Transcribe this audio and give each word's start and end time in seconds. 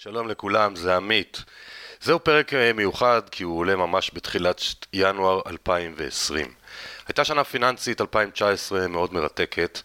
שלום 0.00 0.28
לכולם, 0.28 0.76
זה 0.76 0.96
עמית. 0.96 1.44
זהו 2.00 2.24
פרק 2.24 2.54
אה, 2.54 2.72
מיוחד 2.72 3.20
כי 3.30 3.42
הוא 3.42 3.58
עולה 3.58 3.76
ממש 3.76 4.10
בתחילת 4.14 4.62
ינואר 4.92 5.40
2020. 5.46 6.46
הייתה 7.08 7.24
שנה 7.24 7.44
פיננסית 7.44 8.00
2019 8.00 8.88
מאוד 8.88 9.14
מרתקת, 9.14 9.80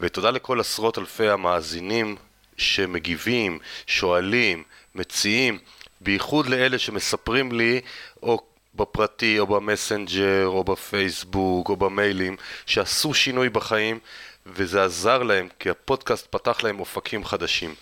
ותודה 0.00 0.30
לכל 0.30 0.60
עשרות 0.60 0.98
אלפי 0.98 1.28
המאזינים 1.28 2.16
שמגיבים, 2.56 3.58
שואלים, 3.86 4.62
מציעים, 4.94 5.58
בייחוד 6.00 6.46
לאלה 6.46 6.78
שמספרים 6.78 7.52
לי, 7.52 7.80
או 8.22 8.40
בפרטי, 8.74 9.38
או 9.38 9.46
במסנג'ר, 9.46 10.46
או 10.46 10.64
בפייסבוק, 10.64 11.68
או 11.68 11.76
במיילים, 11.76 12.36
שעשו 12.66 13.14
שינוי 13.14 13.48
בחיים, 13.48 13.98
וזה 14.46 14.84
עזר 14.84 15.22
להם, 15.22 15.48
כי 15.58 15.70
הפודקאסט 15.70 16.26
פתח 16.30 16.62
להם 16.62 16.80
אופקים 16.80 17.24
חדשים. 17.24 17.74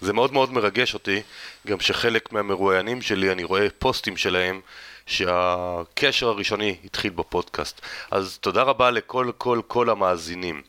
זה 0.00 0.12
מאוד 0.12 0.32
מאוד 0.32 0.52
מרגש 0.52 0.94
אותי, 0.94 1.22
גם 1.66 1.80
שחלק 1.80 2.32
מהמרואיינים 2.32 3.02
שלי, 3.02 3.32
אני 3.32 3.44
רואה 3.44 3.66
פוסטים 3.78 4.16
שלהם, 4.16 4.60
שהקשר 5.06 6.28
הראשוני 6.28 6.76
התחיל 6.84 7.10
בפודקאסט. 7.10 7.80
אז 8.10 8.38
תודה 8.40 8.62
רבה 8.62 8.90
לכל 8.90 9.30
כל 9.38 9.60
כל 9.66 9.90
המאזינים. 9.90 10.62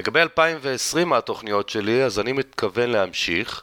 לגבי 0.00 0.22
2020 0.22 1.08
מהתוכניות 1.08 1.68
שלי, 1.68 2.04
אז 2.04 2.18
אני 2.18 2.32
מתכוון 2.32 2.90
להמשיך. 2.90 3.62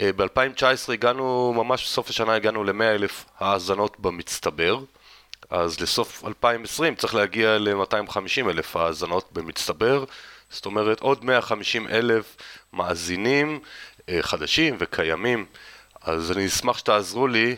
אה, 0.00 0.10
ב-2019 0.12 0.92
הגענו, 0.92 1.52
ממש 1.56 1.84
בסוף 1.84 2.10
השנה 2.10 2.34
הגענו 2.34 2.64
ל-100 2.64 2.82
אלף 2.82 3.24
האזנות 3.38 4.00
במצטבר. 4.00 4.78
אז 5.50 5.80
לסוף 5.80 6.24
2020 6.24 6.94
צריך 6.94 7.14
להגיע 7.14 7.58
ל-250 7.58 8.50
אלף 8.50 8.76
האזנות 8.76 9.28
במצטבר. 9.32 10.04
זאת 10.50 10.66
אומרת 10.66 11.00
עוד 11.00 11.24
150 11.24 11.88
אלף 11.88 12.36
מאזינים 12.72 13.60
חדשים 14.20 14.76
וקיימים, 14.78 15.46
אז 16.02 16.32
אני 16.32 16.46
אשמח 16.46 16.78
שתעזרו 16.78 17.26
לי 17.26 17.56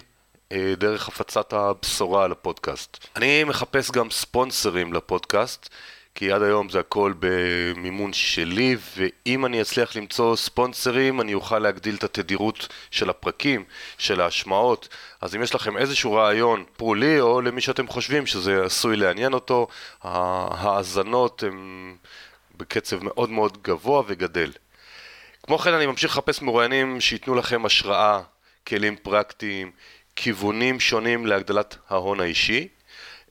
אה, 0.53 0.75
דרך 0.77 1.09
הפצת 1.09 1.53
הבשורה 1.53 2.25
על 2.25 2.33
הפודקאסט. 2.33 3.07
אני 3.17 3.45
מחפש 3.45 3.91
גם 3.91 4.11
ספונסרים 4.11 4.93
לפודקאסט, 4.93 5.69
כי 6.15 6.33
עד 6.33 6.43
היום 6.43 6.69
זה 6.69 6.81
הכל 6.81 7.15
במימון 7.19 8.13
שלי, 8.13 8.77
ואם 8.97 9.47
אני 9.47 9.63
אצליח 9.63 9.97
למצוא 9.97 10.37
ספונסרים, 10.37 11.21
אני 11.21 11.35
אוכל 11.35 11.59
להגדיל 11.59 11.95
את 11.95 12.05
התדירות 12.05 12.69
של 12.91 13.11
הפרקים, 13.11 13.65
של 13.99 14.21
ההשמעות. 14.21 14.89
אז 15.21 15.37
אם 15.37 15.43
יש 15.43 15.55
לכם 15.55 15.77
איזשהו 15.77 16.13
רעיון, 16.13 16.65
פרו 16.77 16.95
לי 16.95 17.21
או 17.21 17.41
למי 17.41 17.61
שאתם 17.61 17.87
חושבים 17.89 18.27
שזה 18.27 18.65
עשוי 18.65 18.97
לעניין 18.97 19.33
אותו, 19.33 19.67
ההאזנות 20.03 21.43
הן 21.43 21.95
בקצב 22.57 23.05
מאוד 23.05 23.31
מאוד 23.31 23.59
גבוה 23.63 24.03
וגדל. 24.07 24.51
כמו 25.49 25.59
כן 25.59 25.75
אני 25.75 25.87
ממשיך 25.87 26.11
לחפש 26.11 26.43
מרואיינים 26.43 27.01
שייתנו 27.01 27.35
לכם 27.35 27.67
השראה, 27.67 28.21
כלים 28.67 28.97
פרקטיים, 28.97 29.71
כיוונים 30.17 30.81
שונים 30.81 31.27
להגדלת 31.27 31.77
ההון 31.91 32.21
האישי. 32.21 32.69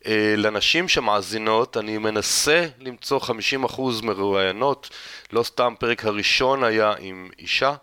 אה, 0.05 0.33
לנשים 0.37 0.87
שמאזינות 0.87 1.77
אני 1.77 1.97
מנסה 1.97 2.65
למצוא 2.79 3.19
50% 3.19 3.81
מרואיינות, 4.03 4.89
לא 5.31 5.43
סתם 5.43 5.73
פרק 5.79 6.05
הראשון 6.05 6.63
היה 6.63 6.93
עם 6.99 7.29
אישה, 7.39 7.75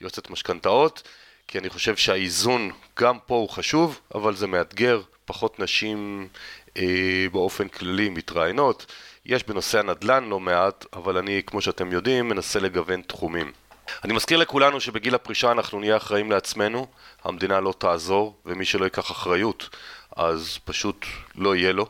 יועצת 0.00 0.30
משכנתאות, 0.30 1.08
כי 1.48 1.58
אני 1.58 1.70
חושב 1.70 1.96
שהאיזון 1.96 2.70
גם 2.98 3.18
פה 3.26 3.34
הוא 3.34 3.48
חשוב, 3.48 4.00
אבל 4.14 4.36
זה 4.36 4.46
מאתגר, 4.46 5.00
פחות 5.24 5.60
נשים 5.60 6.28
אה, 6.76 7.26
באופן 7.32 7.68
כללי 7.68 8.08
מתראיינות. 8.08 8.92
יש 9.26 9.44
בנושא 9.44 9.78
הנדל"ן 9.78 10.24
לא 10.24 10.40
מעט, 10.40 10.86
אבל 10.92 11.16
אני, 11.16 11.42
כמו 11.46 11.60
שאתם 11.60 11.92
יודעים, 11.92 12.28
מנסה 12.28 12.60
לגוון 12.60 13.02
תחומים. 13.02 13.52
אני 14.04 14.12
מזכיר 14.12 14.38
לכולנו 14.38 14.80
שבגיל 14.80 15.14
הפרישה 15.14 15.52
אנחנו 15.52 15.80
נהיה 15.80 15.96
אחראים 15.96 16.30
לעצמנו, 16.30 16.86
המדינה 17.24 17.60
לא 17.60 17.74
תעזור, 17.78 18.36
ומי 18.46 18.64
שלא 18.64 18.84
ייקח 18.84 19.10
אחריות, 19.10 19.68
אז 20.16 20.58
פשוט 20.64 21.06
לא 21.34 21.56
יהיה 21.56 21.72
לו. 21.72 21.86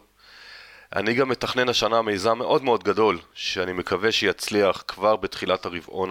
אני 0.97 1.15
גם 1.15 1.29
מתכנן 1.29 1.69
השנה 1.69 2.03
מיזם 2.03 2.39
מאוד 2.39 2.65
מאוד 2.65 2.85
גדול, 2.85 3.19
שאני 3.35 3.73
מקווה 3.73 4.13
שיצליח 4.13 4.85
כבר 4.89 5.17
בתחילת 5.17 5.67
הרבעון 5.67 6.11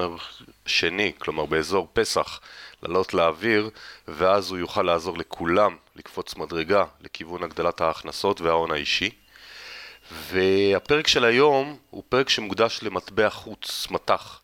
השני, 0.65 1.11
כלומר 1.17 1.45
באזור 1.45 1.87
פסח, 1.93 2.39
לעלות 2.83 3.13
לאוויר, 3.13 3.69
ואז 4.07 4.51
הוא 4.51 4.57
יוכל 4.59 4.83
לעזור 4.83 5.17
לכולם 5.17 5.75
לקפוץ 5.95 6.35
מדרגה 6.35 6.83
לכיוון 7.01 7.43
הגדלת 7.43 7.81
ההכנסות 7.81 8.41
וההון 8.41 8.71
האישי. 8.71 9.09
והפרק 10.11 11.07
של 11.07 11.25
היום 11.25 11.77
הוא 11.89 12.03
פרק 12.09 12.29
שמוקדש 12.29 12.79
למטבע 12.83 13.29
חוץ, 13.29 13.87
מטח. 13.91 14.39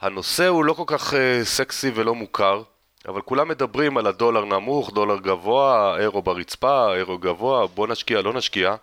הנושא 0.00 0.48
הוא 0.48 0.64
לא 0.64 0.72
כל 0.72 0.82
כך 0.86 1.12
uh, 1.12 1.16
סקסי 1.44 1.90
ולא 1.94 2.14
מוכר, 2.14 2.62
אבל 3.08 3.20
כולם 3.20 3.48
מדברים 3.48 3.96
על 3.96 4.06
הדולר 4.06 4.44
נמוך, 4.44 4.92
דולר 4.94 5.18
גבוה, 5.18 5.96
אירו 5.98 6.22
ברצפה, 6.22 6.94
אירו 6.94 7.18
גבוה, 7.18 7.66
בוא 7.66 7.86
נשקיע, 7.86 8.22
לא 8.22 8.32
נשקיע. 8.32 8.74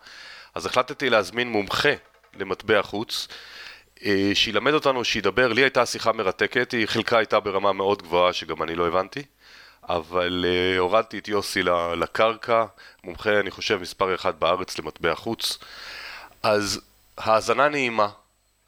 אז 0.56 0.66
החלטתי 0.66 1.10
להזמין 1.10 1.50
מומחה 1.50 1.94
למטבע 2.40 2.82
חוץ, 2.82 3.28
uh, 3.98 4.04
שילמד 4.34 4.74
אותנו, 4.74 5.06
שידבר. 5.06 5.54
לי 5.54 5.62
הייתה 5.62 5.86
שיחה 5.86 6.12
מרתקת, 6.12 6.72
היא 6.72 6.86
חלקה 6.86 7.18
הייתה 7.18 7.40
ברמה 7.40 7.74
מאוד 7.74 8.02
גבוהה 8.02 8.34
שגם 8.34 8.64
אני 8.64 8.76
לא 8.76 8.88
הבנתי, 8.88 9.24
אבל 9.90 10.46
uh, 10.48 10.80
הורדתי 10.80 11.18
את 11.18 11.28
יוסי 11.28 11.64
לקרקע, 11.98 12.66
מומחה 13.04 13.40
אני 13.40 13.52
חושב 13.52 13.82
מספר 13.82 14.16
אחד 14.16 14.40
בארץ 14.40 14.80
למטבע 14.80 15.16
חוץ. 15.16 15.58
אז 16.44 16.82
האזנה 17.18 17.70
נעימה, 17.70 18.08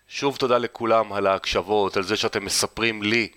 שוב 0.07 0.35
תודה 0.35 0.57
לכולם 0.57 1.13
על 1.13 1.27
ההקשבות, 1.27 1.97
על 1.97 2.03
זה 2.03 2.16
שאתם 2.16 2.45
מספרים 2.45 3.03
לי 3.03 3.27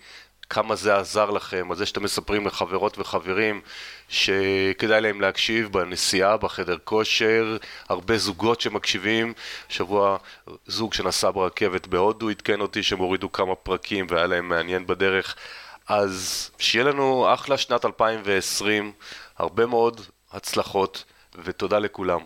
כמה 0.49 0.75
זה 0.75 0.97
עזר 0.97 1.29
לכם, 1.29 1.71
על 1.71 1.77
זה 1.77 1.85
שאתם 1.85 2.03
מספרים 2.03 2.47
לחברות 2.47 2.97
וחברים 2.97 3.61
שכדאי 4.09 5.01
להם 5.01 5.21
להקשיב 5.21 5.71
בנסיעה, 5.71 6.37
בחדר 6.37 6.77
כושר, 6.83 7.57
הרבה 7.89 8.17
זוגות 8.17 8.61
שמקשיבים, 8.61 9.33
שבוע 9.69 10.17
זוג 10.67 10.93
שנסע 10.93 11.31
ברכבת 11.31 11.87
בהודו 11.87 12.29
עדכן 12.29 12.61
אותי 12.61 12.83
שהם 12.83 12.99
הורידו 12.99 13.31
כמה 13.31 13.55
פרקים 13.55 14.07
והיה 14.09 14.27
להם 14.27 14.49
מעניין 14.49 14.87
בדרך, 14.87 15.35
אז 15.87 16.49
שיהיה 16.59 16.85
לנו 16.85 17.33
אחלה 17.33 17.57
שנת 17.57 17.85
2020, 17.85 18.91
הרבה 19.37 19.65
מאוד 19.65 20.01
הצלחות 20.31 21.03
ותודה 21.43 21.79
לכולם. 21.79 22.19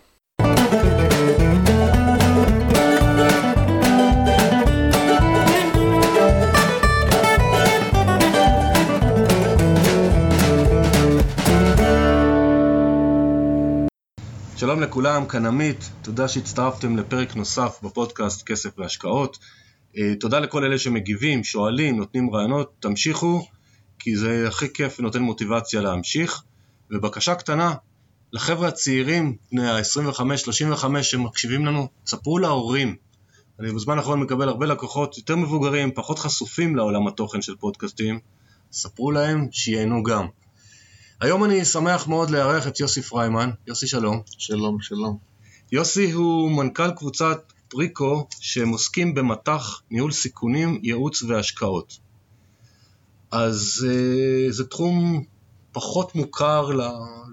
שלום 14.64 14.82
לכולם, 14.82 15.26
כאן 15.26 15.46
עמית, 15.46 15.90
תודה 16.02 16.28
שהצטרפתם 16.28 16.98
לפרק 16.98 17.36
נוסף 17.36 17.80
בפודקאסט 17.84 18.44
כסף 18.46 18.80
והשקעות. 18.80 19.40
אה, 19.98 20.14
תודה 20.20 20.40
לכל 20.40 20.64
אלה 20.64 20.78
שמגיבים, 20.78 21.44
שואלים, 21.44 21.98
נותנים 21.98 22.36
רעיונות, 22.36 22.74
תמשיכו, 22.80 23.48
כי 24.00 24.16
זה 24.16 24.48
הכי 24.48 24.74
כיף 24.74 25.00
ונותן 25.00 25.22
מוטיבציה 25.22 25.82
להמשיך. 25.82 26.44
ובקשה 26.92 27.36
קטנה, 27.36 27.74
לחבר'ה 28.34 28.68
הצעירים, 28.68 29.36
בני 29.52 29.70
ה-25-35 29.70 31.04
שמקשיבים 31.04 31.66
לנו, 31.66 31.88
ספרו 32.06 32.40
להורים. 32.40 32.96
אני 33.60 33.72
בזמן 33.72 33.98
האחרון 33.98 34.20
מקבל 34.20 34.48
הרבה 34.48 34.66
לקוחות 34.66 35.18
יותר 35.18 35.36
מבוגרים, 35.36 35.92
פחות 35.92 36.20
חשופים 36.20 36.76
לעולם 36.76 37.08
התוכן 37.08 37.42
של 37.42 37.56
פודקאסטים, 37.56 38.20
ספרו 38.72 39.12
להם 39.12 39.48
שייהנו 39.52 40.04
גם. 40.04 40.28
היום 41.22 41.44
אני 41.44 41.66
שמח 41.66 42.08
מאוד 42.08 42.30
לארח 42.30 42.68
את 42.68 42.80
יוסי 42.80 43.02
פריימן. 43.02 43.50
יוסי 43.68 43.88
שלום. 43.88 44.22
שלום, 44.26 44.82
שלום. 44.82 45.18
יוסי 45.72 46.12
הוא 46.12 46.52
מנכ"ל 46.52 46.92
קבוצת 46.92 47.54
פריקו 47.68 48.28
שהם 48.40 48.70
עוסקים 48.70 49.14
במטח, 49.14 49.82
ניהול 49.92 50.12
סיכונים, 50.12 50.80
ייעוץ 50.84 51.24
והשקעות. 51.24 51.98
אז 53.32 53.88
uh, 53.90 54.52
זה 54.52 54.68
תחום 54.68 55.24
פחות 55.72 56.16
מוכר 56.16 56.70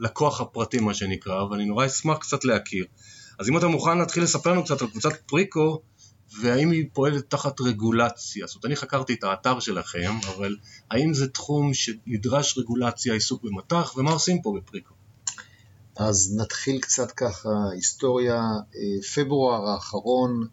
ללקוח 0.01 0.41
הפרטי 0.41 0.81
מה 0.81 0.95
שנקרא, 0.95 1.43
ואני 1.45 1.65
נורא 1.65 1.87
אשמח 1.87 2.19
קצת 2.19 2.45
להכיר. 2.45 2.85
אז 3.39 3.49
אם 3.49 3.59
אתה 3.59 3.69
מוכן 3.69 3.99
להתחיל 3.99 4.23
לספר 4.23 4.53
לנו 4.53 4.65
קצת 4.65 4.83
על 4.83 4.89
קבוצת 4.89 5.13
פריקו, 5.27 5.83
והאם 6.43 6.71
היא 6.71 6.87
פועלת 6.93 7.31
תחת 7.31 7.61
רגולציה? 7.61 8.47
זאת 8.47 8.55
אומרת, 8.55 8.65
אני 8.65 8.77
חקרתי 8.77 9.15
את 9.15 9.25
האתר 9.25 9.61
שלכם, 9.61 10.13
אבל 10.37 10.57
האם 10.91 11.15
זה 11.15 11.29
תחום 11.29 11.75
שנדרש 11.75 12.59
רגולציה, 12.59 13.15
עיסוק 13.15 13.43
במטח, 13.43 13.95
ומה 13.97 14.11
עושים 14.11 14.43
פה 14.43 14.55
בפריקו? 14.57 14.95
אז 15.97 16.35
נתחיל 16.37 16.81
קצת 16.81 17.11
ככה, 17.11 17.49
היסטוריה, 17.73 18.43
אה, 18.77 19.03
פברואר 19.15 19.69
האחרון, 19.69 20.47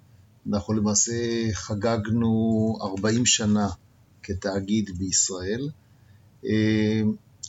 אנחנו 0.49 0.73
למעשה 0.73 1.13
חגגנו 1.53 2.77
40 2.81 3.25
שנה 3.25 3.67
כתאגיד 4.23 4.97
בישראל. 4.97 5.69
אה, 6.45 7.01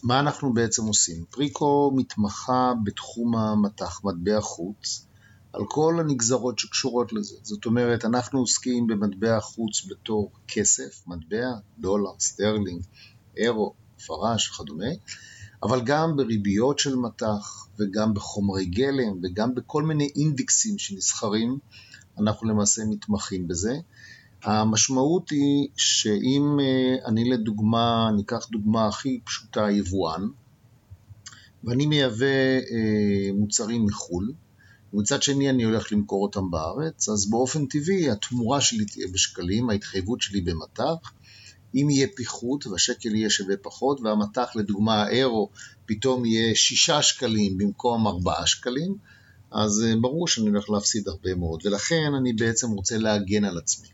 מה 0.02 0.20
אנחנו 0.20 0.52
בעצם 0.52 0.86
עושים? 0.86 1.24
פריקו 1.30 1.92
מתמחה 1.96 2.72
בתחום 2.84 3.36
המטח, 3.36 4.00
מטבע 4.04 4.40
חוץ, 4.40 5.06
על 5.52 5.62
כל 5.68 5.96
הנגזרות 6.00 6.58
שקשורות 6.58 7.12
לזה. 7.12 7.36
זאת 7.42 7.66
אומרת, 7.66 8.04
אנחנו 8.04 8.38
עוסקים 8.38 8.86
במטבע 8.86 9.40
חוץ 9.40 9.86
בתור 9.90 10.30
כסף, 10.48 11.02
מטבע, 11.06 11.46
דולר, 11.78 12.10
סטרלינג, 12.20 12.82
אירו, 13.36 13.74
פרש 14.06 14.50
וכדומה, 14.50 14.86
אבל 15.62 15.80
גם 15.84 16.16
בריביות 16.16 16.78
של 16.78 16.96
מטח 16.96 17.68
וגם 17.78 18.14
בחומרי 18.14 18.66
גלם 18.66 19.20
וגם 19.22 19.54
בכל 19.54 19.82
מיני 19.82 20.10
אינדקסים 20.16 20.78
שנסחרים, 20.78 21.58
אנחנו 22.18 22.48
למעשה 22.48 22.82
מתמחים 22.84 23.48
בזה. 23.48 23.76
המשמעות 24.42 25.30
היא 25.30 25.68
שאם 25.76 26.58
אה, 26.60 27.06
אני 27.06 27.30
לדוגמה, 27.30 28.10
ניקח 28.16 28.48
דוגמה 28.50 28.86
הכי 28.86 29.20
פשוטה, 29.24 29.70
יבואן, 29.70 30.28
ואני 31.64 31.86
מייבא 31.86 32.26
אה, 32.70 33.32
מוצרים 33.34 33.86
מחו"ל, 33.86 34.32
ומצד 34.92 35.22
שני 35.22 35.50
אני 35.50 35.62
הולך 35.62 35.92
למכור 35.92 36.22
אותם 36.22 36.50
בארץ, 36.50 37.08
אז 37.08 37.30
באופן 37.30 37.66
טבעי 37.66 38.10
התמורה 38.10 38.60
שלי 38.60 38.84
תהיה 38.84 39.06
בשקלים, 39.12 39.70
ההתחייבות 39.70 40.20
שלי 40.20 40.40
במטח. 40.40 41.12
אם 41.74 41.90
יהיה 41.90 42.06
פיחות 42.16 42.66
והשקל 42.66 43.14
יהיה 43.14 43.30
שווה 43.30 43.56
פחות, 43.62 44.00
והמטח 44.00 44.56
לדוגמה 44.56 45.02
האירו 45.02 45.50
פתאום 45.86 46.24
יהיה 46.24 46.54
שישה 46.54 47.02
שקלים 47.02 47.58
במקום 47.58 48.06
ארבעה 48.06 48.46
שקלים, 48.46 48.96
אז 49.50 49.84
אה, 49.86 49.94
ברור 50.00 50.28
שאני 50.28 50.48
הולך 50.48 50.70
להפסיד 50.70 51.08
הרבה 51.08 51.34
מאוד, 51.34 51.60
ולכן 51.64 52.14
אני 52.18 52.32
בעצם 52.32 52.70
רוצה 52.70 52.98
להגן 52.98 53.44
על 53.44 53.58
עצמי. 53.58 53.88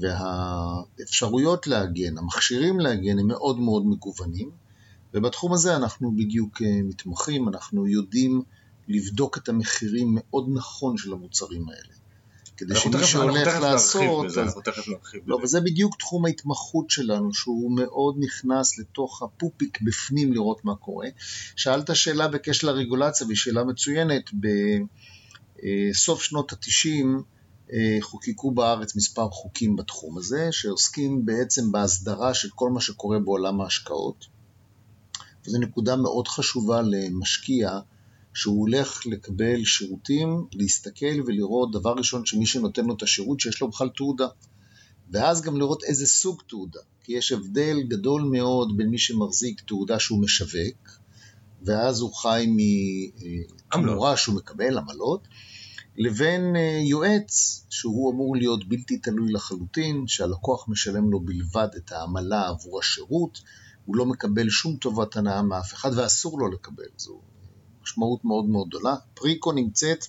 והאפשרויות 0.00 1.66
להגן, 1.66 2.18
המכשירים 2.18 2.80
להגן 2.80 3.18
הם 3.18 3.26
מאוד 3.26 3.60
מאוד 3.60 3.86
מגוונים, 3.86 4.50
ובתחום 5.14 5.52
הזה 5.52 5.76
אנחנו 5.76 6.16
בדיוק 6.16 6.62
אה, 6.62 6.82
מתמחים, 6.82 7.48
אנחנו 7.48 7.86
יודעים 7.86 8.42
לבדוק 8.88 9.38
את 9.38 9.48
המחירים 9.48 10.08
מאוד 10.10 10.48
נכון 10.52 10.98
של 10.98 11.12
המוצרים 11.12 11.68
האלה. 11.68 11.94
כדי 12.56 12.76
שמי 12.76 13.04
שהולך 13.04 13.60
לעשות... 13.60 14.26
בזה, 14.26 14.42
אנחנו 14.42 14.60
תכף 14.60 14.88
נרחיב 14.88 15.20
לא, 15.26 15.38
וזה 15.42 15.60
בדיוק 15.60 15.96
תחום 15.98 16.24
ההתמחות 16.24 16.90
שלנו, 16.90 17.34
שהוא 17.34 17.76
מאוד 17.76 18.16
נכנס 18.18 18.78
לתוך 18.78 19.22
הפופיק 19.22 19.80
בפנים 19.82 20.32
לראות 20.32 20.64
מה 20.64 20.74
קורה. 20.74 21.08
שאלת 21.56 21.96
שאלה 21.96 22.28
בקשר 22.28 22.66
לרגולציה, 22.66 23.26
והיא 23.26 23.36
שאלה 23.36 23.64
מצוינת. 23.64 24.30
בסוף 25.54 26.22
שנות 26.22 26.52
התשעים 26.52 27.22
אה, 27.72 27.98
חוקקו 28.00 28.50
בארץ 28.50 28.96
מספר 28.96 29.30
חוקים 29.30 29.76
בתחום 29.76 30.18
הזה, 30.18 30.48
שעוסקים 30.50 31.26
בעצם 31.26 31.72
בהסדרה 31.72 32.34
של 32.34 32.48
כל 32.54 32.70
מה 32.70 32.80
שקורה 32.80 33.18
בעולם 33.18 33.60
ההשקעות. 33.60 34.26
וזו 35.46 35.58
נקודה 35.58 35.96
מאוד 35.96 36.28
חשובה 36.28 36.82
למשקיע. 36.82 37.78
שהוא 38.36 38.60
הולך 38.60 39.06
לקבל 39.06 39.64
שירותים, 39.64 40.46
להסתכל 40.52 41.20
ולראות 41.26 41.72
דבר 41.72 41.94
ראשון 41.96 42.26
שמי 42.26 42.46
שנותן 42.46 42.84
לו 42.84 42.94
את 42.94 43.02
השירות 43.02 43.40
שיש 43.40 43.60
לו 43.60 43.68
בכלל 43.68 43.88
תעודה. 43.96 44.26
ואז 45.10 45.42
גם 45.42 45.56
לראות 45.56 45.84
איזה 45.84 46.06
סוג 46.06 46.42
תעודה, 46.48 46.80
כי 47.04 47.12
יש 47.12 47.32
הבדל 47.32 47.82
גדול 47.88 48.22
מאוד 48.22 48.76
בין 48.76 48.88
מי 48.88 48.98
שמחזיק 48.98 49.60
תעודה 49.60 49.98
שהוא 49.98 50.22
משווק, 50.22 50.98
ואז 51.62 52.00
הוא 52.00 52.14
חי 52.14 52.46
מתמורה 52.48 54.16
שהוא 54.16 54.36
מקבל, 54.36 54.78
עמלות, 54.78 55.28
לבין 55.96 56.56
אה, 56.56 56.80
יועץ 56.82 57.64
שהוא 57.70 58.12
אמור 58.12 58.36
להיות 58.36 58.68
בלתי 58.68 58.98
תלוי 58.98 59.32
לחלוטין, 59.32 60.06
שהלקוח 60.06 60.68
משלם 60.68 61.10
לו 61.10 61.20
בלבד 61.20 61.68
את 61.76 61.92
העמלה 61.92 62.48
עבור 62.48 62.78
השירות, 62.78 63.40
הוא 63.84 63.96
לא 63.96 64.06
מקבל 64.06 64.48
שום 64.48 64.76
טובת 64.76 65.16
הנאה 65.16 65.42
מאף 65.42 65.74
אחד 65.74 65.90
ואסור 65.96 66.40
לו 66.40 66.50
לקבל, 66.50 66.88
זו 66.96 67.20
משמעות 67.86 68.24
מאוד 68.24 68.44
מאוד 68.44 68.68
גדולה. 68.68 68.94
פריקו 69.14 69.52
נמצאת, 69.52 70.04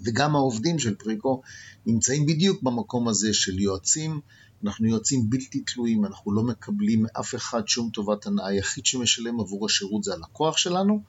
וגם 0.00 0.36
העובדים 0.36 0.78
של 0.78 0.94
פריקו 0.94 1.42
נמצאים 1.86 2.26
בדיוק 2.26 2.62
במקום 2.62 3.08
הזה 3.08 3.34
של 3.34 3.58
יועצים. 3.58 4.20
אנחנו 4.64 4.86
יועצים 4.86 5.30
בלתי 5.30 5.60
תלויים, 5.60 6.04
אנחנו 6.04 6.32
לא 6.32 6.42
מקבלים 6.42 7.02
מאף 7.02 7.34
אחד 7.34 7.68
שום 7.68 7.90
טובת 7.90 8.26
הנאה. 8.26 8.46
היחיד 8.46 8.86
שמשלם 8.86 9.40
עבור 9.40 9.66
השירות 9.66 10.04
זה 10.04 10.14
הלקוח 10.14 10.56
שלנו, 10.56 11.02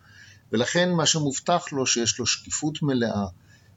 ולכן 0.51 0.91
מה 0.91 1.05
שמובטח 1.05 1.65
לו 1.71 1.85
שיש 1.85 2.19
לו 2.19 2.25
שקיפות 2.25 2.81
מלאה. 2.81 3.25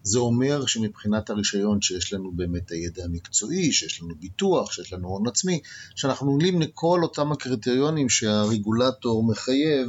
זה 0.03 0.19
אומר 0.19 0.67
שמבחינת 0.67 1.31
הרישיון 1.31 1.83
שיש 1.83 2.13
לנו 2.13 2.33
באמת 2.33 2.71
הידע 2.71 3.05
המקצועי, 3.05 3.73
שיש 3.73 4.03
לנו 4.03 4.15
ביטוח, 4.15 4.73
שיש 4.73 4.93
לנו 4.93 5.09
הון 5.09 5.29
עצמי, 5.29 5.61
שאנחנו 5.95 6.31
עולים 6.31 6.61
לכל 6.61 7.01
אותם 7.03 7.33
הקריטריונים 7.33 8.09
שהרגולטור 8.09 9.25
מחייב 9.25 9.89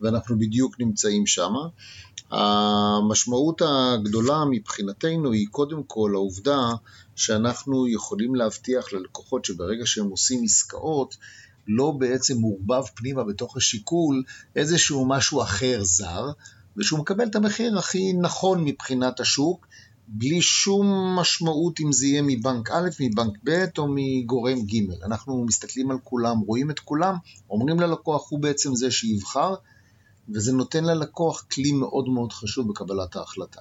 ואנחנו 0.00 0.38
בדיוק 0.38 0.80
נמצאים 0.80 1.26
שם. 1.26 1.52
המשמעות 2.30 3.62
הגדולה 3.64 4.44
מבחינתנו 4.50 5.32
היא 5.32 5.46
קודם 5.50 5.82
כל 5.82 6.10
העובדה 6.14 6.70
שאנחנו 7.16 7.88
יכולים 7.88 8.34
להבטיח 8.34 8.92
ללקוחות 8.92 9.44
שברגע 9.44 9.86
שהם 9.86 10.08
עושים 10.08 10.44
עסקאות, 10.44 11.16
לא 11.68 11.90
בעצם 11.98 12.38
מעורבב 12.38 12.82
פנימה 12.94 13.24
בתוך 13.24 13.56
השיקול 13.56 14.22
איזשהו 14.56 15.08
משהו 15.08 15.42
אחר 15.42 15.80
זר, 15.82 16.30
ושהוא 16.76 16.98
מקבל 16.98 17.26
את 17.26 17.36
המחיר 17.36 17.78
הכי 17.78 18.12
נכון 18.12 18.64
מבחינת 18.64 19.20
השוק, 19.20 19.66
בלי 20.08 20.42
שום 20.42 20.86
משמעות 21.18 21.80
אם 21.80 21.92
זה 21.92 22.06
יהיה 22.06 22.22
מבנק 22.26 22.70
א', 22.70 22.88
מבנק 23.00 23.38
ב' 23.44 23.64
או 23.78 23.86
מגורם 23.88 24.58
ג'. 24.66 25.04
אנחנו 25.04 25.44
מסתכלים 25.44 25.90
על 25.90 25.98
כולם, 26.04 26.38
רואים 26.38 26.70
את 26.70 26.78
כולם, 26.78 27.14
אומרים 27.50 27.80
ללקוח 27.80 28.30
הוא 28.30 28.40
בעצם 28.40 28.74
זה 28.74 28.90
שיבחר, 28.90 29.54
וזה 30.34 30.52
נותן 30.52 30.84
ללקוח 30.84 31.46
כלי 31.52 31.72
מאוד 31.72 32.08
מאוד 32.08 32.32
חשוב 32.32 32.68
בקבלת 32.68 33.16
ההחלטה. 33.16 33.60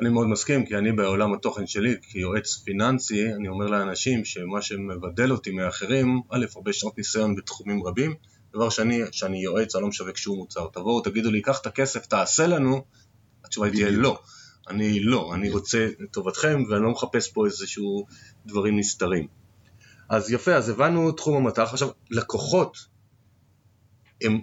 אני 0.00 0.08
מאוד 0.08 0.26
מסכים, 0.26 0.66
כי 0.66 0.76
אני 0.76 0.92
בעולם 0.92 1.34
התוכן 1.34 1.66
שלי, 1.66 1.94
כיועץ 2.02 2.56
פיננסי, 2.56 3.32
אני 3.32 3.48
אומר 3.48 3.66
לאנשים 3.66 4.24
שמה 4.24 4.62
שמבדל 4.62 5.32
אותי 5.32 5.50
מאחרים, 5.50 6.20
א', 6.30 6.46
הרבה 6.56 6.72
שנות 6.72 6.98
ניסיון 6.98 7.36
בתחומים 7.36 7.86
רבים, 7.86 8.14
דבר 8.54 8.70
שני, 8.70 9.00
שאני 9.12 9.42
יועץ, 9.42 9.74
אני 9.74 9.82
לא 9.82 9.88
משווק 9.88 10.16
שום 10.16 10.38
מוצר. 10.38 10.66
תבואו, 10.72 11.00
תגידו 11.00 11.30
לי, 11.30 11.42
קח 11.42 11.60
את 11.60 11.66
הכסף, 11.66 12.06
תעשה 12.06 12.46
לנו, 12.46 12.84
התשובה 13.44 13.70
תהיה 13.70 13.90
לא. 13.90 14.20
אני 14.68 15.00
לא, 15.00 15.34
אני 15.34 15.50
רוצה 15.50 15.88
את 16.04 16.10
טובתכם, 16.10 16.62
ואני 16.70 16.82
לא 16.82 16.90
מחפש 16.90 17.28
פה 17.28 17.46
איזשהו 17.46 18.06
דברים 18.46 18.78
נסתרים. 18.78 19.26
אז 20.08 20.30
יפה, 20.30 20.54
אז 20.54 20.68
הבנו 20.68 21.12
תחום 21.12 21.36
המטח. 21.36 21.68
עכשיו, 21.72 21.88
לקוחות 22.10 22.76
הם 24.22 24.40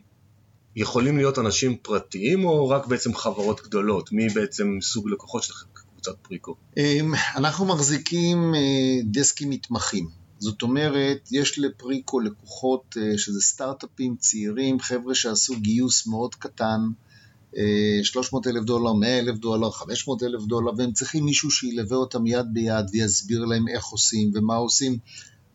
יכולים 0.76 1.18
להיות 1.18 1.40
אנשים 1.40 1.78
פרטיים 1.78 2.46
או 2.46 2.70
רק 2.70 2.88
בעצם 2.88 3.16
חברות 3.16 3.62
גדולות? 3.62 4.12
מי 4.12 4.30
בעצם 4.30 4.78
סוג 4.82 5.10
לקוחות 5.10 5.44
שלכם 5.44 5.66
קבוצת 5.74 6.16
פריקו? 6.22 6.56
אמ, 6.78 7.14
אנחנו 7.36 7.66
מחזיקים 7.66 8.56
אה, 8.56 9.02
דסקים 9.12 9.50
מתמחים. 9.50 10.08
זאת 10.40 10.62
אומרת, 10.62 11.30
יש 11.32 11.60
לפריקו 11.60 12.20
לקוחות 12.20 12.98
אה, 12.98 13.18
שזה 13.18 13.42
סטארט-אפים 13.42 14.16
צעירים, 14.16 14.80
חבר'ה 14.80 15.16
שעשו 15.16 15.54
גיוס 15.60 16.08
מאוד 16.08 16.36
קטן, 16.36 16.80
300 18.04 18.48
אה, 18.48 18.52
אלף 18.52 18.64
דולר, 18.64 18.94
100 18.94 19.20
אלף 19.20 19.38
דולר, 19.38 19.72
500 19.72 20.24
אלף 20.24 20.42
דולר, 20.44 20.72
והם 20.78 20.92
צריכים 20.92 21.26
מישהו 21.26 21.52
שילווה 21.52 21.98
אותם 21.98 22.28
יד 22.28 22.46
ביד 22.54 22.86
ויסביר 22.92 23.46
להם 23.46 23.68
איך 23.68 23.86
עושים 23.86 24.32
ומה 24.36 24.56
עושים. 24.56 24.98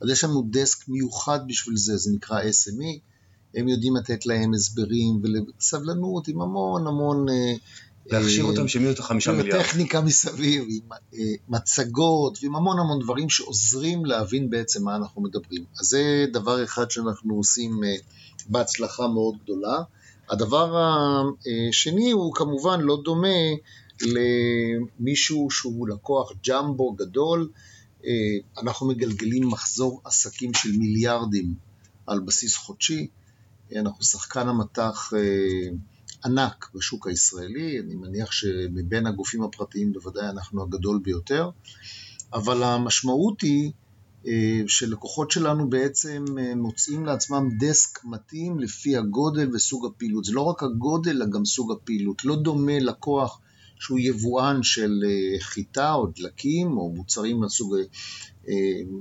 אז 0.00 0.10
יש 0.10 0.24
לנו 0.24 0.48
דסק 0.50 0.88
מיוחד 0.88 1.40
בשביל 1.46 1.76
זה, 1.76 1.96
זה 1.96 2.10
נקרא 2.14 2.40
SME. 2.42 3.13
הם 3.56 3.68
יודעים 3.68 3.96
לתת 3.96 4.26
להם 4.26 4.54
הסברים 4.54 5.22
וסבלנות 5.58 6.28
עם 6.28 6.40
המון 6.40 6.86
המון... 6.86 7.28
אה, 7.28 7.54
להכשיר 8.06 8.44
אותם 8.44 8.68
שהם 8.68 8.82
יהיו 8.82 8.92
את 8.92 8.98
החמישה 8.98 9.32
מיליארד. 9.32 9.62
טכניקה 9.62 10.00
מסביב, 10.00 10.64
עם 10.68 10.92
אה, 11.14 11.18
מצגות 11.48 12.38
ועם 12.42 12.56
המון 12.56 12.78
המון 12.78 12.98
דברים 13.02 13.30
שעוזרים 13.30 14.04
להבין 14.04 14.50
בעצם 14.50 14.84
מה 14.84 14.96
אנחנו 14.96 15.22
מדברים. 15.22 15.64
אז 15.80 15.86
זה 15.86 16.26
דבר 16.32 16.64
אחד 16.64 16.90
שאנחנו 16.90 17.34
עושים 17.34 17.84
אה, 17.84 17.94
בהצלחה 18.48 19.08
מאוד 19.08 19.34
גדולה. 19.44 19.82
הדבר 20.30 20.76
השני 21.70 22.10
הוא 22.10 22.34
כמובן 22.34 22.80
לא 22.80 22.98
דומה 23.04 23.28
למישהו 24.02 25.50
שהוא 25.50 25.88
לקוח 25.88 26.32
ג'מבו 26.48 26.92
גדול. 26.92 27.50
אנחנו 28.58 28.88
מגלגלים 28.88 29.48
מחזור 29.48 30.00
עסקים 30.04 30.54
של 30.54 30.72
מיליארדים 30.72 31.54
על 32.06 32.20
בסיס 32.20 32.56
חודשי. 32.56 33.08
אנחנו 33.72 34.04
שחקן 34.04 34.48
המטח 34.48 35.12
אה, 35.16 35.68
ענק 36.24 36.70
בשוק 36.74 37.06
הישראלי, 37.06 37.80
אני 37.80 37.94
מניח 37.94 38.32
שמבין 38.32 39.06
הגופים 39.06 39.42
הפרטיים 39.42 39.92
בוודאי 39.92 40.28
אנחנו 40.28 40.62
הגדול 40.62 41.00
ביותר, 41.04 41.50
אבל 42.32 42.62
המשמעות 42.62 43.40
היא 43.40 43.72
אה, 44.26 44.60
שלקוחות 44.66 45.30
שלנו 45.30 45.70
בעצם 45.70 46.24
אה, 46.38 46.54
מוצאים 46.54 47.06
לעצמם 47.06 47.48
דסק 47.60 48.04
מתאים 48.04 48.58
לפי 48.58 48.96
הגודל 48.96 49.50
וסוג 49.54 49.86
הפעילות. 49.86 50.24
זה 50.24 50.32
לא 50.32 50.40
רק 50.40 50.62
הגודל, 50.62 51.10
אלא 51.10 51.26
גם 51.26 51.44
סוג 51.44 51.72
הפעילות. 51.72 52.24
לא 52.24 52.36
דומה 52.36 52.78
לקוח 52.78 53.40
שהוא 53.78 53.98
יבואן 53.98 54.62
של 54.62 55.04
חיטה 55.40 55.92
או 55.92 56.06
דלקים 56.06 56.76
או 56.76 56.92
מוצרים 56.92 57.40
מהסוג 57.40 57.74
אה, 57.74 57.82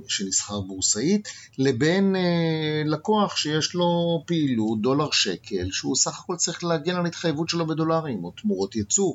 שנסחר 0.08 0.60
בורסאית, 0.60 1.28
לבין 1.58 2.16
אה, 2.16 2.82
לקוח 2.86 3.36
שיש 3.36 3.74
לו 3.74 4.22
פעילות, 4.26 4.80
דולר 4.80 5.10
שקל, 5.10 5.68
שהוא 5.70 5.96
סך 5.96 6.18
הכל 6.18 6.36
צריך 6.36 6.64
להגן 6.64 6.96
על 6.96 7.06
התחייבות 7.06 7.48
שלו 7.48 7.66
בדולרים, 7.66 8.24
או 8.24 8.30
תמורות 8.30 8.76
ייצוא. 8.76 9.14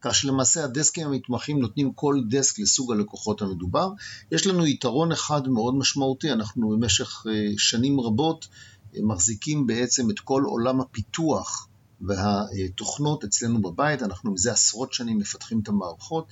כך 0.00 0.14
שלמעשה 0.14 0.64
הדסקים 0.64 1.06
המתמחים 1.06 1.60
נותנים 1.60 1.92
כל 1.92 2.20
דסק 2.28 2.58
לסוג 2.58 2.92
הלקוחות 2.92 3.42
המדובר. 3.42 3.88
יש 4.32 4.46
לנו 4.46 4.66
יתרון 4.66 5.12
אחד 5.12 5.48
מאוד 5.48 5.74
משמעותי, 5.74 6.32
אנחנו 6.32 6.68
במשך 6.68 7.26
אה, 7.28 7.52
שנים 7.58 8.00
רבות 8.00 8.48
מחזיקים 9.02 9.66
בעצם 9.66 10.10
את 10.10 10.20
כל 10.20 10.42
עולם 10.46 10.80
הפיתוח 10.80 11.68
והתוכנות 12.00 13.24
אצלנו 13.24 13.62
בבית, 13.62 14.02
אנחנו 14.02 14.32
מזה 14.32 14.52
עשרות 14.52 14.92
שנים 14.92 15.18
מפתחים 15.18 15.60
את 15.60 15.68
המערכות, 15.68 16.26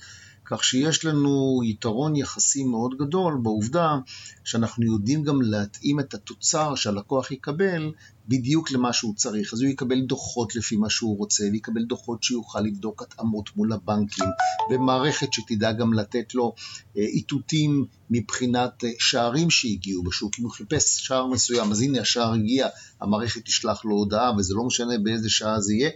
כך 0.53 0.63
שיש 0.63 1.05
לנו 1.05 1.61
יתרון 1.65 2.15
יחסי 2.15 2.63
מאוד 2.63 2.97
גדול 2.97 3.39
בעובדה 3.43 3.95
שאנחנו 4.43 4.85
יודעים 4.85 5.23
גם 5.23 5.41
להתאים 5.41 5.99
את 5.99 6.13
התוצר 6.13 6.75
שהלקוח 6.75 7.31
יקבל 7.31 7.91
בדיוק 8.27 8.71
למה 8.71 8.93
שהוא 8.93 9.15
צריך. 9.15 9.53
אז 9.53 9.61
הוא 9.61 9.69
יקבל 9.69 10.01
דוחות 10.01 10.55
לפי 10.55 10.75
מה 10.75 10.89
שהוא 10.89 11.17
רוצה, 11.17 11.43
ויקבל 11.51 11.83
דוחות 11.83 12.23
שיוכל 12.23 12.61
לבדוק 12.61 13.01
התאמות 13.01 13.49
מול 13.55 13.73
הבנקים, 13.73 14.25
ומערכת 14.71 15.33
שתדע 15.33 15.71
גם 15.71 15.93
לתת 15.93 16.35
לו 16.35 16.55
אה, 16.97 17.01
איתותים 17.01 17.85
מבחינת 18.09 18.83
אה, 18.83 18.89
שערים 18.99 19.49
שהגיעו 19.49 20.03
בשוק. 20.03 20.33
אם 20.39 20.43
הוא 20.43 20.51
חיפש 20.51 21.05
שער 21.05 21.27
מסוים, 21.27 21.71
אז 21.71 21.81
הנה 21.81 22.01
השער 22.01 22.33
הגיע, 22.33 22.67
המערכת 23.01 23.45
תשלח 23.45 23.85
לו 23.85 23.95
הודעה, 23.95 24.31
וזה 24.37 24.53
לא 24.55 24.63
משנה 24.63 24.93
באיזה 25.03 25.29
שעה 25.29 25.61
זה 25.61 25.73
יהיה. 25.73 25.89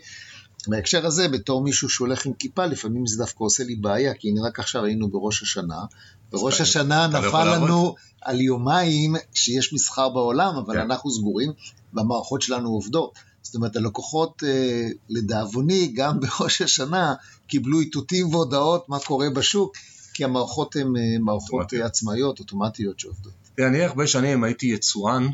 בהקשר 0.68 1.06
הזה, 1.06 1.28
בתור 1.28 1.64
מישהו 1.64 1.90
שהולך 1.90 2.26
עם 2.26 2.34
כיפה, 2.34 2.66
לפעמים 2.66 3.06
זה 3.06 3.18
דווקא 3.18 3.44
עושה 3.44 3.64
לי 3.64 3.76
בעיה, 3.76 4.14
כי 4.14 4.30
הנה 4.30 4.48
רק 4.48 4.60
עכשיו 4.60 4.84
היינו 4.84 5.10
בראש 5.10 5.42
השנה. 5.42 5.86
בראש 6.32 6.62
השנה 6.62 7.08
לא 7.08 7.20
נפל 7.20 7.56
לנו 7.56 7.96
על 8.22 8.42
יומיים 8.42 9.16
שיש 9.34 9.74
מסחר 9.74 10.10
בעולם, 10.10 10.56
אבל 10.56 10.74
כן. 10.74 10.80
אנחנו 10.80 11.12
סגורים, 11.12 11.52
והמערכות 11.94 12.42
שלנו 12.42 12.70
עובדות. 12.70 13.14
זאת 13.42 13.56
אומרת, 13.56 13.76
הלקוחות, 13.76 14.44
אה, 14.46 14.88
לדאבוני, 15.10 15.88
גם 15.96 16.20
בראש 16.22 16.62
השנה, 16.62 17.14
קיבלו 17.48 17.80
איתותים 17.80 18.34
והודעות 18.34 18.90
מה 18.90 19.00
קורה 19.00 19.30
בשוק, 19.30 19.78
כי 20.14 20.24
המערכות 20.24 20.76
הן 20.76 20.98
אה, 20.98 21.20
מערכות 21.20 21.74
עצמאיות, 21.74 22.40
אוטומטיות 22.40 23.00
שעובדות. 23.00 23.34
אני 23.60 23.84
הרבה 23.84 24.08
שנים 24.08 24.44
הייתי 24.44 24.66
יצואן 24.68 25.28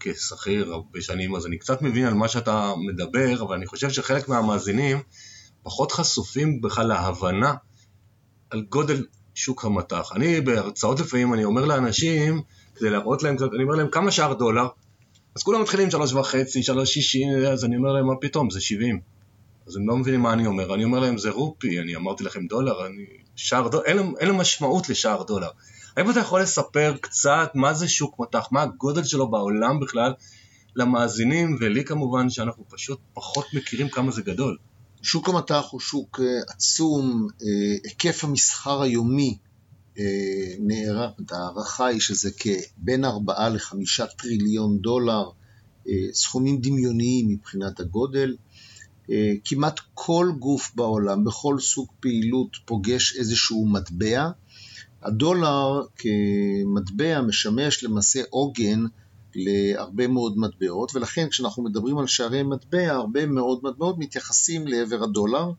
כשכיר 0.00 0.72
הרבה 0.72 1.00
שנים, 1.00 1.36
אז 1.36 1.46
אני 1.46 1.58
קצת 1.58 1.82
מבין 1.82 2.06
על 2.06 2.14
מה 2.14 2.28
שאתה 2.28 2.72
מדבר, 2.86 3.42
אבל 3.42 3.56
אני 3.56 3.66
חושב 3.66 3.90
שחלק 3.90 4.28
מהמאזינים 4.28 4.98
פחות 5.62 5.92
חשופים 5.92 6.60
בכלל 6.60 6.86
להבנה 6.86 7.54
על 8.50 8.62
גודל 8.68 9.06
שוק 9.34 9.64
המטח. 9.64 10.12
אני 10.14 10.40
בהרצאות 10.40 11.00
לפעמים, 11.00 11.34
אני 11.34 11.44
אומר 11.44 11.64
לאנשים, 11.64 12.42
כדי 12.74 12.90
להראות 12.90 13.22
להם 13.22 13.36
קצת, 13.36 13.48
אני 13.54 13.62
אומר 13.62 13.74
להם 13.74 13.88
כמה 13.90 14.10
שער 14.10 14.32
דולר, 14.32 14.66
אז 15.36 15.42
כולם 15.42 15.62
מתחילים 15.62 15.90
שלוש 15.90 16.12
וחצי, 16.12 16.62
שלוש 16.62 16.92
שישים, 16.92 17.28
אז 17.52 17.64
אני 17.64 17.76
אומר 17.76 17.92
להם 17.92 18.06
מה 18.06 18.14
פתאום, 18.20 18.50
זה 18.50 18.60
שבעים. 18.60 19.00
אז 19.66 19.76
הם 19.76 19.88
לא 19.88 19.96
מבינים 19.96 20.20
מה 20.20 20.32
אני 20.32 20.46
אומר, 20.46 20.74
אני 20.74 20.84
אומר 20.84 21.00
להם 21.00 21.18
זה 21.18 21.30
רופי, 21.30 21.80
אני 21.80 21.96
אמרתי 21.96 22.24
לכם 22.24 22.46
דולר, 22.46 22.86
אני... 22.86 23.04
שער 23.36 23.68
דולר, 23.68 23.84
אין, 23.84 23.98
אין 24.18 24.30
משמעות 24.30 24.88
לשער 24.88 25.22
דולר. 25.22 25.48
האם 26.00 26.10
אתה 26.10 26.20
יכול 26.20 26.42
לספר 26.42 26.94
קצת 27.00 27.50
מה 27.54 27.74
זה 27.74 27.88
שוק 27.88 28.18
מטח, 28.18 28.48
מה 28.50 28.62
הגודל 28.62 29.04
שלו 29.04 29.30
בעולם 29.30 29.80
בכלל, 29.80 30.12
למאזינים 30.76 31.56
ולי 31.60 31.84
כמובן, 31.84 32.30
שאנחנו 32.30 32.64
פשוט 32.68 32.98
פחות 33.14 33.46
מכירים 33.54 33.88
כמה 33.88 34.10
זה 34.10 34.22
גדול. 34.22 34.56
שוק 35.02 35.28
המטח 35.28 35.66
הוא 35.70 35.80
שוק 35.80 36.20
אה, 36.20 36.40
עצום, 36.48 37.26
אה, 37.42 37.76
היקף 37.84 38.24
המסחר 38.24 38.82
היומי 38.82 39.38
אה, 39.98 40.04
נערך, 40.58 41.10
ההערכה 41.30 41.86
היא 41.86 42.00
שזה 42.00 42.30
כבין 42.30 43.04
4 43.04 43.48
ל-5 43.48 44.06
טריליון 44.18 44.78
דולר, 44.78 45.30
סכומים 46.12 46.60
דמיוניים 46.60 47.28
מבחינת 47.28 47.80
הגודל. 47.80 48.36
כמעט 49.44 49.80
כל 49.94 50.32
גוף 50.38 50.72
בעולם, 50.74 51.24
בכל 51.24 51.58
סוג 51.58 51.88
פעילות, 52.00 52.56
פוגש 52.64 53.16
איזשהו 53.16 53.66
מטבע. 53.68 54.30
הדולר 55.02 55.82
כמטבע 55.96 57.20
משמש 57.20 57.84
למעשה 57.84 58.20
עוגן 58.30 58.84
להרבה 59.34 60.06
מאוד 60.06 60.38
מטבעות, 60.38 60.94
ולכן 60.94 61.28
כשאנחנו 61.28 61.62
מדברים 61.62 61.98
על 61.98 62.06
שערי 62.06 62.42
מטבע, 62.42 62.92
הרבה 62.92 63.26
מאוד 63.26 63.60
מטבעות 63.62 63.98
מתייחסים 63.98 64.66
לעבר 64.66 65.04
הדולר, 65.04 65.50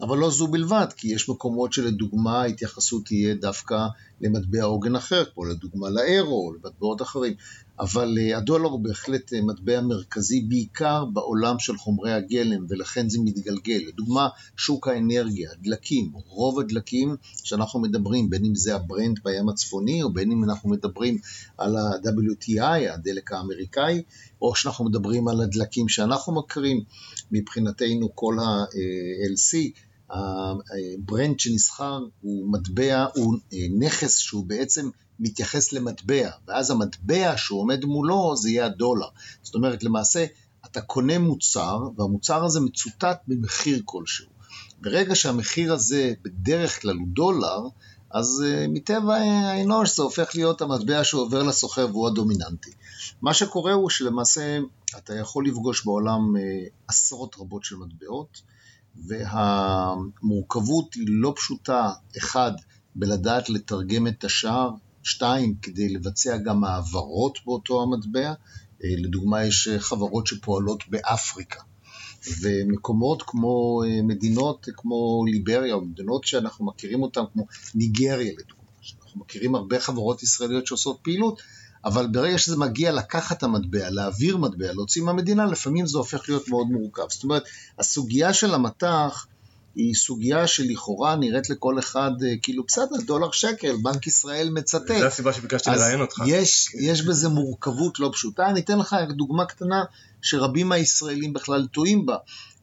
אבל 0.00 0.18
לא 0.18 0.30
זו 0.30 0.46
בלבד, 0.46 0.86
כי 0.96 1.08
יש 1.08 1.28
מקומות 1.28 1.72
שלדוגמה 1.72 2.42
ההתייחסות 2.42 3.04
תהיה 3.04 3.34
דווקא 3.34 3.86
למטבע 4.20 4.62
עוגן 4.62 4.96
אחר, 4.96 5.24
כמו 5.34 5.44
לדוגמה 5.44 5.90
לאירו 5.90 6.46
או 6.46 6.52
למטבעות 6.52 7.02
אחרים. 7.02 7.34
אבל 7.80 8.18
אה, 8.18 8.36
הדולר 8.36 8.68
הוא 8.68 8.80
בהחלט 8.80 9.32
אה, 9.32 9.42
מטבע 9.42 9.80
מרכזי, 9.80 10.40
בעיקר 10.40 11.04
בעולם 11.04 11.58
של 11.58 11.76
חומרי 11.76 12.12
הגלם, 12.12 12.66
ולכן 12.68 13.08
זה 13.08 13.18
מתגלגל. 13.24 13.80
לדוגמה, 13.88 14.28
שוק 14.56 14.88
האנרגיה, 14.88 15.50
דלקים, 15.62 16.12
רוב 16.14 16.60
הדלקים 16.60 17.16
שאנחנו 17.44 17.80
מדברים, 17.80 18.30
בין 18.30 18.44
אם 18.44 18.54
זה 18.54 18.74
הברנט 18.74 19.18
בים 19.24 19.48
הצפוני, 19.48 20.02
או 20.02 20.12
בין 20.12 20.32
אם 20.32 20.44
אנחנו 20.44 20.70
מדברים 20.70 21.18
על 21.58 21.76
ה-WTI, 21.76 22.92
הדלק 22.94 23.32
האמריקאי, 23.32 24.02
או 24.42 24.54
שאנחנו 24.54 24.84
מדברים 24.84 25.28
על 25.28 25.40
הדלקים 25.40 25.88
שאנחנו 25.88 26.34
מכירים, 26.34 26.84
מבחינתנו 27.32 28.08
כל 28.14 28.36
ה-LC, 28.38 29.56
הברנט 30.10 31.40
שנסחר 31.40 32.00
הוא 32.20 32.52
מטבע, 32.52 33.06
הוא 33.14 33.36
אה, 33.52 33.58
נכס 33.78 34.18
שהוא 34.18 34.46
בעצם 34.46 34.90
מתייחס 35.20 35.72
למטבע, 35.72 36.30
ואז 36.48 36.70
המטבע 36.70 37.36
שעומד 37.36 37.84
מולו 37.84 38.36
זה 38.36 38.50
יהיה 38.50 38.66
הדולר. 38.66 39.08
זאת 39.42 39.54
אומרת, 39.54 39.82
למעשה, 39.82 40.26
אתה 40.66 40.80
קונה 40.80 41.18
מוצר, 41.18 41.88
והמוצר 41.96 42.44
הזה 42.44 42.60
מצוטט 42.60 43.18
במחיר 43.28 43.82
כלשהו. 43.84 44.26
ברגע 44.80 45.14
שהמחיר 45.14 45.72
הזה 45.72 46.12
בדרך 46.22 46.82
כלל 46.82 46.96
הוא 46.96 47.08
דולר, 47.08 47.60
אז 48.10 48.44
uh, 48.46 48.68
מטבע 48.68 49.14
האנוש 49.16 49.96
זה 49.96 50.02
הופך 50.02 50.30
להיות 50.34 50.62
המטבע 50.62 51.04
שעובר 51.04 51.42
לסוחר 51.42 51.86
והוא 51.90 52.08
הדומיננטי. 52.08 52.70
מה 53.22 53.34
שקורה 53.34 53.72
הוא 53.72 53.90
שלמעשה 53.90 54.58
אתה 54.98 55.14
יכול 55.14 55.46
לפגוש 55.46 55.84
בעולם 55.84 56.36
uh, 56.36 56.40
עשרות 56.88 57.36
רבות 57.38 57.64
של 57.64 57.76
מטבעות, 57.76 58.40
והמורכבות 59.06 60.94
היא 60.94 61.06
לא 61.08 61.32
פשוטה, 61.36 61.92
אחד, 62.18 62.52
בלדעת 62.94 63.50
לתרגם 63.50 64.06
את 64.06 64.24
השער, 64.24 64.70
שתיים, 65.02 65.54
כדי 65.62 65.88
לבצע 65.88 66.36
גם 66.36 66.64
העברות 66.64 67.38
באותו 67.44 67.82
המטבע, 67.82 68.28
אה, 68.84 68.94
לדוגמה 68.98 69.44
יש 69.44 69.68
חברות 69.78 70.26
שפועלות 70.26 70.82
באפריקה, 70.88 71.60
ומקומות 72.42 73.22
כמו 73.26 73.82
אה, 73.86 74.02
מדינות 74.02 74.66
כמו 74.76 75.24
ליבריה, 75.26 75.74
או 75.74 75.80
מדינות 75.80 76.24
שאנחנו 76.24 76.66
מכירים 76.66 77.02
אותן 77.02 77.20
כמו 77.32 77.46
ניגריה 77.74 78.32
לדוגמה, 78.32 78.64
שאנחנו 78.80 79.20
מכירים 79.20 79.54
הרבה 79.54 79.80
חברות 79.80 80.22
ישראליות 80.22 80.66
שעושות 80.66 80.98
פעילות, 81.02 81.42
אבל 81.84 82.06
ברגע 82.06 82.38
שזה 82.38 82.56
מגיע 82.56 82.92
לקחת 82.92 83.38
את 83.38 83.42
המטבע, 83.42 83.90
להעביר 83.90 84.36
מטבע, 84.36 84.72
להוציא 84.72 85.02
מהמדינה, 85.02 85.46
לפעמים 85.46 85.86
זה 85.86 85.98
הופך 85.98 86.28
להיות 86.28 86.48
מאוד 86.48 86.66
מורכב. 86.66 87.02
זאת 87.10 87.24
אומרת, 87.24 87.42
הסוגיה 87.78 88.34
של 88.34 88.54
המטח 88.54 89.26
היא 89.74 89.94
סוגיה 89.94 90.46
שלכאורה 90.46 91.16
נראית 91.16 91.50
לכל 91.50 91.78
אחד 91.78 92.10
אה, 92.26 92.34
כאילו 92.42 92.64
בסדר, 92.68 92.96
דולר 93.06 93.30
שקל, 93.30 93.76
בנק 93.82 94.06
ישראל 94.06 94.50
מצטט. 94.50 94.98
זו 94.98 95.06
הסיבה 95.06 95.32
שביקשתי 95.32 95.70
לראיין 95.70 96.00
אותך. 96.00 96.22
יש, 96.26 96.74
יש 96.80 97.02
בזה 97.02 97.28
מורכבות 97.28 98.00
לא 98.00 98.10
פשוטה. 98.12 98.46
אני 98.46 98.60
אתן 98.60 98.78
לך 98.78 98.96
דוגמה 99.16 99.44
קטנה 99.44 99.84
שרבים 100.22 100.68
מהישראלים 100.68 101.32
בכלל 101.32 101.66
טועים 101.66 102.06
בה. 102.06 102.16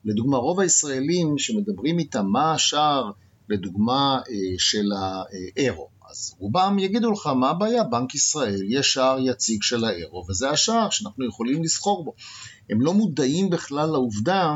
לדוגמה, 0.06 0.38
רוב 0.38 0.60
הישראלים 0.60 1.38
שמדברים 1.38 2.00
איתם 2.00 2.26
מה 2.26 2.54
השער, 2.54 3.12
לדוגמה, 3.50 4.20
אה, 4.30 4.36
של 4.58 4.86
האירו. 4.96 5.90
אז 6.10 6.34
רובם 6.40 6.80
יגידו 6.80 7.12
לך, 7.12 7.28
מה 7.28 7.50
הבעיה? 7.50 7.84
בנק 7.84 8.16
ישראל, 8.16 8.62
יש 8.70 8.94
שער 8.94 9.18
יציג 9.20 9.64
של 9.64 9.86
האירו, 9.86 10.26
וזה 10.30 10.50
השער 10.50 10.90
שאנחנו 10.90 11.26
יכולים 11.26 11.64
לסחור 11.64 12.04
בו. 12.06 12.14
הם 12.70 12.82
לא 12.82 12.94
מודעים 12.94 13.50
בכלל 13.50 13.90
לעובדה 13.90 14.56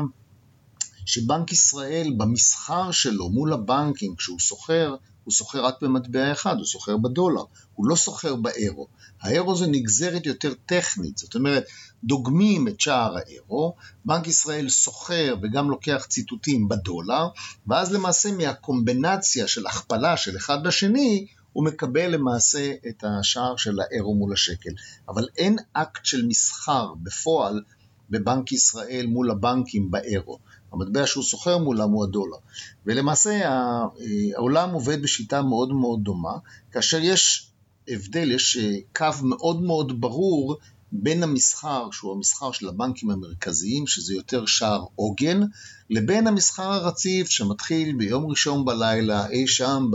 שבנק 1.06 1.52
ישראל 1.52 2.12
במסחר 2.16 2.90
שלו 2.90 3.28
מול 3.28 3.52
הבנקים, 3.52 4.16
כשהוא 4.16 4.40
סוחר, 4.40 4.94
הוא 5.24 5.32
סוחר 5.32 5.64
רק 5.64 5.82
במטבע 5.82 6.32
אחד, 6.32 6.56
הוא 6.56 6.66
סוחר 6.66 6.96
בדולר, 6.96 7.42
הוא 7.74 7.86
לא 7.86 7.96
סוחר 7.96 8.36
באירו. 8.36 8.86
האירו 9.20 9.56
זה 9.56 9.66
נגזרת 9.66 10.26
יותר 10.26 10.52
טכנית, 10.66 11.18
זאת 11.18 11.34
אומרת, 11.34 11.64
דוגמים 12.04 12.68
את 12.68 12.80
שער 12.80 13.16
האירו, 13.16 13.74
בנק 14.04 14.26
ישראל 14.26 14.68
סוחר 14.68 15.34
וגם 15.42 15.70
לוקח 15.70 16.06
ציטוטים 16.08 16.68
בדולר, 16.68 17.28
ואז 17.66 17.92
למעשה 17.92 18.32
מהקומבינציה 18.32 19.48
של 19.48 19.66
הכפלה 19.66 20.16
של 20.16 20.36
אחד 20.36 20.64
בשני, 20.64 21.26
הוא 21.52 21.64
מקבל 21.64 22.10
למעשה 22.10 22.72
את 22.88 23.04
השער 23.04 23.56
של 23.56 23.80
האירו 23.80 24.14
מול 24.14 24.32
השקל. 24.32 24.70
אבל 25.08 25.28
אין 25.36 25.56
אקט 25.72 26.04
של 26.04 26.26
מסחר 26.26 26.94
בפועל 27.02 27.62
בבנק 28.10 28.52
ישראל 28.52 29.06
מול 29.06 29.30
הבנקים 29.30 29.90
באירו. 29.90 30.38
המטבע 30.72 31.06
שהוא 31.06 31.24
סוחר 31.24 31.58
מולם 31.58 31.90
הוא 31.90 32.04
הדולר. 32.04 32.36
ולמעשה 32.86 33.48
העולם 34.36 34.70
עובד 34.70 35.02
בשיטה 35.02 35.42
מאוד 35.42 35.72
מאוד 35.72 36.00
דומה, 36.02 36.38
כאשר 36.72 36.98
יש 37.02 37.48
הבדל, 37.88 38.30
יש 38.32 38.56
אה, 38.56 38.76
קו 38.96 39.24
מאוד 39.24 39.62
מאוד 39.62 40.00
ברור 40.00 40.56
בין 40.92 41.22
המסחר, 41.22 41.88
שהוא 41.92 42.12
המסחר 42.12 42.52
של 42.52 42.68
הבנקים 42.68 43.10
המרכזיים, 43.10 43.86
שזה 43.86 44.14
יותר 44.14 44.46
שער 44.46 44.84
עוגן, 44.94 45.40
לבין 45.90 46.26
המסחר 46.26 46.72
הרציף 46.72 47.28
שמתחיל 47.28 47.96
ביום 47.96 48.26
ראשון 48.26 48.64
בלילה, 48.64 49.28
אי 49.28 49.46
שם 49.46 49.90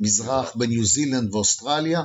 מזרח 0.00 0.56
בניו 0.56 0.84
זילנד 0.84 1.34
ואוסטרליה, 1.34 2.02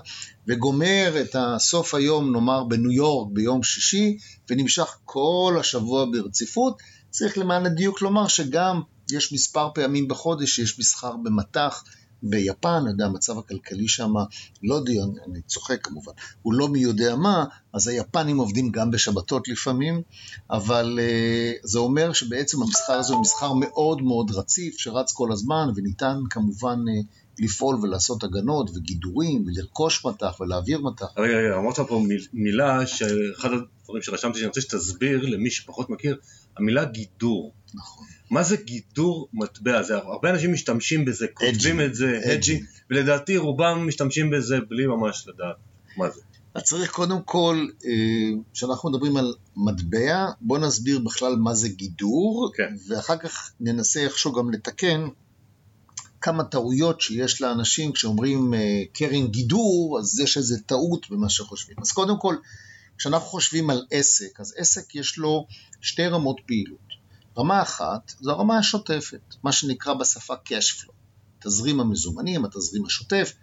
וגומר 0.48 1.14
את 1.22 1.36
הסוף 1.40 1.94
היום, 1.94 2.32
נאמר, 2.32 2.64
בניו 2.64 2.92
יורק 2.92 3.28
ביום 3.34 3.64
שישי, 3.64 4.18
ונמשך 4.50 4.98
כל 5.06 5.58
השבוע 5.60 6.06
ברציפות. 6.12 6.78
צריך 7.10 7.38
למען 7.38 7.66
הדיוק 7.66 8.01
לומר 8.01 8.28
שגם 8.28 8.82
יש 9.12 9.34
מספר 9.34 9.70
פעמים 9.74 10.08
בחודש 10.08 10.56
שיש 10.56 10.80
מסחר 10.80 11.16
במטח. 11.24 11.84
ביפן, 12.24 12.70
אני 12.70 12.89
יודע, 12.89 13.06
המצב 13.06 13.38
הכלכלי 13.38 13.88
שם 13.88 14.13
לא 14.63 14.84
דיון, 14.84 15.16
אני 15.28 15.42
צוחק 15.42 15.84
כמובן, 15.84 16.12
הוא 16.42 16.54
לא 16.54 16.68
מי 16.68 16.80
יודע 16.80 17.16
מה, 17.16 17.46
אז 17.74 17.88
היפנים 17.88 18.38
עובדים 18.38 18.72
גם 18.72 18.92
בשבתות 18.92 19.48
לפעמים, 19.48 20.01
אבל 20.50 21.00
uh, 21.00 21.60
זה 21.63 21.80
אומר 21.80 22.13
שבעצם 22.13 22.62
המסחר 22.62 22.94
הזה 22.94 23.13
הוא 23.13 23.22
מסחר 23.22 23.54
מאוד 23.54 24.01
מאוד 24.01 24.32
רציף, 24.32 24.78
שרץ 24.78 25.13
כל 25.13 25.32
הזמן, 25.32 25.70
וניתן 25.75 26.20
כמובן 26.30 26.80
uh, 26.80 27.06
לפעול 27.39 27.75
ולעשות 27.75 28.24
הגנות 28.24 28.70
וגידורים, 28.75 29.46
ולרכוש 29.48 30.06
מטח 30.06 30.39
ולהעביר 30.39 30.82
מטח. 30.82 31.06
רגע, 31.18 31.34
רגע, 31.34 31.58
אמרת 31.58 31.80
פה 31.80 32.04
מילה, 32.34 32.88
שאחד 32.88 33.50
הדברים 33.54 34.01
שרשמתי 34.01 34.38
שאני 34.38 34.48
רוצה 34.48 34.62
שתסביר 34.62 35.25
למי 35.25 35.51
שפחות 35.51 35.89
מכיר, 35.89 36.16
המילה 36.60 36.86
גידור. 36.86 37.54
נכון. 37.74 38.08
מה 38.30 38.44
זה 38.44 38.58
גידור 38.58 39.30
מטבע? 39.34 39.84
זה 39.84 39.96
הרבה 39.98 40.30
אנשים 40.30 40.54
משתמשים 40.54 41.06
בזה, 41.06 41.28
כותבים 41.34 41.82
את 41.82 41.96
זה, 41.96 42.22
אג'י, 42.34 42.62
ולדעתי 42.89 43.38
רובם 43.38 43.88
משתמשים 43.88 44.30
בזה 44.30 44.58
בלי 44.70 44.88
ממש 44.88 45.28
לדעת 45.28 45.56
מה 45.98 46.10
זה. 46.10 46.22
אז 46.54 46.63
צריך 46.63 46.92
קודם 46.92 47.22
כל, 47.25 47.68
אה, 47.86 47.92
כשאנחנו 48.54 48.89
מדברים 48.89 49.18
על 49.18 49.34
מטבע, 49.56 50.25
בוא 50.42 50.60
נסביר 50.60 51.00
בכלל 51.00 51.36
מה 51.36 51.54
זה 51.54 51.70
גידור, 51.70 52.51
כן. 52.56 52.75
ואחר 52.88 53.18
כך 53.18 53.51
ננסה 53.60 54.00
איכשהו 54.00 54.34
גם 54.34 54.51
לתקן 54.51 55.08
כמה 56.22 56.44
טעויות 56.44 57.01
שיש 57.01 57.42
לאנשים 57.42 57.92
כשאומרים 57.92 58.54
אה, 58.54 58.84
קרן 58.94 59.28
גידור, 59.28 60.00
אז 60.00 60.20
יש 60.20 60.38
איזה 60.38 60.60
טעות 60.66 61.10
במה 61.10 61.30
שחושבים. 61.30 61.78
אז 61.82 61.92
קודם 61.92 62.20
כל, 62.20 62.36
כשאנחנו 63.00 63.27
חושבים 63.27 63.70
על 63.70 63.86
עסק, 63.91 64.39
אז 64.39 64.53
עסק 64.58 64.96
יש 64.96 65.18
לו 65.18 65.48
שתי 65.82 66.08
רמות 66.08 66.38
פעילות. 66.46 66.89
רמה 67.38 67.62
אחת 67.62 68.13
זו 68.22 68.32
הרמה 68.32 68.58
השוטפת, 68.58 69.36
מה 69.44 69.51
שנקרא 69.51 69.94
בשפה 69.94 70.34
cash 70.34 70.82
flow, 70.82 70.91
תזרים 71.39 71.79
המזומנים, 71.79 72.46
התזרים 72.46 72.86
השוטף. 72.86 73.34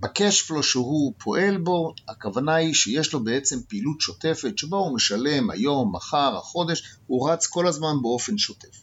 ב-cash 0.00 0.48
flow 0.48 0.62
שהוא 0.62 1.12
פועל 1.18 1.56
בו, 1.56 1.94
הכוונה 2.08 2.54
היא 2.54 2.74
שיש 2.74 3.12
לו 3.12 3.24
בעצם 3.24 3.60
פעילות 3.68 4.00
שוטפת 4.00 4.58
שבה 4.58 4.76
הוא 4.76 4.94
משלם 4.94 5.50
היום, 5.50 5.94
מחר, 5.94 6.36
החודש, 6.36 6.82
הוא 7.06 7.30
רץ 7.30 7.46
כל 7.46 7.66
הזמן 7.66 8.02
באופן 8.02 8.38
שוטף. 8.38 8.82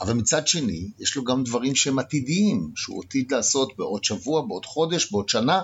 אבל 0.00 0.12
מצד 0.12 0.46
שני, 0.46 0.90
יש 0.98 1.16
לו 1.16 1.24
גם 1.24 1.44
דברים 1.44 1.74
שהם 1.74 1.98
עתידיים, 1.98 2.72
שהוא 2.76 3.04
עתיד 3.04 3.32
לעשות 3.32 3.72
בעוד 3.76 4.04
שבוע, 4.04 4.42
בעוד 4.42 4.66
חודש, 4.66 5.12
בעוד 5.12 5.28
שנה, 5.28 5.62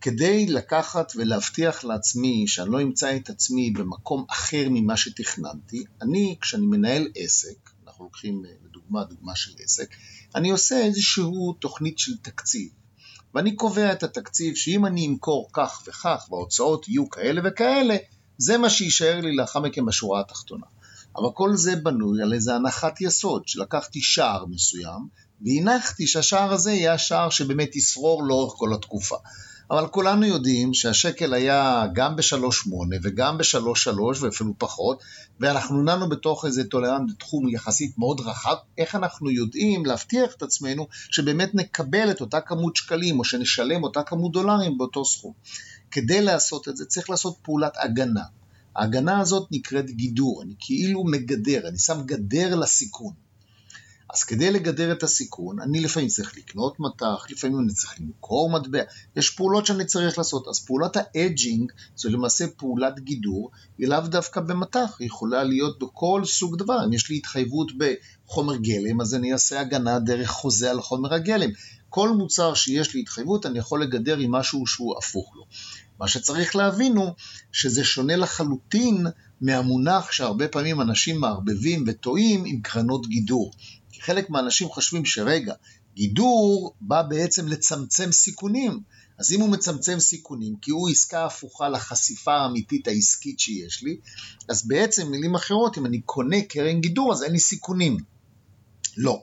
כדי 0.00 0.46
לקחת 0.46 1.12
ולהבטיח 1.16 1.84
לעצמי 1.84 2.48
שאני 2.48 2.70
לא 2.70 2.82
אמצא 2.82 3.16
את 3.16 3.30
עצמי 3.30 3.70
במקום 3.70 4.24
אחר 4.30 4.66
ממה 4.70 4.96
שתכננתי, 4.96 5.84
אני, 6.02 6.36
כשאני 6.40 6.66
מנהל 6.66 7.08
עסק, 7.14 7.70
אנחנו 7.86 8.04
לוקחים 8.04 8.42
אה, 8.46 8.50
לדוגמה 8.64 9.04
דוגמה 9.04 9.36
של 9.36 9.50
עסק, 9.64 9.94
אני 10.34 10.50
עושה 10.50 10.78
איזושהי 10.78 11.24
תוכנית 11.58 11.98
של 11.98 12.16
תקציב. 12.22 12.68
ואני 13.34 13.56
קובע 13.56 13.92
את 13.92 14.02
התקציב 14.02 14.54
שאם 14.54 14.86
אני 14.86 15.06
אמכור 15.06 15.48
כך 15.52 15.82
וכך 15.86 16.28
וההוצאות 16.30 16.88
יהיו 16.88 17.10
כאלה 17.10 17.40
וכאלה, 17.44 17.96
זה 18.38 18.58
מה 18.58 18.70
שיישאר 18.70 19.20
לי 19.20 19.36
לאחר 19.36 19.60
מכן 19.60 19.86
בשורה 19.86 20.20
התחתונה. 20.20 20.66
אבל 21.16 21.28
כל 21.34 21.56
זה 21.56 21.76
בנוי 21.76 22.22
על 22.22 22.32
איזו 22.32 22.52
הנחת 22.52 23.00
יסוד, 23.00 23.48
שלקחתי 23.48 24.00
שער 24.02 24.46
מסוים, 24.46 25.08
והנחתי 25.40 26.06
שהשער 26.06 26.52
הזה 26.52 26.72
יהיה 26.72 26.94
השער 26.94 27.30
שבאמת 27.30 27.76
ישרור 27.76 28.24
לאורך 28.24 28.54
כל 28.56 28.74
התקופה. 28.74 29.16
אבל 29.70 29.86
כולנו 29.86 30.26
יודעים 30.26 30.74
שהשקל 30.74 31.34
היה 31.34 31.86
גם 31.92 32.16
ב-3.8 32.16 32.70
וגם 33.02 33.38
ב-3.3 33.38 34.00
ואפילו 34.20 34.54
פחות, 34.58 35.02
ואנחנו 35.40 35.82
נענו 35.82 36.08
בתוך 36.08 36.44
איזה 36.44 36.64
טולרנט 36.64 37.10
בתחום 37.10 37.48
יחסית 37.48 37.98
מאוד 37.98 38.20
רחב, 38.20 38.54
איך 38.78 38.94
אנחנו 38.94 39.30
יודעים 39.30 39.86
להבטיח 39.86 40.34
את 40.36 40.42
עצמנו 40.42 40.86
שבאמת 41.10 41.54
נקבל 41.54 42.10
את 42.10 42.20
אותה 42.20 42.40
כמות 42.40 42.76
שקלים 42.76 43.18
או 43.18 43.24
שנשלם 43.24 43.82
אותה 43.82 44.02
כמות 44.02 44.32
דולרים 44.32 44.78
באותו 44.78 45.04
סכום. 45.04 45.32
כדי 45.90 46.22
לעשות 46.22 46.68
את 46.68 46.76
זה 46.76 46.84
צריך 46.86 47.10
לעשות 47.10 47.36
פעולת 47.42 47.72
הגנה. 47.76 48.24
ההגנה 48.76 49.20
הזאת 49.20 49.48
נקראת 49.50 49.90
גידור, 49.90 50.42
אני 50.42 50.54
כאילו 50.60 51.04
מגדר, 51.04 51.68
אני 51.68 51.78
שם 51.78 52.02
גדר 52.06 52.54
לסיכון. 52.54 53.12
אז 54.14 54.24
כדי 54.24 54.50
לגדר 54.50 54.92
את 54.92 55.02
הסיכון, 55.02 55.60
אני 55.60 55.80
לפעמים 55.80 56.08
צריך 56.08 56.36
לקנות 56.36 56.80
מטח, 56.80 57.26
לפעמים 57.30 57.58
אני 57.60 57.72
צריך 57.72 57.94
למכור 58.00 58.50
מטבע, 58.50 58.82
יש 59.16 59.30
פעולות 59.30 59.66
שאני 59.66 59.84
צריך 59.84 60.18
לעשות. 60.18 60.48
אז 60.48 60.60
פעולת 60.60 60.96
האדג'ינג 60.96 61.72
זו 61.96 62.08
למעשה 62.08 62.46
פעולת 62.56 63.00
גידור, 63.00 63.50
היא 63.78 63.88
לאו 63.88 64.00
דווקא 64.00 64.40
במטח, 64.40 64.96
היא 64.98 65.06
יכולה 65.06 65.44
להיות 65.44 65.78
בכל 65.78 66.22
סוג 66.24 66.56
דבר. 66.56 66.84
אם 66.86 66.92
יש 66.92 67.10
לי 67.10 67.16
התחייבות 67.16 67.72
בחומר 67.78 68.56
גלם, 68.56 69.00
אז 69.00 69.14
אני 69.14 69.32
אעשה 69.32 69.60
הגנה 69.60 69.98
דרך 69.98 70.30
חוזה 70.30 70.70
על 70.70 70.80
חומר 70.80 71.14
הגלם. 71.14 71.50
כל 71.88 72.08
מוצר 72.08 72.54
שיש 72.54 72.94
לי 72.94 73.00
התחייבות, 73.00 73.46
אני 73.46 73.58
יכול 73.58 73.82
לגדר 73.82 74.16
עם 74.18 74.30
משהו 74.30 74.66
שהוא 74.66 74.98
הפוך 74.98 75.32
לו. 75.36 75.46
מה 76.00 76.08
שצריך 76.08 76.56
להבין 76.56 76.96
הוא 76.96 77.10
שזה 77.52 77.84
שונה 77.84 78.16
לחלוטין 78.16 79.06
מהמונח 79.40 80.12
שהרבה 80.12 80.48
פעמים 80.48 80.80
אנשים 80.80 81.20
מערבבים 81.20 81.84
וטועים 81.86 82.44
עם 82.46 82.60
קרנות 82.60 83.06
גידור. 83.06 83.52
כי 84.00 84.04
חלק 84.04 84.30
מהאנשים 84.30 84.68
חושבים 84.68 85.04
שרגע, 85.04 85.54
גידור 85.94 86.74
בא 86.80 87.02
בעצם 87.02 87.48
לצמצם 87.48 88.12
סיכונים. 88.12 88.80
אז 89.18 89.32
אם 89.32 89.40
הוא 89.40 89.48
מצמצם 89.48 90.00
סיכונים, 90.00 90.56
כי 90.62 90.70
הוא 90.70 90.90
עסקה 90.90 91.24
הפוכה 91.24 91.68
לחשיפה 91.68 92.34
האמיתית 92.34 92.88
העסקית 92.88 93.40
שיש 93.40 93.82
לי, 93.82 93.96
אז 94.48 94.68
בעצם, 94.68 95.10
מילים 95.10 95.34
אחרות, 95.34 95.78
אם 95.78 95.86
אני 95.86 96.00
קונה 96.00 96.42
קרן 96.42 96.80
גידור, 96.80 97.12
אז 97.12 97.22
אין 97.22 97.32
לי 97.32 97.38
סיכונים. 97.38 97.96
לא. 98.96 99.22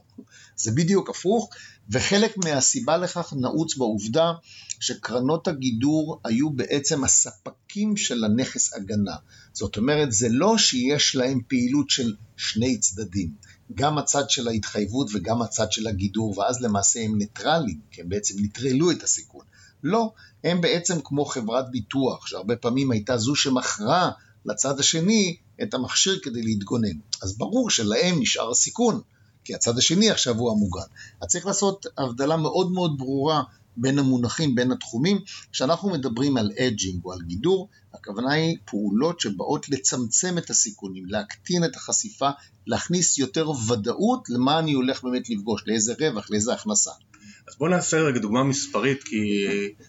זה 0.56 0.72
בדיוק 0.72 1.10
הפוך, 1.10 1.50
וחלק 1.92 2.38
מהסיבה 2.38 2.98
לכך 2.98 3.34
נעוץ 3.34 3.78
בעובדה 3.78 4.32
שקרנות 4.80 5.48
הגידור 5.48 6.22
היו 6.26 6.50
בעצם 6.50 7.04
הספקים 7.04 7.98
של 7.98 8.24
הנכס 8.24 8.74
הגנה. 8.74 9.16
זאת 9.54 9.78
אומרת, 9.78 10.12
זה 10.12 10.28
לא 10.30 10.58
שיש 10.58 11.16
להם 11.16 11.40
פעילות 11.48 11.90
של 11.90 12.16
שני 12.38 12.78
צדדים. 12.80 13.32
גם 13.74 13.98
הצד 13.98 14.30
של 14.30 14.48
ההתחייבות 14.48 15.10
וגם 15.14 15.42
הצד 15.42 15.72
של 15.72 15.88
הגידור, 15.88 16.40
ואז 16.40 16.62
למעשה 16.62 17.00
הם 17.02 17.18
ניטרלים, 17.18 17.80
כי 17.92 18.02
הם 18.02 18.10
בעצם 18.10 18.40
ניטרלו 18.40 18.92
את 18.92 19.04
הסיכון. 19.04 19.46
לא, 19.84 20.12
הם 20.44 20.62
בעצם 20.62 21.00
כמו 21.04 21.26
חברת 21.26 21.72
ביטוח, 21.72 22.28
שהרבה 22.28 22.56
פעמים 22.56 22.92
הייתה 22.92 23.18
זו 23.18 23.36
שמכרה 23.36 24.12
לצד 24.46 24.80
השני 24.80 25.38
את 25.64 25.74
המכשיר 25.74 26.20
כדי 26.24 26.42
להתגונן. 26.42 26.98
אז 27.22 27.38
ברור 27.38 27.70
שלהם 27.70 28.20
נשאר 28.20 28.52
הסיכון, 28.52 29.02
כי 29.44 29.56
הצד 29.56 29.78
השני 29.78 30.10
עכשיו 30.10 30.38
הוא 30.38 30.52
המוגן. 30.52 30.88
אז 31.22 31.28
צריך 31.28 31.46
לעשות 31.46 31.86
הבדלה 31.98 32.38
מאוד 32.38 32.72
מאוד 32.72 32.98
ברורה 32.98 33.44
בין 33.78 34.00
המונחים, 34.00 34.56
בין 34.56 34.72
התחומים. 34.72 35.20
כשאנחנו 35.52 35.90
מדברים 35.90 36.38
על 36.38 36.52
אדג'ינג 36.60 37.06
או 37.06 37.14
על 37.14 37.20
גידור, 37.22 37.70
הכוונה 37.94 38.34
היא 38.34 38.58
פעולות 38.66 39.20
שבאות 39.20 39.70
לצמצם 39.70 40.38
את 40.38 40.50
הסיכונים, 40.50 41.06
להקטין 41.06 41.64
את 41.64 41.76
החשיפה, 41.76 42.30
להכניס 42.68 43.18
יותר 43.18 43.50
ודאות 43.50 44.30
למה 44.30 44.60
אני 44.60 44.74
הולך 44.74 45.04
באמת 45.04 45.30
לפגוש, 45.30 45.64
לאיזה 45.68 45.94
רווח, 46.00 46.32
לאיזה 46.32 46.54
הכנסה. 46.54 46.92
אז 47.48 47.58
בוא 47.58 47.70
נעשה 47.70 47.98
רגע 47.98 48.20
דוגמה 48.20 48.44
מספרית, 48.44 49.04
כי 49.04 49.46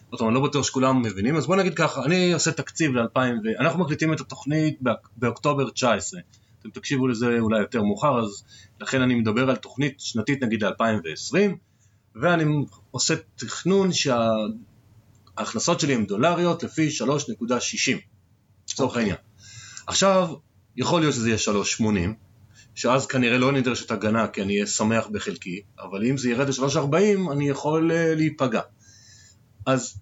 אומרת, 0.07 0.21
אני 0.21 0.33
לא 0.33 0.41
בטוח 0.41 0.65
שכולם 0.65 1.01
מבינים, 1.01 1.35
אז 1.35 1.45
בוא 1.45 1.55
נגיד 1.55 1.73
ככה, 1.73 2.03
אני 2.05 2.33
עושה 2.33 2.51
תקציב 2.51 2.91
ל-2000, 2.91 3.19
אנחנו 3.59 3.79
מקליטים 3.79 4.13
את 4.13 4.19
התוכנית 4.19 4.79
באוקטובר 5.17 5.69
19. 5.69 6.21
אתם 6.61 6.69
תקשיבו 6.69 7.07
לזה 7.07 7.39
אולי 7.39 7.59
יותר 7.59 7.83
מאוחר, 7.83 8.19
אז 8.19 8.43
לכן 8.81 9.01
אני 9.01 9.15
מדבר 9.15 9.49
על 9.49 9.55
תוכנית 9.55 9.99
שנתית 9.99 10.43
נגיד 10.43 10.63
ל-2020, 10.63 11.35
ואני 12.15 12.43
עושה 12.91 13.13
תכנון 13.35 13.89
שההכנסות 13.93 15.79
שלי 15.79 15.93
הן 15.93 16.05
דולריות 16.05 16.63
לפי 16.63 16.89
3.60, 16.89 17.97
לצורך 18.71 18.97
העניין. 18.97 19.17
עכשיו, 19.87 20.35
יכול 20.75 21.01
להיות 21.01 21.13
שזה 21.13 21.29
יהיה 21.29 21.39
3.80, 21.79 21.83
שאז 22.75 23.05
כנראה 23.05 23.37
לא 23.37 23.51
נדרשת 23.51 23.91
הגנה 23.91 24.27
כי 24.27 24.41
אני 24.41 24.53
אהיה 24.53 24.67
שמח 24.67 25.07
בחלקי, 25.11 25.61
אבל 25.79 26.05
אם 26.05 26.17
זה 26.17 26.29
ירד 26.29 26.49
ל-3.40 26.49 27.31
אני 27.31 27.49
יכול 27.49 27.91
uh, 27.91 28.15
להיפגע. 28.15 28.61
אז 29.65 29.99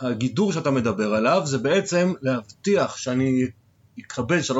הגידור 0.00 0.52
שאתה 0.52 0.70
מדבר 0.70 1.14
עליו 1.14 1.42
זה 1.44 1.58
בעצם 1.58 2.12
להבטיח 2.22 2.96
שאני 2.96 3.46
יקבל 3.96 4.38
3.60 4.38 4.54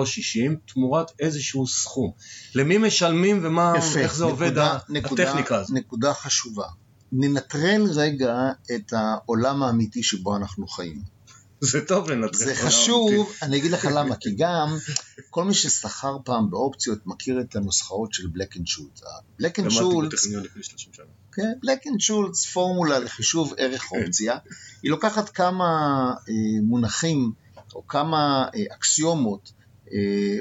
תמורת 0.73 1.11
איזשהו 1.21 1.67
סכום. 1.67 2.13
למי 2.55 2.79
משלמים 2.79 3.41
ומה, 3.43 3.73
יפה, 3.79 3.99
איך 3.99 4.15
זה 4.15 4.25
נקודה, 4.25 4.73
עובד 4.73 4.79
נקודה, 4.89 5.23
הטכניקה 5.23 5.57
הזאת. 5.57 5.77
נקודה 5.77 6.15
חשובה. 6.15 6.67
ננטרל 7.13 7.83
רגע 7.95 8.35
את 8.75 8.93
העולם 8.93 9.63
האמיתי 9.63 10.03
שבו 10.03 10.37
אנחנו 10.37 10.69
חיים. 10.69 11.03
זה 11.61 11.87
טוב 11.87 12.11
לנטרל. 12.11 12.33
זה 12.33 12.55
חשוב, 12.55 13.33
אני 13.43 13.57
אגיד 13.57 13.71
לך 13.71 13.89
למה, 13.95 14.17
כי 14.17 14.31
גם 14.39 14.77
כל 15.31 15.45
מי 15.45 15.55
שסחר 15.55 16.17
פעם 16.25 16.51
באופציות 16.51 17.07
מכיר 17.07 17.41
את 17.41 17.57
הנוסחאות 17.57 18.13
של 18.13 18.27
Black 18.27 18.57
and 18.57 18.67
Scholes. 18.67 19.01
Black 19.39 19.59
and 19.59 19.71
Scholes... 19.71 20.15
כן? 21.33 21.53
Black 21.63 21.87
and 21.87 22.01
Scholes, 22.01 22.47
פורמולה 22.47 22.99
לחישוב 22.99 23.55
ערך 23.57 23.83
כן. 23.83 24.03
אופציה, 24.03 24.39
היא 24.83 24.91
לוקחת 24.91 25.29
כמה 25.29 25.67
אה, 26.29 26.63
מונחים 26.63 27.33
או 27.75 27.87
כמה 27.87 28.49
אה, 28.55 28.75
אקסיומות 28.75 29.53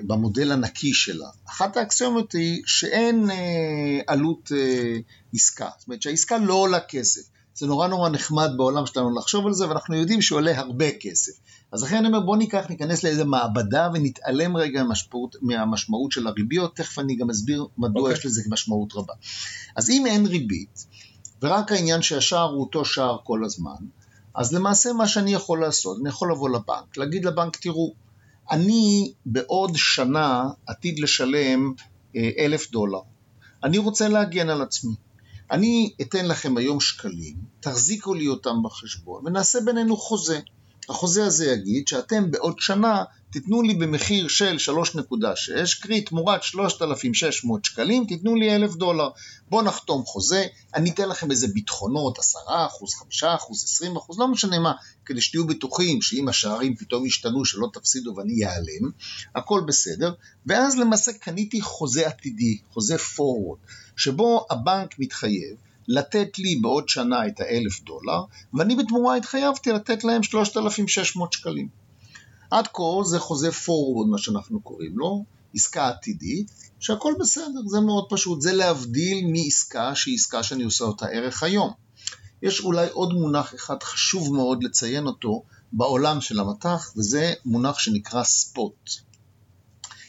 במודל 0.08 0.52
הנקי 0.52 0.94
שלה. 0.94 1.30
אחת 1.50 1.78
האקסיומות 1.78 2.32
היא 2.32 2.62
שאין 2.66 3.30
אה, 3.32 4.00
עלות 4.08 4.52
אה, 4.56 4.98
עסקה, 5.34 5.70
זאת 5.78 5.88
אומרת 5.88 6.02
שהעסקה 6.02 6.38
לא 6.38 6.54
עולה 6.54 6.80
כסף. 6.80 7.22
זה 7.56 7.68
נורא 7.68 7.88
נורא 7.88 8.10
נחמד 8.10 8.50
בעולם 8.58 8.86
שלנו 8.86 9.18
לחשוב 9.18 9.48
על 9.48 9.54
זה, 9.54 9.70
ואנחנו 9.70 9.96
יודעים 9.96 10.22
שהוא 10.22 10.38
עולה 10.38 10.60
הרבה 10.60 10.92
כסף. 11.00 11.32
אז 11.72 11.84
לכן 11.84 11.96
אני 11.96 12.08
אומר, 12.08 12.20
בוא 12.20 12.38
ניקח, 12.38 12.66
ניכנס 12.70 13.04
לאיזה 13.04 13.26
מעבדה 13.26 13.90
ונתעלם 13.94 14.58
רגע 14.58 14.84
מהמשמעות, 14.84 15.36
מהמשמעות 15.42 16.12
של 16.12 16.28
הריביות, 16.28 16.76
תכף 16.76 17.00
אני 17.00 17.16
גם 17.16 17.30
אסביר 17.30 17.66
מדוע 17.78 18.02
אוקיי. 18.02 18.18
יש 18.18 18.26
לזה 18.26 18.42
משמעות 18.50 18.94
רבה. 18.96 19.14
אז 19.76 19.90
אם 19.90 20.06
אין 20.06 20.26
ריבית, 20.26 20.86
ורק 21.42 21.72
העניין 21.72 22.02
שהשער 22.02 22.50
הוא 22.50 22.62
אותו 22.62 22.86
שער 22.86 23.18
כל 23.24 23.46
הזמן, 23.46 23.86
אז 24.36 24.54
למעשה 24.54 24.94
מה 24.94 25.08
שאני 25.08 25.34
יכול 25.34 25.62
לעשות, 25.62 25.98
אני 26.02 26.10
יכול 26.10 26.32
לבוא 26.32 26.50
לבנק, 26.50 26.98
להגיד 26.98 27.26
לבנק, 27.26 27.58
תראו, 27.58 27.94
אני 28.52 29.14
בעוד 29.26 29.72
שנה 29.76 30.44
עתיד 30.68 31.00
לשלם 31.00 31.74
אה, 32.16 32.30
אלף 32.38 32.72
דולר. 32.72 33.00
אני 33.64 33.78
רוצה 33.78 34.08
להגן 34.08 34.50
על 34.50 34.62
עצמי. 34.62 34.96
אני 35.52 35.94
אתן 36.02 36.26
לכם 36.26 36.58
היום 36.58 36.80
שקלים, 36.80 37.36
תחזיקו 37.60 38.14
לי 38.14 38.28
אותם 38.28 38.56
בחשבון, 38.64 39.28
ונעשה 39.28 39.60
בינינו 39.66 39.98
חוזה. 39.98 40.40
החוזה 40.90 41.26
הזה 41.26 41.52
יגיד 41.52 41.88
שאתם 41.88 42.32
בעוד 42.32 42.60
שנה 42.60 43.04
תיתנו 43.32 43.62
לי 43.62 43.74
במחיר 43.74 44.28
של 44.28 44.58
3.6, 44.58 45.82
קרי 45.82 46.02
תמורת 46.02 46.44
3,600 46.44 47.66
שקלים, 47.66 48.06
תיתנו 48.06 48.36
לי 48.36 48.56
1,000 48.56 48.76
דולר. 48.76 49.10
בואו 49.50 49.62
נחתום 49.62 50.04
חוזה, 50.06 50.46
אני 50.76 50.90
אתן 50.90 51.10
לכם 51.10 51.32
איזה 51.32 51.48
ביטחונות, 51.48 52.20
10%, 52.20 52.22
5%, 52.22 52.24
20%, 54.12 54.16
לא 54.20 54.28
משנה 54.28 54.60
מה, 54.60 54.74
כדי 55.06 55.22
שתהיו 55.22 55.48
בטוחים 55.48 56.02
שאם 56.02 56.28
השערים 56.28 56.76
פתאום 56.76 57.06
ישתנו 57.06 57.46
שלא 57.46 57.68
תפסידו 57.74 58.14
ואני 58.16 58.34
ייעלם, 58.34 58.92
הכל 59.36 59.62
בסדר, 59.68 60.14
ואז 60.46 60.78
למעשה 60.78 61.14
קניתי 61.14 61.62
חוזה 61.62 62.08
עתידי, 62.08 62.58
חוזה 62.74 62.96
forward, 62.96 63.72
שבו 63.98 64.46
הבנק 64.50 65.00
מתחייב 65.00 65.58
לתת 65.88 66.40
לי 66.40 66.56
בעוד 66.56 66.90
שנה 66.90 67.28
את 67.28 67.40
האלף 67.40 67.82
דולר, 67.82 68.22
ואני 68.54 68.76
בתמורה 68.76 69.16
התחייבתי 69.16 69.72
לתת 69.72 70.04
להם 70.04 70.24
3,600 70.24 71.34
שקלים. 71.34 71.79
עד 72.52 72.68
כה 72.74 73.04
זה 73.06 73.20
חוזה 73.20 73.50
forward, 73.50 74.08
מה 74.12 74.18
שאנחנו 74.18 74.62
קוראים 74.62 74.98
לו, 74.98 75.24
עסקה 75.56 75.90
עתידית, 75.90 76.52
שהכל 76.80 77.14
בסדר, 77.20 77.68
זה 77.68 77.80
מאוד 77.80 78.06
פשוט, 78.10 78.42
זה 78.42 78.54
להבדיל 78.54 79.28
מעסקה 79.28 79.96
שהיא 79.96 80.16
עסקה 80.16 80.44
שאני 80.44 80.64
עושה 80.64 80.84
אותה 80.86 81.06
ערך 81.06 81.44
היום. 81.44 81.72
יש 82.42 82.60
אולי 82.60 82.88
עוד 82.90 83.14
מונח 83.14 83.56
אחד 83.56 83.84
חשוב 83.84 84.34
מאוד 84.36 84.64
לציין 84.64 85.08
אותו 85.08 85.44
בעולם 85.74 86.22
של 86.22 86.40
המטח, 86.40 86.94
וזה 86.98 87.34
מונח 87.46 87.80
שנקרא 87.80 88.24
ספוט. 88.24 88.90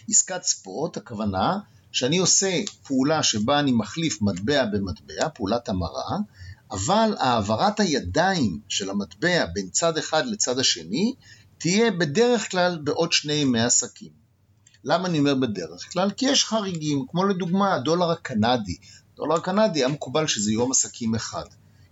עסקת 0.09 0.43
ספוט, 0.43 0.97
הכוונה 0.97 1.59
שאני 1.93 2.19
עושה 2.19 2.61
פעולה 2.87 3.23
שבה 3.23 3.61
אני 3.61 3.73
מחליף 3.73 4.23
מטבע 4.23 4.65
במטבע, 4.65 5.29
פעולת 5.35 5.69
המרה, 5.69 6.19
אבל 6.71 7.15
העברת 7.19 7.81
הידיים 7.81 8.61
של 8.69 8.91
המטבע 8.91 9.47
בין 9.47 9.69
צד 9.71 9.99
אחד 9.99 10.27
לצד 10.27 10.59
השני 10.59 11.15
תהיה 11.61 11.91
בדרך 11.91 12.51
כלל 12.51 12.79
בעוד 12.85 13.13
שני 13.13 13.33
ימי 13.33 13.61
עסקים. 13.61 14.09
למה 14.85 15.09
אני 15.09 15.19
אומר 15.19 15.35
בדרך 15.35 15.93
כלל? 15.93 16.11
כי 16.11 16.27
יש 16.27 16.45
חריגים, 16.45 17.05
כמו 17.09 17.25
לדוגמה 17.25 17.75
הדולר 17.75 18.11
הקנדי. 18.11 18.77
הדולר 19.15 19.35
הקנדי 19.35 19.79
היה 19.79 19.89
מקובל 19.89 20.27
שזה 20.27 20.53
יום 20.53 20.71
עסקים 20.71 21.15
אחד. 21.15 21.45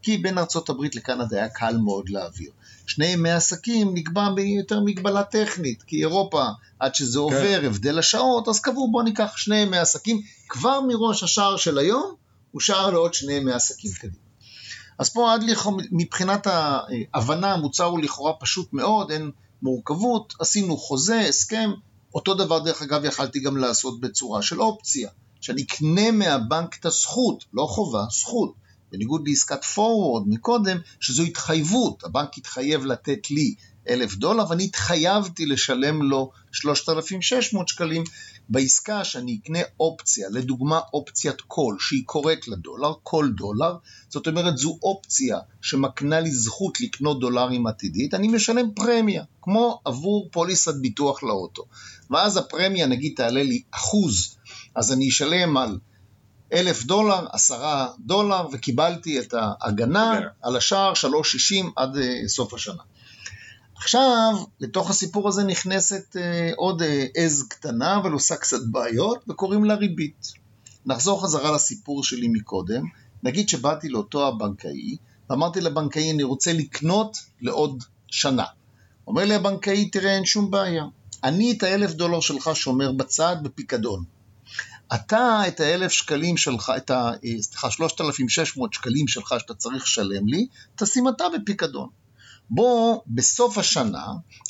כי 0.03 0.19
בין 0.19 0.39
ארצות 0.39 0.69
הברית 0.69 0.97
לקנדה 0.97 1.37
היה 1.37 1.49
קל 1.49 1.77
מאוד 1.77 2.09
להעביר. 2.09 2.51
שני 2.87 3.07
ימי 3.07 3.31
עסקים 3.31 3.95
נקבע 3.95 4.31
ביותר 4.35 4.81
מגבלה 4.81 5.25
טכנית, 5.25 5.83
כי 5.83 6.01
אירופה, 6.01 6.45
עד 6.79 6.95
שזה 6.95 7.19
עובר, 7.19 7.61
הבדל 7.65 7.99
השעות, 7.99 8.49
אז 8.49 8.61
קבעו 8.61 8.91
בוא 8.93 9.03
ניקח 9.03 9.37
שני 9.37 9.57
ימי 9.57 9.79
עסקים, 9.79 10.21
כבר 10.49 10.81
מראש 10.81 11.23
השער 11.23 11.57
של 11.57 11.79
היום, 11.79 12.15
הוא 12.51 12.61
שער 12.61 12.91
לעוד 12.91 13.15
שני 13.15 13.33
ימי 13.33 13.53
עסקים 13.53 13.93
קדימה. 13.93 14.29
אז 14.99 15.09
פה 15.09 15.35
עד 15.35 15.43
לכאורה, 15.43 15.85
מבחינת 15.91 16.47
ההבנה, 16.47 17.53
המוצר 17.53 17.85
הוא 17.85 18.01
לכאורה 18.03 18.33
פשוט 18.41 18.73
מאוד, 18.73 19.11
אין 19.11 19.31
מורכבות, 19.63 20.35
עשינו 20.41 20.77
חוזה, 20.77 21.21
הסכם, 21.21 21.71
אותו 22.15 22.35
דבר 22.35 22.59
דרך 22.59 22.83
אגב 22.83 23.05
יכלתי 23.05 23.41
גם 23.41 23.57
לעשות 23.57 24.01
בצורה 24.01 24.43
של 24.43 24.61
אופציה, 24.61 25.11
שאני 25.41 25.63
אקנה 25.63 26.11
מהבנק 26.11 26.77
את 26.81 26.87
הזכות, 26.87 27.45
לא 27.53 27.67
חובה, 27.67 28.05
זכות. 28.11 28.55
בניגוד 28.93 29.29
לעסקת 29.29 29.63
forward 29.63 30.23
מקודם, 30.27 30.79
שזו 31.01 31.23
התחייבות, 31.23 32.05
הבנק 32.05 32.39
התחייב 32.39 32.85
לתת 32.85 33.31
לי 33.31 33.55
אלף 33.89 34.15
דולר 34.15 34.45
ואני 34.51 34.65
התחייבתי 34.65 35.47
לשלם 35.47 36.03
לו 36.03 36.31
3,600 36.53 37.69
שקלים 37.69 38.05
בעסקה 38.49 39.05
שאני 39.05 39.39
אקנה 39.43 39.59
אופציה, 39.81 40.29
לדוגמה 40.31 40.81
אופציית 40.95 41.41
קול, 41.41 41.77
שהיא 41.81 42.03
קוראת 42.07 42.49
לדולר, 42.49 42.93
כל 43.03 43.29
דולר, 43.37 43.77
זאת 44.09 44.27
אומרת 44.27 44.59
זו 44.59 44.79
אופציה 44.83 45.39
שמקנה 45.61 46.21
לי 46.21 46.31
זכות 46.31 46.81
לקנות 46.81 47.21
דולרים 47.21 47.67
עתידית, 47.67 48.15
אני 48.15 48.29
משלם 48.29 48.75
פרמיה, 48.75 49.25
כמו 49.43 49.81
עבור 49.85 50.29
פוליסת 50.33 50.75
ביטוח 50.75 51.23
לאוטו. 51.23 51.63
ואז 52.11 52.37
הפרמיה 52.37 52.87
נגיד 52.87 53.13
תעלה 53.17 53.43
לי 53.43 53.63
אחוז, 53.71 54.37
אז 54.75 54.93
אני 54.93 55.09
אשלם 55.09 55.57
על 55.57 55.79
אלף 56.53 56.85
דולר, 56.85 57.27
עשרה 57.33 57.89
דולר, 57.99 58.47
וקיבלתי 58.53 59.21
את 59.21 59.35
ההגנה 59.35 60.21
על 60.43 60.57
השער 60.57 60.93
3.60 60.93 61.67
עד 61.77 61.97
uh, 61.97 62.29
סוף 62.29 62.55
השנה. 62.55 62.83
עכשיו, 63.79 64.35
לתוך 64.61 64.91
הסיפור 64.91 65.29
הזה 65.29 65.45
נכנסת 65.45 66.17
uh, 66.17 66.55
עוד 66.57 66.83
uh, 66.83 66.85
עז 67.15 67.43
קטנה, 67.49 67.97
אבל 67.97 68.13
עושה 68.13 68.37
קצת 68.37 68.61
בעיות, 68.71 69.25
וקוראים 69.29 69.65
לה 69.65 69.75
ריבית. 69.75 70.33
נחזור 70.87 71.23
חזרה 71.23 71.53
לסיפור 71.53 72.05
שלי 72.05 72.29
מקודם, 72.29 72.83
נגיד 73.23 73.49
שבאתי 73.49 73.89
לאותו 73.89 74.29
הבנקאי, 74.29 74.97
ואמרתי 75.31 75.61
לבנקאי, 75.61 76.11
אני 76.11 76.23
רוצה 76.23 76.53
לקנות 76.53 77.19
לעוד 77.41 77.85
שנה. 78.07 78.45
אומר 79.07 79.25
לי 79.25 79.35
הבנקאי, 79.35 79.91
תראה, 79.91 80.15
אין 80.15 80.25
שום 80.25 80.51
בעיה. 80.51 80.85
אני 81.25 81.53
את 81.53 81.63
האלף 81.63 81.93
דולר 81.93 82.21
שלך 82.21 82.51
שומר 82.55 82.93
בצד 82.93 83.37
בפיקדון. 83.43 84.05
אתה 84.95 85.43
את 85.49 85.61
האלף 85.61 85.93
שקלים 85.93 86.37
שלך, 86.37 86.73
את 86.77 86.91
ה... 86.91 87.11
סליחה, 87.41 87.71
3,600 87.71 88.75
שקלים 88.75 89.09
שלך 89.09 89.35
שאתה 89.39 89.55
צריך 89.55 89.83
לשלם 89.83 90.27
לי, 90.29 90.47
תשים 90.77 91.09
אתה 91.09 91.25
בפיקדון. 91.35 91.89
בוא, 92.51 93.01
בסוף 93.07 93.59
השנה, 93.59 94.07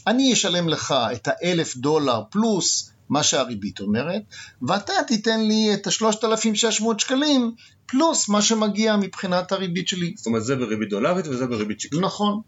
אני 0.06 0.32
אשלם 0.32 0.68
לך 0.68 0.94
את 1.12 1.28
האלף 1.30 1.76
דולר 1.76 2.22
פלוס 2.30 2.90
מה 3.08 3.22
שהריבית 3.22 3.80
אומרת, 3.80 4.22
ואתה 4.68 4.92
תיתן 5.06 5.40
לי 5.40 5.74
את 5.74 5.86
ה-3,600 5.86 6.84
שקלים 6.98 7.54
פלוס 7.86 8.28
מה 8.28 8.42
שמגיע 8.42 8.96
מבחינת 8.96 9.52
הריבית 9.52 9.88
שלי. 9.88 10.14
זאת 10.16 10.26
אומרת, 10.26 10.44
זה 10.44 10.56
בריבית 10.56 10.88
דולרית 10.88 11.26
וזה 11.26 11.46
בריבית 11.46 11.80
שקלית. 11.80 12.02
נכון. 12.02 12.40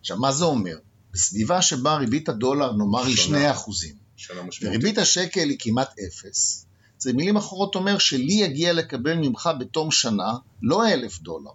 עכשיו, 0.00 0.16
מה 0.16 0.32
זה 0.32 0.44
אומר? 0.44 0.76
בסביבה 1.12 1.62
שבה 1.62 1.96
ריבית 1.96 2.28
הדולר, 2.28 2.72
נאמר, 2.72 3.04
היא 3.04 3.16
2 3.16 3.50
אחוזים. 3.50 3.94
וריבית 4.62 4.98
השקל 4.98 5.48
היא 5.48 5.56
כמעט 5.60 5.94
אפס, 6.06 6.66
זה 6.98 7.12
מילים 7.12 7.36
אחרות 7.36 7.74
אומר 7.74 7.98
שלי 7.98 8.32
יגיע 8.32 8.72
לקבל 8.72 9.14
ממך 9.14 9.50
בתום 9.60 9.90
שנה 9.90 10.32
לא 10.62 10.88
אלף 10.88 11.20
דולר, 11.20 11.50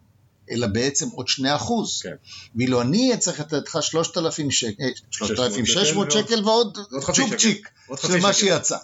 אלא 0.52 0.68
בעצם 0.68 1.10
עוד 1.10 1.28
שני 1.28 1.56
אחוז. 1.56 2.02
כן. 2.04 2.16
ואילו 2.56 2.82
אני 2.82 3.18
צריך 3.20 3.40
לתת 3.40 3.68
לך 3.68 3.78
3,000 3.82 4.52
שקל, 4.52 4.90
3,600 5.12 6.12
שקל 6.12 6.44
ועוד. 6.46 6.78
צ'ופצ'יק 7.14 7.70
של 8.02 8.20
מה. 8.20 8.34
שיצא. 8.34 8.78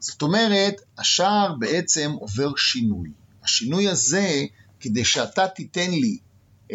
זאת 0.00 0.22
אומרת, 0.22 0.74
השער 0.98 1.54
בעצם 1.58 2.10
עובר 2.20 2.56
שינוי. 2.56 3.08
השינוי 3.44 3.88
הזה, 3.88 4.44
כדי 4.80 5.04
שאתה 5.04 5.48
תיתן 5.48 5.90
לי 5.90 6.18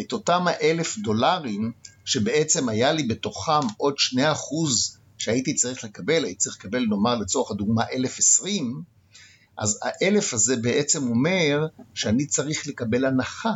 את 0.00 0.12
אותם 0.12 0.44
האלף 0.46 0.98
דולרים, 0.98 1.72
שבעצם 2.04 2.68
היה 2.68 2.92
לי 2.92 3.02
בתוכם 3.02 3.66
עוד 3.76 3.98
שני 3.98 4.32
אחוז 4.32 4.98
שהייתי 5.18 5.54
צריך 5.54 5.84
לקבל, 5.84 6.24
הייתי 6.24 6.38
צריך 6.38 6.56
לקבל 6.56 6.86
נאמר 6.86 7.14
לצורך 7.14 7.50
הדוגמה 7.50 7.82
אלף 7.92 8.18
עשרים, 8.18 8.82
אז 9.58 9.80
האלף 9.82 10.34
הזה 10.34 10.56
בעצם 10.56 11.08
אומר 11.08 11.66
שאני 11.94 12.26
צריך 12.26 12.66
לקבל 12.66 13.04
הנחה. 13.04 13.52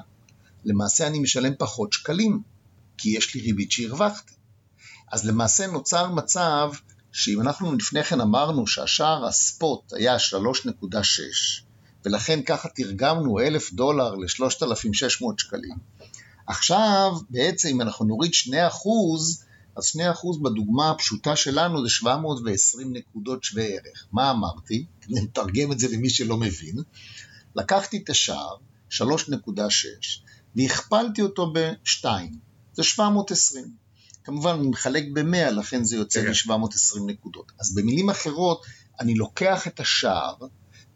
למעשה 0.65 1.07
אני 1.07 1.19
משלם 1.19 1.53
פחות 1.59 1.93
שקלים, 1.93 2.43
כי 2.99 3.17
יש 3.17 3.35
לי 3.35 3.41
ריבית 3.41 3.73
שהרווחתי. 3.73 4.35
אז 5.13 5.27
למעשה 5.27 5.67
נוצר 5.67 6.13
מצב 6.13 6.71
שאם 7.13 7.41
אנחנו 7.41 7.77
לפני 7.77 8.05
כן 8.05 8.21
אמרנו 8.21 8.67
שהשער 8.67 9.27
הספוט 9.27 9.93
היה 9.93 10.17
3.6, 10.17 10.99
ולכן 12.05 12.43
ככה 12.43 12.69
תרגמנו 12.69 13.41
אלף 13.41 13.73
דולר 13.73 14.15
ל-3,600 14.15 15.25
שקלים, 15.39 15.77
עכשיו 16.47 17.13
בעצם 17.31 17.69
אם 17.69 17.81
אנחנו 17.81 18.05
נוריד 18.05 18.33
2%, 18.33 18.51
אז 19.77 19.85
2% 19.85 20.43
בדוגמה 20.43 20.91
הפשוטה 20.91 21.37
שלנו 21.37 21.83
זה 21.83 21.91
720 21.91 22.93
נקודות 22.93 23.45
שווה 23.45 23.65
ערך. 23.65 24.07
מה 24.13 24.31
אמרתי? 24.31 24.87
נתרגם 25.09 25.73
את 25.73 25.79
זה 25.79 25.89
למי 25.89 26.11
שלא 26.11 26.37
מבין. 26.37 26.77
לקחתי 27.57 27.97
את 28.05 28.11
השער, 28.11 28.57
3.6, 28.91 29.03
והכפלתי 30.59 31.23
אותו 31.23 31.53
ב-2, 31.53 32.05
זה 32.73 32.83
720. 32.83 33.65
כמובן, 34.25 34.51
אני 34.51 34.69
מחלק 34.69 35.05
ב-100, 35.13 35.51
לכן 35.51 35.85
זה 35.85 35.97
יוצא 35.97 36.21
לי 36.21 36.35
720 36.35 37.11
נקודות. 37.11 37.53
אז 37.61 37.75
במילים 37.75 38.11
אחרות, 38.11 38.67
אני 39.01 39.15
לוקח 39.15 39.67
את 39.67 39.81
השער, 39.81 40.35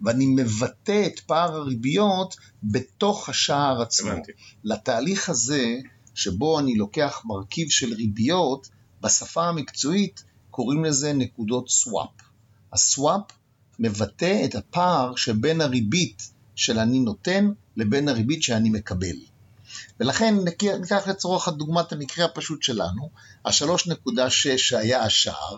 ואני 0.01 0.27
מבטא 0.27 1.07
את 1.07 1.21
פער 1.21 1.57
הריביות 1.57 2.37
בתוך 2.63 3.29
השער 3.29 3.83
עצמו. 3.83 4.11
הבנתי. 4.11 4.33
לתהליך 4.65 5.29
הזה, 5.29 5.75
שבו 6.15 6.59
אני 6.59 6.75
לוקח 6.75 7.23
מרכיב 7.25 7.69
של 7.71 7.95
ריביות, 7.95 8.69
בשפה 9.01 9.49
המקצועית 9.49 10.25
קוראים 10.51 10.85
לזה 10.85 11.13
נקודות 11.13 11.69
סוואפ. 11.69 12.09
הסוואפ 12.73 13.23
מבטא 13.79 14.45
את 14.45 14.55
הפער 14.55 15.17
שבין 15.17 15.61
הריבית 15.61 16.33
של 16.55 16.79
אני 16.79 17.01
נותן 17.01 17.51
לבין 17.77 18.09
הריבית 18.09 18.43
שאני 18.43 18.71
מקבל. 18.71 19.32
ולכן 20.01 20.35
ניקח 20.81 21.09
לצורך 21.09 21.49
הדוגמת 21.49 21.93
המקרה 21.93 22.25
הפשוט 22.25 22.63
שלנו, 22.63 23.11
ה-3.6 23.45 24.57
שהיה 24.57 25.03
השער, 25.03 25.57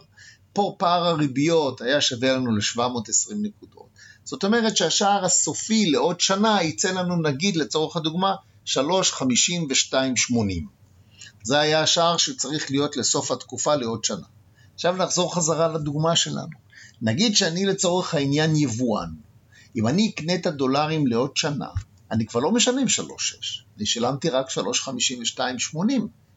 פה 0.52 0.74
פער 0.78 1.06
הריביות 1.06 1.80
היה 1.80 2.00
שווה 2.00 2.32
לנו 2.32 2.56
ל-720 2.56 3.34
נקודות. 3.42 3.88
זאת 4.24 4.44
אומרת 4.44 4.76
שהשער 4.76 5.24
הסופי 5.24 5.90
לעוד 5.90 6.20
שנה 6.20 6.62
יצא 6.62 6.92
לנו 6.92 7.22
נגיד 7.22 7.56
לצורך 7.56 7.96
הדוגמה 7.96 8.34
3.5280. 8.66 8.76
זה 11.42 11.58
היה 11.58 11.82
השער 11.82 12.16
שצריך 12.16 12.70
להיות 12.70 12.96
לסוף 12.96 13.30
התקופה 13.30 13.74
לעוד 13.74 14.04
שנה. 14.04 14.26
עכשיו 14.74 14.96
נחזור 14.96 15.34
חזרה 15.34 15.68
לדוגמה 15.68 16.16
שלנו. 16.16 16.64
נגיד 17.02 17.36
שאני 17.36 17.66
לצורך 17.66 18.14
העניין 18.14 18.56
יבואן. 18.56 19.10
אם 19.76 19.88
אני 19.88 20.10
אקנה 20.14 20.34
את 20.34 20.46
הדולרים 20.46 21.06
לעוד 21.06 21.36
שנה, 21.36 21.68
אני 22.10 22.26
כבר 22.26 22.40
לא 22.40 22.52
משלם 22.52 22.86
3.6, 22.86 23.04
אני 23.76 23.86
שילמתי 23.86 24.28
רק 24.28 24.46
3.5280, 24.48 25.78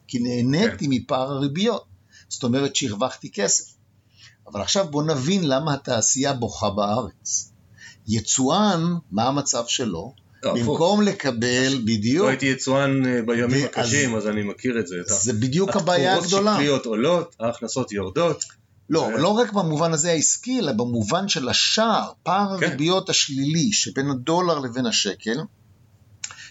כי 0.06 0.18
נהניתי 0.18 0.84
כן. 0.84 0.90
מפער 0.90 1.32
הריביות. 1.32 1.84
זאת 2.28 2.42
אומרת 2.42 2.76
שהרווחתי 2.76 3.30
כסף. 3.32 3.64
אבל 4.46 4.60
עכשיו 4.60 4.86
בואו 4.90 5.06
נבין 5.06 5.48
למה 5.48 5.74
התעשייה 5.74 6.32
בוכה 6.32 6.70
בארץ. 6.70 7.52
יצואן, 8.08 8.94
מה 9.10 9.24
המצב 9.28 9.64
שלו? 9.66 10.14
לא, 10.42 10.54
במקום 10.54 11.02
לקבל, 11.02 11.78
בדיוק. 11.84 12.24
לא 12.24 12.28
הייתי 12.28 12.46
יצואן 12.46 13.06
אה, 13.06 13.22
בימים 13.26 13.64
הקשים, 13.64 14.14
אז 14.14 14.26
אני 14.26 14.42
מכיר 14.42 14.80
את 14.80 14.86
זה. 14.86 14.96
זה 15.06 15.32
בדיוק 15.32 15.76
הבעיה 15.76 16.14
הגדולה. 16.14 16.50
התקורות 16.50 16.56
שקליות 16.56 16.86
עולות, 16.86 17.36
ההכנסות 17.40 17.92
יורדות. 17.92 18.44
לא, 18.90 19.12
לא 19.12 19.28
רק 19.28 19.52
במובן 19.52 19.92
הזה 19.92 20.10
העסקי, 20.10 20.58
אלא 20.58 20.72
במובן 20.72 21.28
של 21.28 21.48
השער, 21.48 22.12
פער 22.22 22.58
כן. 22.60 22.66
הריביות 22.66 23.10
השלילי 23.10 23.72
שבין 23.72 24.10
הדולר 24.10 24.58
לבין 24.58 24.86
השקל, 24.86 25.38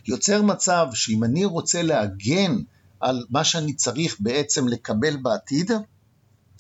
יוצר 0.08 0.42
מצב 0.42 0.88
שאם 0.94 1.24
אני 1.24 1.46
רוצה 1.46 1.82
להגן 1.82 2.58
על 3.00 3.26
מה 3.30 3.44
שאני 3.44 3.74
צריך 3.74 4.16
בעצם 4.20 4.68
לקבל 4.68 5.18
בעתיד, 5.18 5.72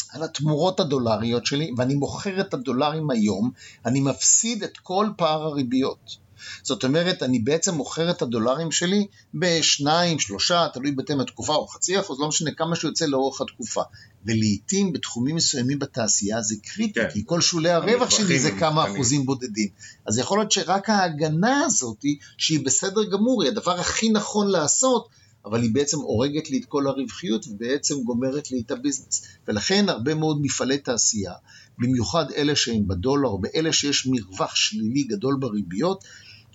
על 0.09 0.23
התמורות 0.23 0.79
הדולריות 0.79 1.45
שלי, 1.45 1.71
ואני 1.77 1.95
מוכר 1.95 2.41
את 2.41 2.53
הדולרים 2.53 3.09
היום, 3.09 3.51
אני 3.85 3.99
מפסיד 3.99 4.63
את 4.63 4.77
כל 4.77 5.09
פער 5.17 5.41
הריביות. 5.43 6.17
זאת 6.63 6.83
אומרת, 6.83 7.23
אני 7.23 7.39
בעצם 7.39 7.75
מוכר 7.75 8.09
את 8.09 8.21
הדולרים 8.21 8.71
שלי 8.71 9.07
בשניים, 9.33 10.19
שלושה, 10.19 10.67
תלוי 10.73 10.91
בהתאם 10.91 11.19
התקופה, 11.19 11.55
או 11.55 11.67
חצי 11.67 11.99
אחוז, 11.99 12.19
לא 12.19 12.27
משנה 12.27 12.51
כמה 12.51 12.75
שיוצא 12.75 13.05
לאורך 13.05 13.41
התקופה. 13.41 13.81
ולעיתים 14.27 14.93
בתחומים 14.93 15.35
מסוימים 15.35 15.79
בתעשייה 15.79 16.41
זה 16.41 16.55
קריטי, 16.63 16.99
כן. 16.99 17.07
כי 17.13 17.23
כל 17.25 17.41
שולי 17.41 17.69
הרווח 17.69 18.09
שלי 18.09 18.39
זה 18.39 18.51
כמה 18.51 18.85
אני... 18.85 18.93
אחוזים 18.93 19.25
בודדים. 19.25 19.67
אז 20.05 20.17
יכול 20.17 20.39
להיות 20.39 20.51
שרק 20.51 20.89
ההגנה 20.89 21.61
הזאת, 21.65 22.05
שהיא 22.37 22.65
בסדר 22.65 23.03
גמור, 23.11 23.43
היא 23.43 23.51
הדבר 23.51 23.79
הכי 23.79 24.09
נכון 24.09 24.47
לעשות, 24.47 25.07
אבל 25.45 25.61
היא 25.61 25.73
בעצם 25.73 25.97
הורגת 25.97 26.49
לי 26.49 26.57
את 26.57 26.65
כל 26.65 26.87
הרווחיות 26.87 27.47
ובעצם 27.47 27.95
גומרת 28.03 28.51
לי 28.51 28.61
את 28.65 28.71
הביזנס. 28.71 29.21
ולכן 29.47 29.89
הרבה 29.89 30.15
מאוד 30.15 30.41
מפעלי 30.41 30.77
תעשייה, 30.77 31.33
במיוחד 31.79 32.31
אלה 32.31 32.55
שהם 32.55 32.87
בדולר, 32.87 33.35
באלה 33.35 33.73
שיש 33.73 34.07
מרווח 34.07 34.55
שלילי 34.55 35.03
גדול 35.03 35.37
בריביות, 35.39 36.03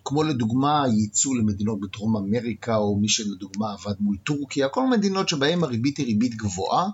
כמו 0.05 0.23
לדוגמה 0.23 0.85
ייצוא 0.99 1.37
למדינות 1.37 1.81
בדרום 1.81 2.17
אמריקה, 2.17 2.77
או 2.77 2.97
מי 3.01 3.09
שלדוגמה 3.09 3.73
עבד 3.73 3.95
מול 4.01 4.17
טורקיה, 4.25 4.69
כל 4.69 4.87
מדינות 4.87 5.29
שבהן 5.29 5.65
הריבית 5.65 5.97
היא 5.97 6.07
ריבית 6.07 6.35
גבוהה, 6.35 6.89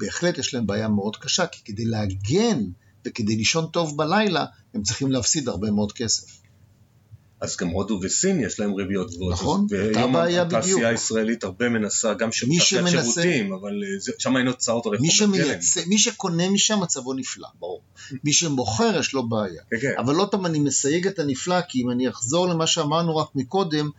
בהחלט 0.00 0.38
יש 0.38 0.54
להם 0.54 0.66
בעיה 0.66 0.88
מאוד 0.88 1.16
קשה, 1.16 1.46
כי 1.46 1.64
כדי 1.64 1.84
להגן 1.84 2.64
וכדי 3.04 3.36
לישון 3.36 3.66
טוב 3.72 3.96
בלילה, 3.96 4.44
הם 4.74 4.82
צריכים 4.82 5.12
להפסיד 5.12 5.48
הרבה 5.48 5.70
מאוד 5.70 5.92
כסף. 5.92 6.40
אז 7.40 7.56
גם 7.56 7.68
הודו 7.68 8.00
וסין 8.02 8.40
יש 8.40 8.60
להם 8.60 8.74
ריביות 8.74 9.10
גבוהות. 9.10 9.32
נכון, 9.32 9.66
אותה 9.88 10.06
בעיה 10.06 10.44
בדיוק. 10.44 10.58
התעשייה 10.58 10.88
הישראלית 10.88 11.44
הרבה 11.44 11.68
מנסה, 11.68 12.14
גם 12.14 12.28
תעשיית 12.28 12.88
שירותים, 12.88 13.52
אבל 13.52 13.82
אה, 13.82 14.14
שם 14.18 14.36
אין 14.36 14.46
הוצאות 14.46 14.86
על 14.86 14.92
חומר 14.98 15.38
גלם. 15.38 15.58
מי 15.86 15.98
שקונה 15.98 16.50
משם 16.50 16.80
מצבו 16.80 17.14
נפלא, 17.14 17.48
ברור. 17.58 17.82
מי 18.24 18.32
שמוכר 18.32 18.96
יש 19.00 19.12
לו 19.12 19.28
בעיה. 19.28 19.62
כן, 19.70 19.76
כן. 19.80 19.92
אבל 19.98 20.14
לא 20.14 20.28
טוב, 20.30 20.46
אני 20.46 20.58
מסייג 20.58 21.06
את 21.06 21.18
הנפלא, 21.18 21.60
כי 21.60 21.82
אם 21.82 21.90
אני 21.90 22.08
אחזור 22.08 22.48
למה 22.48 22.66
שאמרנו 22.66 23.16
רק 23.16 23.28
מקודם, 23.34 23.90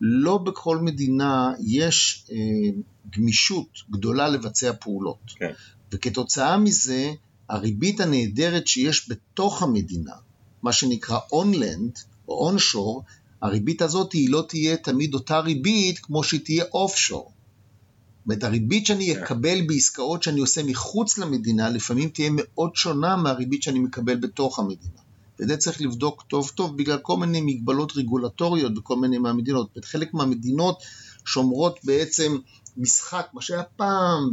לא 0.00 0.38
בכל 0.38 0.78
מדינה 0.78 1.52
יש 1.66 2.24
אה, 2.30 2.36
גמישות 3.16 3.68
גדולה 3.90 4.28
לבצע 4.28 4.72
פעולות. 4.80 5.32
כן. 5.36 5.52
וכתוצאה 5.92 6.58
מזה, 6.58 7.12
הריבית 7.48 8.00
הנהדרת 8.00 8.66
שיש 8.66 9.10
בתוך 9.10 9.62
המדינה, 9.62 10.14
מה 10.62 10.72
שנקרא 10.72 11.18
אונלנד, 11.32 11.98
או 12.28 12.46
אונשור, 12.46 13.04
הריבית 13.42 13.82
הזאת 13.82 14.12
היא 14.12 14.30
לא 14.30 14.44
תהיה 14.48 14.76
תמיד 14.76 15.14
אותה 15.14 15.40
ריבית 15.40 15.98
כמו 15.98 16.24
שהיא 16.24 16.40
תהיה 16.44 16.64
אופשור. 16.72 17.32
זאת 18.26 18.44
הריבית 18.44 18.86
שאני 18.86 19.14
כן. 19.14 19.22
אקבל 19.22 19.60
בעסקאות 19.66 20.22
שאני 20.22 20.40
עושה 20.40 20.62
מחוץ 20.62 21.18
למדינה, 21.18 21.68
לפעמים 21.70 22.08
תהיה 22.08 22.30
מאוד 22.32 22.76
שונה 22.76 23.16
מהריבית 23.16 23.62
שאני 23.62 23.78
מקבל 23.78 24.16
בתוך 24.16 24.58
המדינה. 24.58 25.00
ואת 25.38 25.48
זה 25.48 25.56
צריך 25.56 25.80
לבדוק 25.80 26.24
טוב 26.28 26.50
טוב 26.54 26.76
בגלל 26.76 26.98
כל 26.98 27.16
מיני 27.16 27.40
מגבלות 27.40 27.96
רגולטוריות 27.96 28.74
בכל 28.74 28.96
מיני 28.96 29.18
מהמדינות. 29.18 29.78
חלק 29.84 30.14
מהמדינות 30.14 30.78
שומרות 31.24 31.78
בעצם 31.84 32.36
משחק, 32.78 33.26
מה 33.32 33.42
שהיה 33.42 33.62
פעם 33.62 34.32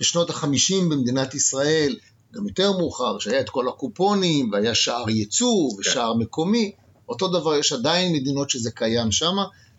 בשנות 0.00 0.30
החמישים 0.30 0.88
במדינת 0.88 1.34
ישראל, 1.34 1.96
גם 2.34 2.46
יותר 2.48 2.72
מאוחר, 2.72 3.18
שהיה 3.18 3.40
את 3.40 3.50
כל 3.50 3.68
הקופונים, 3.68 4.50
והיה 4.52 4.74
שער 4.74 5.10
ייצוא 5.10 5.70
ושער 5.78 6.14
כן. 6.14 6.20
מקומי, 6.20 6.72
אותו 7.08 7.28
דבר 7.28 7.56
יש 7.56 7.72
עדיין 7.72 8.12
מדינות 8.12 8.50
שזה 8.50 8.70
קיים 8.70 9.12
שם. 9.12 9.36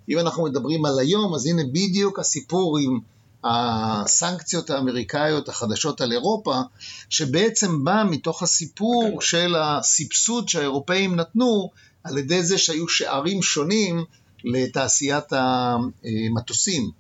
אם 0.10 0.20
אנחנו 0.20 0.44
מדברים 0.44 0.86
על 0.86 1.00
היום, 1.00 1.36
אז 1.36 1.46
הנה 1.46 1.64
בדיוק 1.64 2.20
הסיפור 2.20 2.78
עם 2.78 3.00
הסנקציות 3.44 4.70
האמריקאיות 4.70 5.50
החדשות 5.50 6.02
על 6.02 6.12
אירופה, 6.12 6.62
שבעצם 7.10 7.84
בא 7.84 8.04
מתוך 8.10 8.44
הסיפור 8.44 9.18
okay. 9.18 9.26
של 9.26 9.56
הסבסוד 9.56 10.50
שהאירופאים 10.50 11.16
נתנו, 11.16 11.70
על 12.04 12.18
ידי 12.18 12.44
זה 12.44 12.58
שהיו 12.58 12.88
שערים 12.88 13.42
שונים 13.42 14.04
לתעשיית 14.44 15.34
המטוסים. 15.34 16.92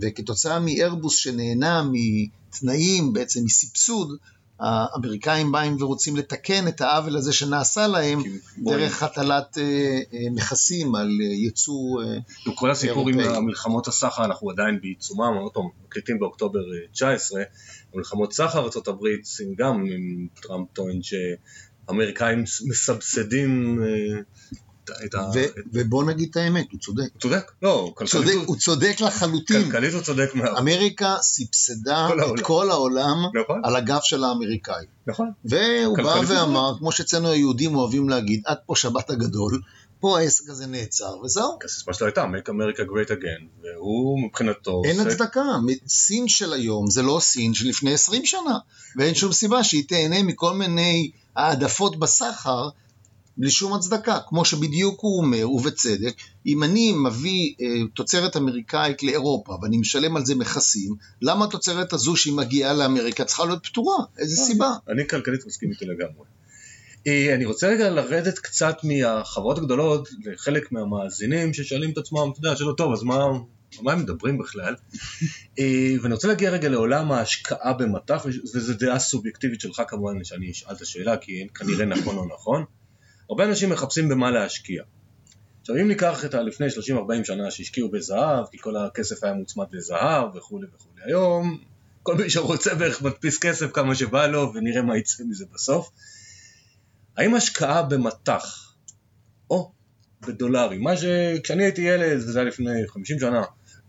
וכתוצאה 0.00 0.60
מאיירבוס 0.60 1.16
שנהנה 1.16 1.82
מתנאים, 1.92 3.12
בעצם 3.12 3.40
מסבסוד, 3.44 4.16
האמריקאים 4.60 5.52
באים 5.52 5.82
ורוצים 5.82 6.16
לתקן 6.16 6.68
את 6.68 6.80
העוול 6.80 7.16
הזה 7.16 7.32
שנעשה 7.32 7.86
להם 7.86 8.22
דרך 8.58 9.02
הטלת 9.02 9.58
אה, 9.58 9.62
אה, 10.12 10.30
מכסים 10.30 10.94
על 10.94 11.08
אה, 11.20 11.26
ייצוא 11.26 12.02
אירופאי. 12.02 12.52
כל 12.54 12.70
הסיפור 12.70 13.08
עם 13.08 13.20
המלחמות 13.20 13.88
הסחר, 13.88 14.24
אנחנו 14.24 14.50
עדיין 14.50 14.80
בעיצומם, 14.80 15.34
עוד 15.42 15.52
פעם, 15.52 15.64
מקליטים 15.86 16.18
באוקטובר 16.18 16.60
19, 16.92 17.42
מלחמות 17.94 18.32
סחר 18.32 18.58
ארה"ב, 18.58 19.06
גם 19.56 19.84
טראמפ 20.42 20.68
טוען 20.72 21.00
שאמריקאים 21.02 22.44
מסבסדים 22.68 23.82
את 25.04 25.14
ה... 25.14 25.30
ובוא 25.72 26.04
נגיד 26.04 26.28
את 26.30 26.36
האמת, 26.36 26.66
הוא 26.72 26.80
צודק. 26.80 27.08
הוא 27.12 27.20
צודק, 27.20 27.52
לא, 27.62 27.92
כלכלית 27.94 28.24
צודק, 28.24 28.46
הוא 28.46 28.56
צודק 28.56 29.00
לחלוטין. 29.00 29.64
כלכלית 29.64 29.94
הוא 29.94 30.02
צודק 30.02 30.30
מאוד. 30.34 30.58
אמריקה 30.58 31.16
סבסדה 31.20 32.08
כל 32.08 32.20
את. 32.20 32.40
כל 32.40 32.70
העולם 32.70 33.16
נכון. 33.42 33.60
על 33.64 33.76
הגב 33.76 34.00
של 34.02 34.24
האמריקאי. 34.24 34.84
נכון. 35.06 35.30
והוא 35.44 35.96
בא 35.96 36.20
ואמר, 36.26 36.72
כמו 36.78 36.92
שאצלנו 36.92 37.28
היהודים 37.28 37.74
אוהבים 37.76 38.08
להגיד, 38.08 38.42
עד 38.46 38.56
פה 38.66 38.76
שבת 38.76 39.10
הגדול, 39.10 39.60
פה 40.00 40.18
העסק 40.18 40.48
הזה 40.48 40.66
נעצר, 40.66 41.18
וזהו. 41.24 41.58
הסיסמה 41.64 41.94
שלו 41.94 42.06
הייתה, 42.06 42.24
make 42.24 42.48
America 42.48 42.80
great 42.80 43.10
again, 43.10 43.62
והוא 43.62 44.18
מבחינתו... 44.26 44.82
אין. 44.84 45.00
הצדקה, 45.00 45.42
סין 45.88 46.28
של 46.28 46.52
היום 46.52 46.90
זה 46.90 47.02
לא 47.02 47.18
סין 47.20 47.54
של 47.54 47.68
לפני 47.68 47.92
20 47.92 48.24
שנה, 48.24 48.58
ואין 48.96 49.14
שום 49.14 49.32
סיבה 49.32 49.64
שהיא 49.64 49.84
תהנה 49.88 50.22
מכל 50.22 50.54
מיני 50.54 51.10
העדפות 51.36 51.98
בסחר 51.98 52.68
בלי 53.36 53.50
שום 53.50 53.72
הצדקה, 53.72 54.18
כמו 54.28 54.44
שבדיוק 54.44 55.00
הוא 55.00 55.18
אומר, 55.22 55.50
ובצדק, 55.50 56.14
אם 56.46 56.62
אני 56.62 56.92
מביא 56.92 57.54
אה, 57.60 57.66
תוצרת 57.94 58.36
אמריקאית 58.36 59.02
לאירופה 59.02 59.58
ואני 59.62 59.76
משלם 59.76 60.16
על 60.16 60.24
זה 60.24 60.34
מכסים, 60.34 60.94
למה 61.22 61.44
התוצרת 61.44 61.92
הזו 61.92 62.16
שהיא 62.16 62.34
מגיעה 62.34 62.72
לאמריקה 62.72 63.24
צריכה 63.24 63.44
להיות 63.44 63.66
פתורה? 63.66 63.96
איזה 64.18 64.40
לא, 64.40 64.46
סיבה? 64.46 64.72
אני 64.88 65.08
כלכלית 65.08 65.46
מסכים 65.46 65.70
איתי 65.70 65.84
לגמרי. 65.84 66.24
אה, 67.06 67.34
אני 67.34 67.44
רוצה 67.44 67.68
רגע 67.68 67.90
לרדת 67.90 68.38
קצת 68.38 68.76
מהחברות 68.84 69.58
הגדולות 69.58 70.08
לחלק 70.24 70.72
מהמאזינים 70.72 71.54
ששואלים 71.54 71.90
את 71.90 71.98
עצמם, 71.98 72.30
אתה 72.32 72.38
יודע, 72.38 72.56
שלא 72.56 72.74
טוב, 72.76 72.92
אז 72.92 73.02
מה, 73.02 73.26
מה 73.82 73.92
הם 73.92 74.00
מדברים 74.00 74.38
בכלל? 74.38 74.74
אה, 75.58 75.94
ואני 76.02 76.14
רוצה 76.14 76.28
להגיע 76.28 76.50
רגע 76.50 76.68
לעולם 76.68 77.12
ההשקעה 77.12 77.72
במטח, 77.72 78.26
וזו 78.54 78.74
דעה 78.74 78.98
סובייקטיבית 78.98 79.60
שלך 79.60 79.82
כמובן, 79.88 80.24
שאני 80.24 80.50
אשאל 80.50 80.74
את 80.74 80.80
השאלה, 80.80 81.16
כי 81.16 81.46
כנראה 81.54 81.84
נכון 81.84 82.16
או 82.16 82.24
נכון. 82.34 82.64
הרבה 83.30 83.44
אנשים 83.44 83.70
מחפשים 83.70 84.08
במה 84.08 84.30
להשקיע. 84.30 84.82
עכשיו 85.60 85.76
אם 85.76 85.88
ניקח 85.88 86.24
את 86.24 86.34
הלפני 86.34 86.66
30-40 86.66 86.70
שנה 87.24 87.50
שהשקיעו 87.50 87.90
בזהב, 87.90 88.46
כי 88.50 88.58
כל 88.58 88.76
הכסף 88.76 89.24
היה 89.24 89.32
מוצמד 89.32 89.66
לזהב 89.72 90.36
וכולי 90.36 90.66
וכולי, 90.74 91.02
היום 91.04 91.58
כל 92.02 92.14
מי 92.16 92.30
שרוצה 92.30 92.74
בערך 92.74 93.02
מדפיס 93.02 93.38
כסף 93.38 93.72
כמה 93.72 93.94
שבא 93.94 94.26
לו 94.26 94.52
ונראה 94.54 94.82
מה 94.82 94.98
יצא 94.98 95.24
מזה 95.24 95.44
בסוף. 95.54 95.90
האם 97.16 97.34
השקעה 97.34 97.82
במטח 97.82 98.74
או 99.50 99.72
בדולרים, 100.26 100.82
מה 100.82 100.96
שכשאני 100.96 101.64
הייתי 101.64 101.82
ילד, 101.82 102.16
וזה 102.16 102.38
היה 102.38 102.48
לפני 102.48 102.88
50 102.88 103.20
שנה, 103.20 103.42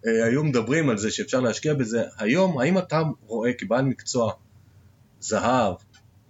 אה, 0.08 0.26
היו 0.26 0.43
מדברים 0.43 0.89
על 0.89 0.98
זה 0.98 1.12
שאפשר 1.12 1.39
להשקיע 1.39 1.74
בזה, 1.74 2.04
היום 2.17 2.60
האם 2.60 2.78
אתה 2.78 3.02
רואה 3.26 3.54
כבעל 3.54 3.86
מקצוע 3.86 4.34
זהב, 5.19 5.76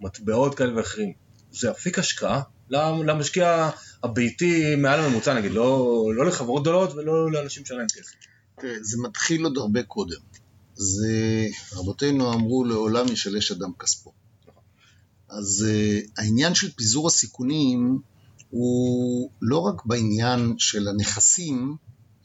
מטבעות 0.00 0.54
כאלה 0.54 0.76
ואחרים, 0.76 1.12
זה 1.52 1.70
אפיק 1.70 1.98
השקעה 1.98 2.42
למשקיע 2.70 3.70
הביתי 4.02 4.76
מעל 4.76 5.00
הממוצע 5.00 5.34
נגיד, 5.34 5.52
לא, 5.52 6.02
לא 6.14 6.26
לחברות 6.26 6.62
גדולות 6.62 6.94
ולא 6.94 7.32
לאנשים 7.32 7.64
שאין 7.64 7.78
להם 7.78 7.88
כסף. 7.88 8.12
תראה, 8.60 8.74
זה 8.82 8.96
מתחיל 9.02 9.44
עוד 9.44 9.56
הרבה 9.56 9.82
קודם. 9.82 10.18
זה, 10.74 11.46
רבותינו 11.72 12.32
אמרו, 12.32 12.64
לעולם 12.64 13.06
ישלש 13.12 13.52
אדם 13.52 13.70
כספו. 13.78 14.12
אז 15.28 15.66
uh, 15.68 16.10
העניין 16.16 16.54
של 16.54 16.70
פיזור 16.70 17.06
הסיכונים 17.06 17.98
הוא 18.50 19.30
לא 19.42 19.58
רק 19.58 19.84
בעניין 19.84 20.54
של 20.58 20.88
הנכסים, 20.88 21.76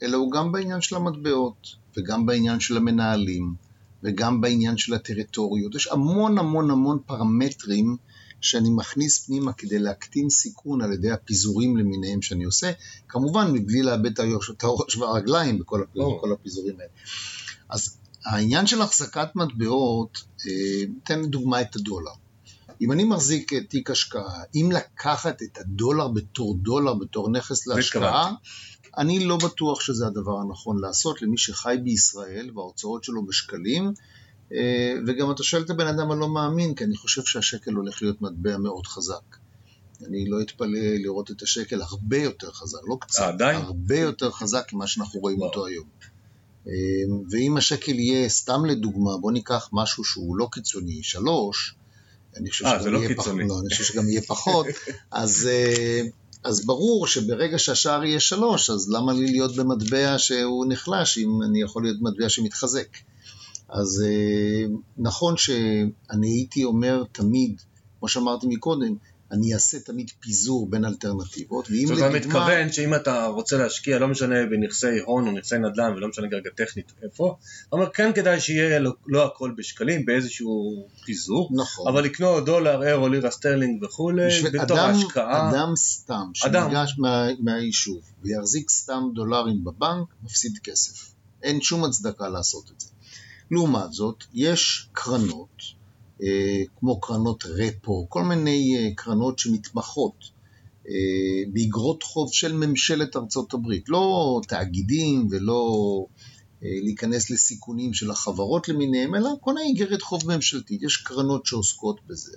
אלא 0.02 0.16
הוא 0.16 0.32
גם 0.32 0.52
בעניין 0.52 0.80
של 0.80 0.96
המטבעות, 0.96 1.68
וגם 1.96 2.26
בעניין 2.26 2.60
של 2.60 2.76
המנהלים, 2.76 3.54
וגם 4.02 4.40
בעניין 4.40 4.76
של 4.76 4.94
הטריטוריות. 4.94 5.74
יש 5.74 5.86
המון 5.86 6.38
המון 6.38 6.70
המון 6.70 6.98
פרמטרים 7.06 7.96
שאני 8.42 8.70
מכניס 8.70 9.26
פנימה 9.26 9.52
כדי 9.52 9.78
להקטין 9.78 10.30
סיכון 10.30 10.82
על 10.82 10.92
ידי 10.92 11.10
הפיזורים 11.10 11.76
למיניהם 11.76 12.22
שאני 12.22 12.44
עושה, 12.44 12.72
כמובן 13.08 13.52
מבלי 13.52 13.82
לאבד 13.82 14.20
את 14.50 14.64
הראש 14.64 14.96
והרגליים 14.96 15.58
בכל, 15.58 15.84
בכל 15.90 16.32
הפיזורים 16.32 16.74
האלה. 16.80 16.90
אז 17.68 17.96
העניין 18.24 18.66
של 18.66 18.82
החזקת 18.82 19.28
מטבעות, 19.34 20.22
אה, 20.46 20.84
תן 21.04 21.20
לדוגמה 21.20 21.60
את 21.60 21.76
הדולר. 21.76 22.12
אם 22.80 22.92
אני 22.92 23.04
מחזיק 23.04 23.52
תיק 23.54 23.90
השקעה, 23.90 24.42
אם 24.54 24.70
לקחת 24.72 25.42
את 25.42 25.58
הדולר 25.58 26.08
בתור 26.08 26.56
דולר, 26.62 26.94
בתור 26.94 27.30
נכס 27.30 27.66
להשקעה, 27.66 28.32
אני 28.98 29.24
לא 29.24 29.36
בטוח 29.36 29.80
שזה 29.80 30.06
הדבר 30.06 30.40
הנכון 30.40 30.80
לעשות 30.80 31.22
למי 31.22 31.38
שחי 31.38 31.76
בישראל 31.84 32.50
וההוצאות 32.54 33.04
שלו 33.04 33.26
בשקלים, 33.26 33.86
אה, 33.86 33.92
וגם 35.06 35.30
אתה 35.30 35.42
שואל 35.42 35.62
את 35.62 35.70
הבן 35.70 35.86
אדם 35.86 36.10
הלא 36.10 36.28
מאמין, 36.28 36.74
כי 36.74 36.84
אני 36.84 36.96
חושב 36.96 37.22
שהשקל 37.24 37.72
הולך 37.72 38.02
להיות 38.02 38.22
מטבע 38.22 38.56
מאוד 38.56 38.86
חזק. 38.86 39.36
אני 40.08 40.30
לא 40.30 40.40
אתפלא 40.40 40.78
לראות 40.78 41.30
את 41.30 41.42
השקל 41.42 41.82
הרבה 41.82 42.16
יותר 42.16 42.52
חזק, 42.52 42.78
לא 42.88 42.96
קצת, 43.00 43.22
עדיין? 43.22 43.56
הרבה 43.56 43.98
יותר 43.98 44.30
חזק 44.30 44.72
ממה 44.72 44.86
שאנחנו 44.86 45.20
רואים 45.20 45.38
וואו. 45.38 45.48
אותו 45.48 45.66
היום. 45.66 45.86
אה, 46.68 46.72
ואם 47.30 47.56
השקל 47.56 47.98
יהיה, 47.98 48.28
סתם 48.28 48.64
לדוגמה, 48.64 49.16
בוא 49.16 49.32
ניקח 49.32 49.68
משהו 49.72 50.04
שהוא 50.04 50.36
לא 50.36 50.48
קיצוני, 50.52 51.02
שלוש, 51.02 51.74
אני 52.36 52.50
חושב 52.50 52.64
아, 52.64 52.68
שגם 52.80 52.92
לא 52.92 52.98
יהיה 52.98 53.16
פחות, 53.16 53.34
לא, 53.48 53.60
אני 53.60 53.68
חושב 53.70 53.84
שגם 53.84 54.08
יהיה 54.08 54.22
פחות, 54.22 54.66
אז, 55.10 55.48
אה, 55.52 56.02
אז 56.44 56.66
ברור 56.66 57.06
שברגע 57.06 57.58
שהשער 57.58 58.04
יהיה 58.04 58.20
שלוש, 58.20 58.70
אז 58.70 58.90
למה 58.90 59.12
לי 59.12 59.26
להיות 59.26 59.56
במטבע 59.56 60.18
שהוא 60.18 60.66
נחלש, 60.68 61.18
אם 61.18 61.42
אני 61.42 61.62
יכול 61.62 61.82
להיות 61.82 62.00
במטבע 62.00 62.28
שמתחזק? 62.28 62.88
אז 63.72 64.04
אה, 64.06 64.74
נכון 64.98 65.36
שאני 65.36 66.28
הייתי 66.28 66.64
אומר 66.64 67.04
תמיד, 67.12 67.60
כמו 67.98 68.08
שאמרתי 68.08 68.46
מקודם, 68.46 68.94
אני 69.32 69.54
אעשה 69.54 69.80
תמיד 69.80 70.10
פיזור 70.20 70.70
בין 70.70 70.84
אלטרנטיבות, 70.84 71.70
ואם 71.70 71.84
לדוגמה... 71.86 72.06
אומרת, 72.06 72.26
מתכוון 72.26 72.72
שאם 72.72 72.94
אתה 72.94 73.26
רוצה 73.26 73.56
להשקיע, 73.56 73.98
לא 73.98 74.08
משנה 74.08 74.34
בנכסי 74.50 74.98
הון 75.06 75.26
או 75.26 75.32
נכסי 75.32 75.58
נדל"ן, 75.58 75.92
ולא 75.96 76.08
משנה 76.08 76.26
כרגע 76.30 76.50
טכנית 76.56 76.92
איפה, 77.02 77.36
אתה 77.68 77.76
אומר, 77.76 77.90
כן 77.90 78.12
כדאי 78.14 78.40
שיהיה 78.40 78.78
לא, 78.78 78.92
לא 79.06 79.26
הכל 79.26 79.52
בשקלים, 79.56 80.04
באיזשהו 80.06 80.86
פיזור, 81.04 81.50
נכון. 81.54 81.88
אבל 81.88 82.04
לקנות 82.04 82.44
דולר, 82.44 82.82
אירו, 82.82 83.08
לירה, 83.08 83.30
סטרלינג 83.30 83.84
וכולי, 83.84 84.42
בתור 84.52 84.78
אדם, 84.78 84.94
השקעה... 84.94 85.50
אדם 85.50 85.72
סתם, 85.76 86.30
שניגש 86.34 86.94
מה, 86.98 87.26
מהיישוב 87.40 88.00
ויחזיק 88.22 88.70
סתם 88.70 89.02
דולרים 89.14 89.64
בבנק, 89.64 90.08
מפסיד 90.22 90.52
כסף. 90.64 91.12
אין 91.42 91.60
שום 91.60 91.84
הצדקה 91.84 92.28
לעשות 92.28 92.70
את 92.74 92.80
זה. 92.80 92.91
לעומת 93.52 93.92
זאת, 93.92 94.24
יש 94.34 94.88
קרנות, 94.92 95.62
אה, 96.22 96.62
כמו 96.78 97.00
קרנות 97.00 97.44
repo, 97.46 98.06
כל 98.08 98.22
מיני 98.22 98.76
אה, 98.78 98.88
קרנות 98.96 99.38
שמתמחות 99.38 100.14
אה, 100.88 100.92
באגרות 101.52 102.02
חוב 102.02 102.32
של 102.32 102.52
ממשלת 102.52 103.16
ארצות 103.16 103.54
הברית, 103.54 103.88
לא 103.88 104.40
תאגידים 104.48 105.28
ולא 105.30 105.70
להיכנס 106.84 107.30
לסיכונים 107.30 107.94
של 107.94 108.10
החברות 108.10 108.68
למיניהם, 108.68 109.14
אלא 109.14 109.30
כל 109.40 109.54
מיני 109.54 109.68
איגרת 109.68 110.02
חוב 110.02 110.34
ממשלתית, 110.34 110.82
יש 110.82 110.96
קרנות 110.96 111.46
שעוסקות 111.46 112.00
בזה. 112.06 112.36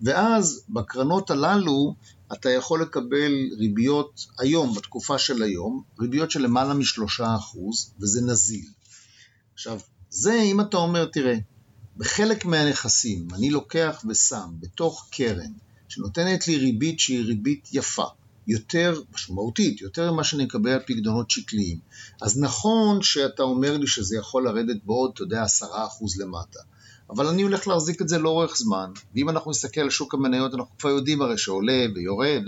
ואז 0.00 0.64
בקרנות 0.68 1.30
הללו 1.30 1.94
אתה 2.32 2.50
יכול 2.50 2.82
לקבל 2.82 3.32
ריביות 3.58 4.26
היום, 4.38 4.74
בתקופה 4.74 5.18
של 5.18 5.42
היום, 5.42 5.82
ריביות 6.00 6.30
של 6.30 6.42
למעלה 6.42 6.74
משלושה 6.74 7.36
אחוז, 7.36 7.94
וזה 8.00 8.20
נזיל. 8.22 8.66
עכשיו, 9.54 9.80
זה 10.16 10.40
אם 10.42 10.60
אתה 10.60 10.76
אומר, 10.76 11.04
תראה, 11.04 11.36
בחלק 11.96 12.44
מהנכסים 12.44 13.28
אני 13.34 13.50
לוקח 13.50 14.04
ושם 14.08 14.50
בתוך 14.60 15.08
קרן 15.10 15.52
שנותנת 15.88 16.48
לי 16.48 16.56
ריבית 16.56 17.00
שהיא 17.00 17.24
ריבית 17.24 17.68
יפה, 17.72 18.04
יותר 18.46 19.00
משמעותית, 19.14 19.80
יותר 19.80 20.12
ממה 20.12 20.24
שאני 20.24 20.44
מקבל 20.44 20.70
על 20.70 20.80
פקדונות 20.86 21.30
שקליים. 21.30 21.78
אז 22.22 22.40
נכון 22.40 23.02
שאתה 23.02 23.42
אומר 23.42 23.76
לי 23.76 23.86
שזה 23.86 24.16
יכול 24.16 24.44
לרדת 24.44 24.76
בעוד, 24.84 25.10
אתה 25.14 25.22
יודע, 25.22 25.42
עשרה 25.42 25.86
אחוז 25.86 26.20
למטה. 26.20 26.60
אבל 27.10 27.26
אני 27.26 27.42
הולך 27.42 27.68
להחזיק 27.68 28.02
את 28.02 28.08
זה 28.08 28.18
לאורך 28.18 28.56
זמן, 28.56 28.90
ואם 29.14 29.28
אנחנו 29.28 29.50
נסתכל 29.50 29.80
על 29.80 29.90
שוק 29.90 30.14
המניות, 30.14 30.54
אנחנו 30.54 30.78
כבר 30.78 30.90
יודעים 30.90 31.22
הרי 31.22 31.38
שעולה 31.38 31.86
ויורד, 31.94 32.44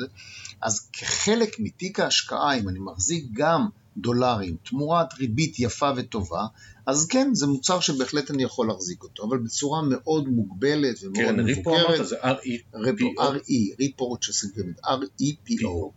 אז 0.63 0.89
כחלק 0.93 1.57
מתיק 1.59 2.01
ההשקעה, 2.01 2.59
אם 2.59 2.69
אני 2.69 2.79
מחזיק 2.79 3.25
גם 3.33 3.69
דולרים 3.97 4.57
תמורת 4.65 5.15
ריבית 5.15 5.61
יפה 5.61 5.91
וטובה, 5.97 6.47
אז 6.87 7.07
כן, 7.07 7.35
זה 7.35 7.47
מוצר 7.47 7.81
שבהחלט 7.81 8.31
אני 8.31 8.43
יכול 8.43 8.69
להחזיק 8.69 9.03
אותו, 9.03 9.25
אבל 9.25 9.39
בצורה 9.39 9.83
מאוד 9.83 10.29
מוגבלת 10.29 10.97
ומאוד 11.03 11.17
כן, 11.17 11.37
מבוקרת. 11.37 11.57
ריפו 11.57 11.77
אמרת 11.77 12.07
זה 12.07 12.17
R-E-P-O. 12.17 13.21
R-E, 13.21 13.79
ריפו 13.81 14.17
שסגרמת, 14.21 14.79
R-E-P-O. 14.79 15.91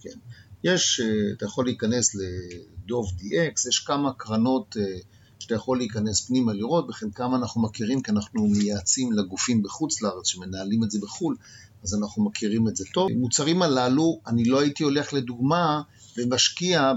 כן. 0.00 0.18
יש, 0.64 1.00
אה, 1.00 1.32
אתה 1.36 1.44
יכול 1.44 1.64
להיכנס 1.64 2.14
לדוב 2.14 3.06
DX, 3.18 3.68
יש 3.68 3.78
כמה 3.78 4.12
קרנות 4.12 4.76
אה, 4.76 4.98
שאתה 5.38 5.54
יכול 5.54 5.78
להיכנס 5.78 6.26
פנימה 6.26 6.52
לראות, 6.52 6.86
בחלקם 6.86 7.34
אנחנו 7.34 7.62
מכירים 7.62 8.02
כי 8.02 8.10
אנחנו 8.10 8.46
מייעצים 8.46 9.12
לגופים 9.12 9.62
בחוץ 9.62 10.02
לארץ 10.02 10.26
שמנהלים 10.26 10.84
את 10.84 10.90
זה 10.90 10.98
בחו"ל, 11.02 11.36
אז 11.84 11.94
אנחנו 11.94 12.24
מכירים 12.24 12.68
את 12.68 12.76
זה 12.76 12.84
טוב. 12.94 13.08
מוצרים 13.12 13.62
הללו, 13.62 14.20
אני 14.26 14.44
לא 14.44 14.60
הייתי 14.60 14.84
הולך 14.84 15.12
לדוגמה 15.12 15.82
ומשקיע 16.18 16.92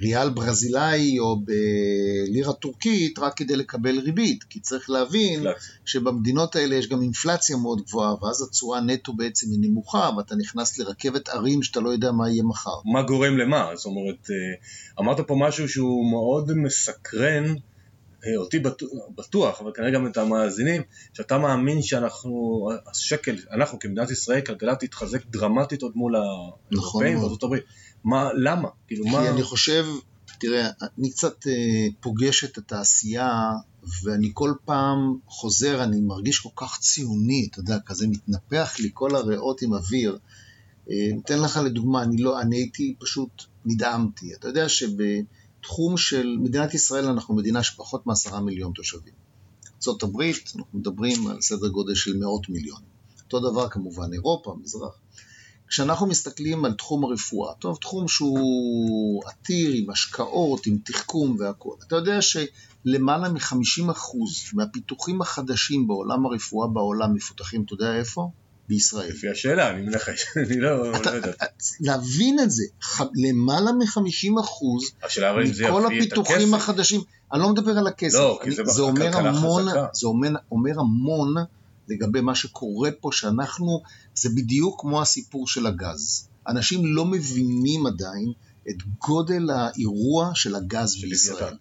בריאל 0.00 0.28
ברזילאי 0.30 1.18
או 1.18 1.40
בלירה 1.40 2.52
טורקית 2.52 3.18
רק 3.18 3.36
כדי 3.36 3.56
לקבל 3.56 3.98
ריבית, 3.98 4.44
כי 4.44 4.60
צריך 4.60 4.90
להבין 4.90 5.46
שבמדינות 5.84 6.56
האלה 6.56 6.74
יש 6.74 6.88
גם 6.88 7.02
אינפלציה 7.02 7.56
מאוד 7.56 7.82
גבוהה, 7.82 8.14
ואז 8.24 8.42
התשואה 8.42 8.80
נטו 8.80 9.12
בעצם 9.12 9.46
היא 9.50 9.58
נמוכה, 9.62 10.10
ואתה 10.16 10.34
נכנס 10.36 10.78
לרכבת 10.78 11.28
ערים 11.28 11.62
שאתה 11.62 11.80
לא 11.80 11.90
יודע 11.90 12.12
מה 12.12 12.30
יהיה 12.30 12.42
מחר. 12.42 12.80
מה 12.92 13.02
גורם 13.02 13.38
למה? 13.38 13.70
זאת 13.74 13.86
אומרת, 13.86 14.30
אה, 14.30 14.36
אמרת 15.00 15.20
פה 15.26 15.36
משהו 15.38 15.68
שהוא 15.68 16.10
מאוד 16.10 16.52
מסקרן. 16.52 17.54
אה, 18.26 18.36
אותי 18.36 18.58
בטוח, 19.16 19.60
אבל 19.60 19.70
כנראה 19.74 19.90
גם 19.90 20.06
את 20.06 20.16
המאזינים, 20.16 20.82
שאתה 21.12 21.38
מאמין 21.38 21.82
שאנחנו, 21.82 22.68
השקל, 22.90 23.36
אנחנו 23.52 23.78
כמדינת 23.78 24.10
ישראל, 24.10 24.40
כלכלה 24.40 24.74
תתחזק 24.74 25.26
דרמטית 25.26 25.82
עוד 25.82 25.92
מול 25.94 26.16
האירופאים 26.16 27.14
נכון 27.14 27.20
בארצות 27.20 27.42
הברית. 27.42 27.62
מה, 28.04 28.28
למה? 28.34 28.68
כאילו, 28.86 29.04
כי 29.04 29.10
מה... 29.10 29.30
אני 29.30 29.42
חושב, 29.42 29.86
תראה, 30.40 30.68
אני 30.98 31.10
קצת 31.10 31.46
אה, 31.46 31.86
פוגש 32.00 32.44
את 32.44 32.58
התעשייה, 32.58 33.50
ואני 34.04 34.30
כל 34.34 34.52
פעם 34.64 35.16
חוזר, 35.26 35.84
אני 35.84 36.00
מרגיש 36.00 36.38
כל 36.38 36.66
כך 36.66 36.78
ציוני, 36.80 37.48
אתה 37.50 37.60
יודע, 37.60 37.78
כזה 37.86 38.06
מתנפח 38.08 38.76
לי 38.80 38.90
כל 38.94 39.14
הריאות 39.14 39.62
עם 39.62 39.74
אוויר. 39.74 40.18
אה, 40.90 40.96
אתן 41.24 41.38
לך 41.38 41.60
לדוגמה, 41.64 42.02
אני 42.02 42.16
לא, 42.16 42.40
אני 42.40 42.56
הייתי 42.56 42.94
פשוט 43.00 43.42
נדהמתי. 43.64 44.34
אתה 44.34 44.48
יודע 44.48 44.68
שב... 44.68 45.02
תחום 45.62 45.96
של 45.96 46.36
מדינת 46.40 46.74
ישראל, 46.74 47.06
אנחנו 47.06 47.34
מדינה 47.34 47.62
של 47.62 47.76
פחות 47.76 48.06
מעשרה 48.06 48.40
מיליון 48.40 48.72
תושבים. 48.72 49.14
ארה"ב, 49.88 50.22
אנחנו 50.56 50.78
מדברים 50.78 51.26
על 51.26 51.40
סדר 51.40 51.68
גודל 51.68 51.94
של 51.94 52.16
מאות 52.16 52.48
מיליון. 52.48 52.80
אותו 53.24 53.50
דבר 53.50 53.68
כמובן 53.68 54.12
אירופה, 54.12 54.56
מזרח. 54.62 54.98
כשאנחנו 55.68 56.06
מסתכלים 56.06 56.64
על 56.64 56.72
תחום 56.72 57.04
הרפואה, 57.04 57.54
טוב, 57.54 57.76
תחום 57.76 58.08
שהוא 58.08 59.22
עתיר 59.26 59.72
עם 59.74 59.90
השקעות, 59.90 60.66
עם 60.66 60.78
תחכום 60.84 61.36
והכול, 61.38 61.76
אתה 61.86 61.96
יודע 61.96 62.18
שלמעלה 62.22 63.28
מ-50% 63.28 63.94
מהפיתוחים 64.54 65.22
החדשים 65.22 65.88
בעולם 65.88 66.26
הרפואה 66.26 66.68
בעולם 66.68 67.14
מפותחים, 67.14 67.62
אתה 67.62 67.74
יודע 67.74 67.96
איפה? 67.96 68.30
בישראל. 68.72 69.08
לפי 69.08 69.28
השאלה, 69.28 69.70
אני 69.70 69.82
מנחש, 69.82 70.24
אני 70.46 70.60
לא, 70.60 70.92
לא 70.92 71.10
יודע. 71.10 71.32
להבין 71.80 72.40
את 72.40 72.50
זה, 72.50 72.62
למעלה 73.14 73.72
מ-50 73.72 74.40
אחוז 74.40 74.92
מכל 75.60 75.86
הפיתוחים 75.86 76.54
החדשים, 76.54 77.00
אני 77.32 77.40
לא 77.40 77.52
מדבר 77.52 77.78
על 77.78 77.86
הכסף, 77.86 78.18
לא, 78.18 78.40
כי 78.44 78.50
זה, 78.50 78.62
זה 78.64 78.82
אומר 78.82 79.16
המון, 79.16 79.64
זה 79.92 80.06
אומר, 80.06 80.30
אומר 80.52 80.80
המון 80.80 81.34
לגבי 81.88 82.20
מה 82.20 82.34
שקורה 82.34 82.90
פה, 83.00 83.10
שאנחנו, 83.12 83.82
זה 84.14 84.28
בדיוק 84.28 84.80
כמו 84.80 85.02
הסיפור 85.02 85.48
של 85.48 85.66
הגז. 85.66 86.28
אנשים 86.48 86.86
לא 86.86 87.04
מבינים 87.04 87.86
עדיין 87.86 88.32
את 88.68 88.76
גודל 88.98 89.50
האירוע 89.50 90.30
של 90.34 90.54
הגז 90.54 91.00
בישראל. 91.00 91.54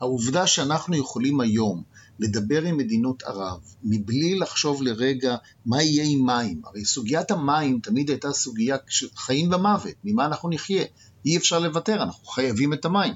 העובדה 0.00 0.46
שאנחנו 0.46 0.96
יכולים 0.96 1.40
היום 1.40 1.82
לדבר 2.18 2.62
עם 2.62 2.76
מדינות 2.76 3.22
ערב, 3.22 3.60
מבלי 3.84 4.38
לחשוב 4.38 4.82
לרגע 4.82 5.36
מה 5.66 5.82
יהיה 5.82 6.04
עם 6.06 6.26
מים. 6.26 6.60
הרי 6.64 6.84
סוגיית 6.84 7.30
המים 7.30 7.80
תמיד 7.80 8.08
הייתה 8.08 8.32
סוגיה 8.32 8.76
של 8.88 9.08
חיים 9.16 9.52
ומוות, 9.52 9.94
ממה 10.04 10.26
אנחנו 10.26 10.48
נחיה. 10.48 10.84
אי 11.26 11.36
אפשר 11.36 11.58
לוותר, 11.58 12.02
אנחנו 12.02 12.26
חייבים 12.26 12.72
את 12.72 12.84
המים. 12.84 13.14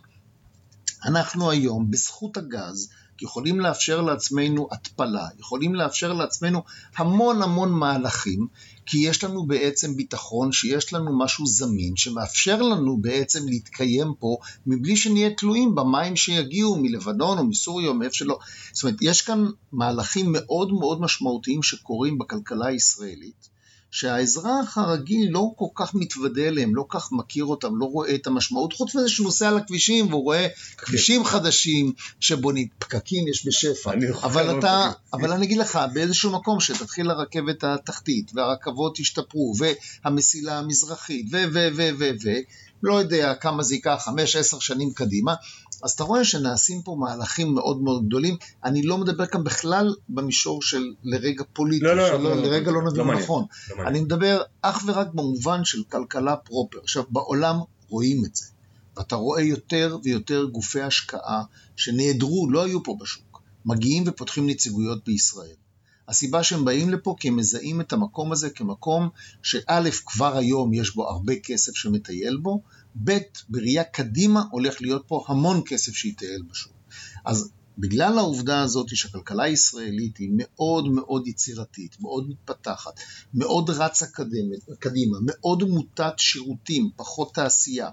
אנחנו 1.04 1.50
היום, 1.50 1.90
בזכות 1.90 2.36
הגז, 2.36 2.90
יכולים 3.22 3.60
לאפשר 3.60 4.00
לעצמנו 4.00 4.68
התפלה, 4.72 5.26
יכולים 5.38 5.74
לאפשר 5.74 6.12
לעצמנו 6.12 6.62
המון 6.96 7.42
המון 7.42 7.72
מהלכים, 7.72 8.46
כי 8.86 8.98
יש 8.98 9.24
לנו 9.24 9.46
בעצם 9.46 9.96
ביטחון 9.96 10.52
שיש 10.52 10.92
לנו 10.92 11.18
משהו 11.18 11.46
זמין, 11.46 11.96
שמאפשר 11.96 12.62
לנו 12.62 12.96
בעצם 12.96 13.48
להתקיים 13.48 14.14
פה, 14.18 14.36
מבלי 14.66 14.96
שנהיה 14.96 15.30
תלויים 15.34 15.74
במים 15.74 16.16
שיגיעו 16.16 16.76
מלבנון 16.76 17.38
או 17.38 17.44
מסוריה 17.44 17.88
או 17.88 17.94
מאיפה 17.94 18.14
שלא. 18.14 18.38
זאת 18.72 18.82
אומרת, 18.84 18.98
יש 19.02 19.22
כאן 19.22 19.46
מהלכים 19.72 20.26
מאוד 20.32 20.72
מאוד 20.72 21.00
משמעותיים 21.00 21.62
שקורים 21.62 22.18
בכלכלה 22.18 22.66
הישראלית. 22.66 23.57
שהאזרח 23.90 24.78
הרגיל 24.78 25.28
לא 25.30 25.50
כל 25.56 25.66
כך 25.74 25.94
מתוודה 25.94 26.48
אליהם, 26.48 26.74
לא 26.74 26.84
כך 26.88 27.08
מכיר 27.12 27.44
אותם, 27.44 27.76
לא 27.78 27.84
רואה 27.84 28.14
את 28.14 28.26
המשמעות, 28.26 28.72
חוץ 28.72 28.94
מזה 28.94 29.08
שהוא 29.08 29.24
נוסע 29.24 29.48
על 29.48 29.56
הכבישים 29.56 30.06
והוא 30.08 30.22
רואה 30.22 30.46
כבישים 30.76 31.24
חדשים 31.24 31.92
שבונים, 32.20 32.68
פקקים 32.78 33.28
יש 33.28 33.46
בשפע, 33.46 33.92
אבל 34.22 34.58
אתה, 34.58 34.90
אבל 35.12 35.32
אני 35.32 35.46
אגיד 35.46 35.58
לך, 35.58 35.78
באיזשהו 35.92 36.32
מקום 36.32 36.60
שתתחיל 36.60 37.10
הרכבת 37.10 37.64
התחתית 37.64 38.30
והרכבות 38.34 38.98
ישתפרו 38.98 39.54
והמסילה 39.58 40.58
המזרחית 40.58 41.26
ו 41.30 41.36
ו 41.52 41.68
ו 41.76 41.90
ו 41.98 42.10
ו 42.24 42.30
לא 42.82 42.94
יודע 42.94 43.34
כמה 43.34 43.62
זה 43.62 43.74
ייקח, 43.74 44.02
חמש, 44.04 44.36
עשר 44.36 44.58
שנים 44.58 44.92
קדימה, 44.92 45.34
אז 45.82 45.90
אתה 45.90 46.04
רואה 46.04 46.24
שנעשים 46.24 46.82
פה 46.82 46.96
מהלכים 47.00 47.54
מאוד 47.54 47.82
מאוד 47.82 48.06
גדולים. 48.06 48.36
אני 48.64 48.82
לא 48.82 48.98
מדבר 48.98 49.26
כאן 49.26 49.44
בכלל 49.44 49.94
במישור 50.08 50.62
של 50.62 50.94
לרגע 51.04 51.44
פוליטי, 51.52 51.84
לא, 51.84 51.96
לא, 51.96 52.08
שלא, 52.08 52.18
לא, 52.18 52.36
לרגע 52.36 52.70
לא 52.70 52.82
נבין 52.82 53.06
לא 53.06 53.14
נכון. 53.14 53.44
לא 53.78 53.82
אני 53.82 54.00
מדבר 54.00 54.42
אך 54.62 54.84
ורק 54.86 55.08
במובן 55.14 55.64
של 55.64 55.82
כלכלה 55.88 56.36
פרופר. 56.36 56.78
עכשיו, 56.82 57.02
בעולם 57.10 57.56
רואים 57.88 58.24
את 58.24 58.36
זה. 58.36 58.44
ואתה 58.96 59.16
רואה 59.16 59.42
יותר 59.42 59.98
ויותר 60.02 60.44
גופי 60.44 60.80
השקעה 60.80 61.42
שנעדרו, 61.76 62.50
לא 62.50 62.64
היו 62.64 62.82
פה 62.82 62.96
בשוק, 63.00 63.42
מגיעים 63.64 64.04
ופותחים 64.06 64.46
נציגויות 64.46 65.04
בישראל. 65.04 65.54
הסיבה 66.08 66.42
שהם 66.42 66.64
באים 66.64 66.90
לפה 66.90 67.16
כי 67.20 67.28
הם 67.28 67.36
מזהים 67.36 67.80
את 67.80 67.92
המקום 67.92 68.32
הזה 68.32 68.50
כמקום 68.50 69.08
שא', 69.42 69.90
כבר 70.06 70.36
היום 70.36 70.74
יש 70.74 70.94
בו 70.94 71.08
הרבה 71.08 71.32
כסף 71.42 71.74
שמטייל 71.74 72.36
בו, 72.36 72.62
ב', 73.04 73.18
בראייה 73.48 73.84
קדימה 73.84 74.42
הולך 74.50 74.82
להיות 74.82 75.04
פה 75.06 75.24
המון 75.28 75.62
כסף 75.66 75.92
שיטייל 75.92 76.42
בשוק. 76.50 76.72
אז 77.24 77.50
בגלל 77.78 78.18
העובדה 78.18 78.60
הזאת 78.62 78.96
שהכלכלה 78.96 79.44
הישראלית 79.44 80.16
היא 80.16 80.30
מאוד 80.32 80.88
מאוד 80.88 81.26
יצירתית, 81.26 82.00
מאוד 82.00 82.28
מתפתחת, 82.28 83.00
מאוד 83.34 83.70
רצה 83.70 84.06
קדימה, 84.78 85.18
מאוד 85.22 85.62
מוטת 85.62 86.14
שירותים, 86.16 86.90
פחות 86.96 87.34
תעשייה, 87.34 87.90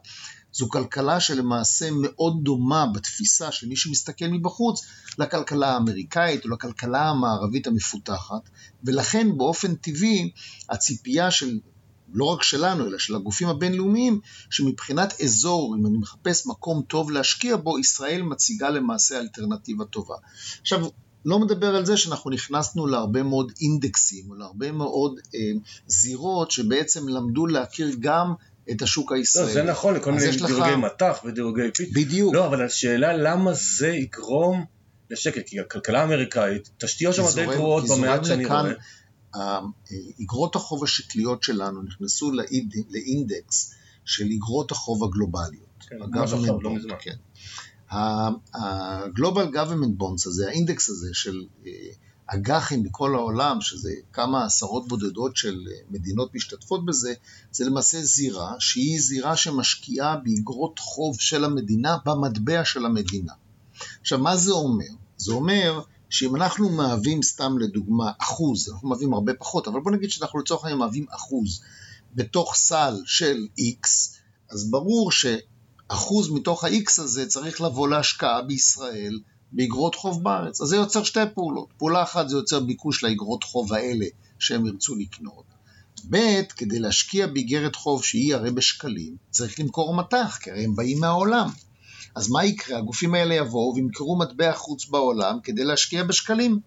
זו 0.54 0.70
כלכלה 0.70 1.20
שלמעשה 1.20 1.90
מאוד 2.02 2.44
דומה 2.44 2.86
בתפיסה 2.94 3.52
של 3.52 3.68
מי 3.68 3.76
שמסתכל 3.76 4.28
מבחוץ 4.28 4.82
לכלכלה 5.18 5.74
האמריקאית 5.74 6.46
או 6.46 6.50
לכלכלה 6.50 7.10
המערבית 7.10 7.68
המפותחת, 7.68 8.50
ולכן 8.84 9.38
באופן 9.38 9.76
טבעי 9.76 10.32
הציפייה 10.70 11.32
של 11.32 11.60
לא 12.16 12.26
רק 12.26 12.44
שלנו, 12.44 12.88
אלא 12.88 12.98
של 12.98 13.16
הגופים 13.16 13.48
הבינלאומיים, 13.48 14.20
שמבחינת 14.50 15.22
אזור, 15.22 15.76
אם 15.80 15.86
אני 15.86 15.98
מחפש 15.98 16.48
מקום 16.48 16.82
טוב 16.88 17.12
להשקיע 17.12 17.56
בו, 17.56 17.80
ישראל 17.80 18.22
מציגה 18.22 18.70
למעשה 18.70 19.20
אלטרנטיבה 19.20 19.86
טובה. 19.86 20.16
עכשיו, 20.62 20.86
לא 21.26 21.40
מדבר 21.40 21.76
על 21.76 21.86
זה 21.86 21.98
שאנחנו 21.98 22.32
נכנסנו 22.32 22.88
להרבה 22.88 23.24
מאוד 23.24 23.52
אינדקסים, 23.62 24.30
או 24.30 24.36
להרבה 24.36 24.72
מאוד 24.72 25.20
אה, 25.36 25.40
זירות 25.88 26.52
שבעצם 26.52 27.08
למדו 27.08 27.48
להכיר 27.48 27.92
גם 28.00 28.34
את 28.72 28.82
השוק 28.82 29.12
הישראלי. 29.12 29.48
לא, 29.48 29.54
זה 29.54 29.64
נכון, 29.64 29.94
לכל 29.94 30.12
מיני 30.12 30.32
דירוגי 30.32 30.72
לך... 30.72 30.78
מטח 30.78 31.22
ודירוגי 31.26 31.62
פיץ. 31.74 31.90
בדיוק. 31.94 32.34
לא, 32.34 32.46
אבל 32.46 32.66
השאלה 32.66 33.18
למה 33.18 33.54
זה 33.54 33.88
יגרום 33.88 34.66
לשקט, 35.10 35.48
כי 35.48 35.60
הכלכלה 35.60 36.02
האמריקאית, 36.02 36.70
תשתיות 36.78 37.16
שם 37.16 37.24
די 37.36 37.46
גרועות 37.46 37.84
במעט 37.88 38.26
שאני 38.26 38.46
רואה. 38.46 38.74
איגרות 40.20 40.56
החוב 40.56 40.84
השקליות 40.84 41.44
שלנו 41.44 41.82
נכנסו 41.82 42.32
לאינדקס 42.90 43.74
של 44.06 44.26
איגרות 44.26 44.72
החוב 44.72 45.04
הגלובליות. 45.04 45.84
כן, 45.90 45.96
ממש 46.00 46.34
עכשיו, 46.34 46.62
לא 46.62 46.76
מזמן. 46.76 46.96
כן. 47.00 47.16
ה-Global 47.90 49.54
Government 49.54 50.02
Bonds 50.02 50.28
הזה, 50.28 50.48
האינדקס 50.48 50.90
הזה 50.90 51.10
של 51.14 51.46
אה, 51.66 51.72
אג"חים 52.28 52.84
בכל 52.84 53.16
העולם, 53.16 53.62
שזה 53.62 53.92
כמה 54.14 54.46
עשרות 54.46 54.88
בודדות 54.88 55.36
של 55.36 55.68
אה, 55.72 55.78
מדינות 55.90 56.36
משתתפות 56.36 56.86
בזה, 56.86 57.14
זה 57.52 57.66
למעשה 57.66 58.02
זירה 58.02 58.56
שהיא 58.60 59.00
זירה 59.00 59.38
שמשקיעה 59.38 60.18
באגרות 60.18 60.80
חוב 60.80 61.20
של 61.20 61.46
המדינה 61.46 61.98
במטבע 62.06 62.66
של 62.66 62.86
המדינה. 62.86 63.34
עכשיו, 64.02 64.20
מה 64.20 64.38
זה 64.38 64.52
אומר? 64.52 64.86
זה 65.18 65.34
אומר 65.34 65.82
שאם 66.16 66.36
אנחנו 66.36 66.70
מהווים 66.70 67.24
סתם 67.24 67.58
לדוגמה 67.58 68.12
אחוז, 68.22 68.70
אנחנו 68.70 68.90
מהווים 68.90 69.14
הרבה 69.14 69.34
פחות, 69.34 69.68
אבל 69.68 69.80
בוא 69.80 69.92
נגיד 69.92 70.12
שאנחנו 70.12 70.40
לצורך 70.40 70.64
העניין 70.64 70.80
מהווים 70.80 71.06
אחוז 71.10 71.62
בתוך 72.14 72.56
סל 72.56 73.02
של 73.06 73.48
X, 73.60 73.88
אז 74.50 74.72
ברור 74.72 75.12
שאחוז 75.12 76.30
מתוך 76.30 76.64
ה-X 76.64 77.02
הזה 77.02 77.28
צריך 77.28 77.62
לבוא 77.62 77.88
להשקעה 77.88 78.42
בישראל 78.42 79.20
באגרות 79.52 79.96
חוב 79.96 80.24
בארץ. 80.24 80.62
אז 80.62 80.68
זה 80.68 80.76
יוצר 80.76 81.04
שתי 81.04 81.20
פעולות. 81.34 81.68
פעולה 81.78 82.04
אחת 82.04 82.30
זה 82.30 82.36
יוצר 82.36 82.60
ביקוש 82.60 83.04
לאגרות 83.04 83.44
חוב 83.44 83.74
האלה 83.74 84.06
שהם 84.40 84.66
ירצו 84.66 84.96
לקנות. 84.96 85.46
ב', 86.10 86.42
כדי 86.58 86.80
להשקיע 86.80 87.28
באיגרת 87.28 87.76
חוב 87.76 88.04
שהיא 88.04 88.36
הרי 88.36 88.52
בשקלים, 88.52 89.16
צריך 89.32 89.60
למכור 89.60 89.96
מטח, 89.96 90.38
כי 90.42 90.52
הרי 90.52 90.64
הם 90.64 90.76
באים 90.76 91.00
מהעולם. 91.00 91.50
אז 92.16 92.30
מה 92.30 92.46
יקרה? 92.46 92.78
הגופים 92.78 93.14
האלה 93.16 93.36
יבואו 93.36 93.76
וימכרו 93.76 94.18
מטבע 94.18 94.54
חוץ 94.54 94.86
בעולם 94.90 95.40
כדי 95.44 95.64
להשקיע 95.64 96.04
בשקלים. 96.04 96.60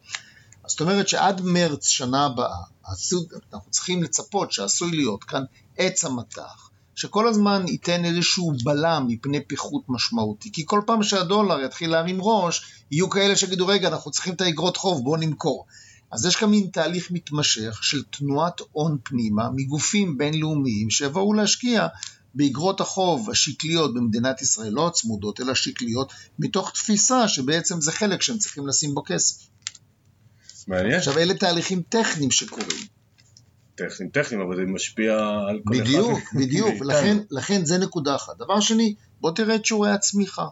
זאת 0.66 0.80
אומרת 0.80 1.08
שעד 1.08 1.40
מרץ 1.40 1.88
שנה 1.88 2.26
הבאה, 2.26 2.58
אנחנו 3.52 3.70
צריכים 3.70 4.02
לצפות 4.02 4.52
שעשוי 4.52 4.90
להיות 4.90 5.24
כאן 5.24 5.42
עץ 5.76 6.04
המטח, 6.04 6.70
שכל 6.94 7.28
הזמן 7.28 7.64
ייתן 7.68 8.04
איזשהו 8.04 8.52
בלם 8.64 9.04
מפני 9.08 9.44
פיחות 9.44 9.82
משמעותי. 9.88 10.52
כי 10.52 10.62
כל 10.66 10.80
פעם 10.86 11.02
שהדולר 11.02 11.64
יתחיל 11.64 11.90
להרים 11.90 12.18
ראש, 12.20 12.84
יהיו 12.90 13.10
כאלה 13.10 13.36
שיגידו, 13.36 13.66
רגע, 13.66 13.88
אנחנו 13.88 14.10
צריכים 14.10 14.34
את 14.34 14.40
האגרות 14.40 14.76
חוב, 14.76 15.04
בואו 15.04 15.16
נמכור. 15.16 15.66
אז 16.10 16.26
יש 16.26 16.36
כאן 16.36 16.50
מין 16.50 16.66
תהליך 16.72 17.10
מתמשך 17.10 17.78
של 17.82 18.02
תנועת 18.02 18.60
הון 18.72 18.98
פנימה 19.02 19.48
מגופים 19.54 20.18
בינלאומיים 20.18 20.90
שיבואו 20.90 21.34
להשקיע 21.34 21.86
באגרות 22.34 22.80
החוב 22.80 23.30
השקליות 23.30 23.94
במדינת 23.94 24.42
ישראל, 24.42 24.72
לא 24.72 24.86
הצמודות, 24.86 25.40
אלא 25.40 25.54
שקליות, 25.54 26.12
מתוך 26.38 26.70
תפיסה 26.70 27.28
שבעצם 27.28 27.80
זה 27.80 27.92
חלק 27.92 28.22
שהם 28.22 28.38
צריכים 28.38 28.66
לשים 28.66 28.94
בו 28.94 29.02
כסף. 29.06 29.46
מעניין. 30.66 30.94
עכשיו, 30.94 31.18
אלה 31.18 31.34
תהליכים 31.34 31.82
טכניים 31.88 32.30
שקורים. 32.30 32.86
טכניים, 33.74 34.10
טכניים, 34.10 34.42
אבל 34.42 34.56
זה 34.56 34.62
משפיע 34.62 35.14
על 35.48 35.60
כל 35.64 35.80
בדיוק, 35.80 36.18
אחד. 36.18 36.36
בדיוק, 36.36 36.72
בדיוק, 36.74 36.82
לכן, 36.86 37.18
לכן 37.30 37.64
זה 37.64 37.78
נקודה 37.78 38.16
אחת. 38.16 38.38
דבר 38.38 38.60
שני, 38.60 38.94
בוא 39.20 39.30
תראה 39.30 39.54
את 39.54 39.64
שיעורי 39.64 39.90
הצמיחה. 39.90 40.46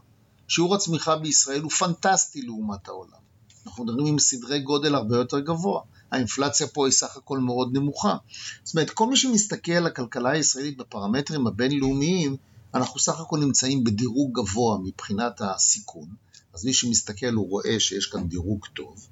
שיעור 0.49 0.75
הצמיחה 0.75 1.17
בישראל 1.17 1.61
הוא 1.61 1.71
פנטסטי 1.71 2.43
לעומת 2.43 2.89
העולם. 2.89 3.19
אנחנו 3.67 3.85
מדברים 3.85 4.07
עם 4.07 4.19
סדרי 4.19 4.61
גודל 4.61 4.95
הרבה 4.95 5.17
יותר 5.17 5.41
גבוה. 5.41 5.81
האינפלציה 6.13 6.67
פה 6.67 6.87
היא 6.87 6.93
סך 6.93 7.17
הכל 7.17 7.39
מאוד 7.39 7.73
נמוכה. 7.73 8.17
זאת 8.65 8.75
אומרת, 8.75 8.91
כל 8.91 9.07
מי 9.07 9.17
שמסתכל 9.17 9.73
על 9.73 9.87
הכלכלה 9.87 10.31
הישראלית 10.31 10.77
בפרמטרים 10.77 11.47
הבינלאומיים, 11.47 12.37
אנחנו 12.75 13.01
סך 13.01 13.21
הכל 13.21 13.39
נמצאים 13.39 13.85
בדירוג 13.85 14.41
גבוה 14.41 14.79
מבחינת 14.85 15.41
הסיכון. 15.41 16.09
אז 16.55 16.65
מי 16.65 16.73
שמסתכל 16.73 17.33
הוא 17.33 17.49
רואה 17.49 17.81
שיש 17.81 18.07
כאן 18.07 18.29
דירוג 18.29 18.67
טוב. 18.75 19.07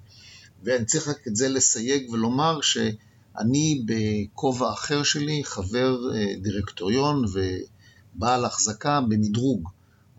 ואני 0.62 0.84
צריך 0.84 1.08
רק 1.08 1.28
את 1.28 1.36
זה 1.36 1.48
לסייג 1.48 2.10
ולומר 2.10 2.60
אני 3.38 3.84
בכובע 3.86 4.72
אחר 4.72 5.02
שלי 5.02 5.44
חבר 5.44 5.96
אה, 6.14 6.34
דירקטוריון 6.42 7.24
ובעל 7.32 8.44
החזקה 8.44 9.00
במדרוג. 9.00 9.68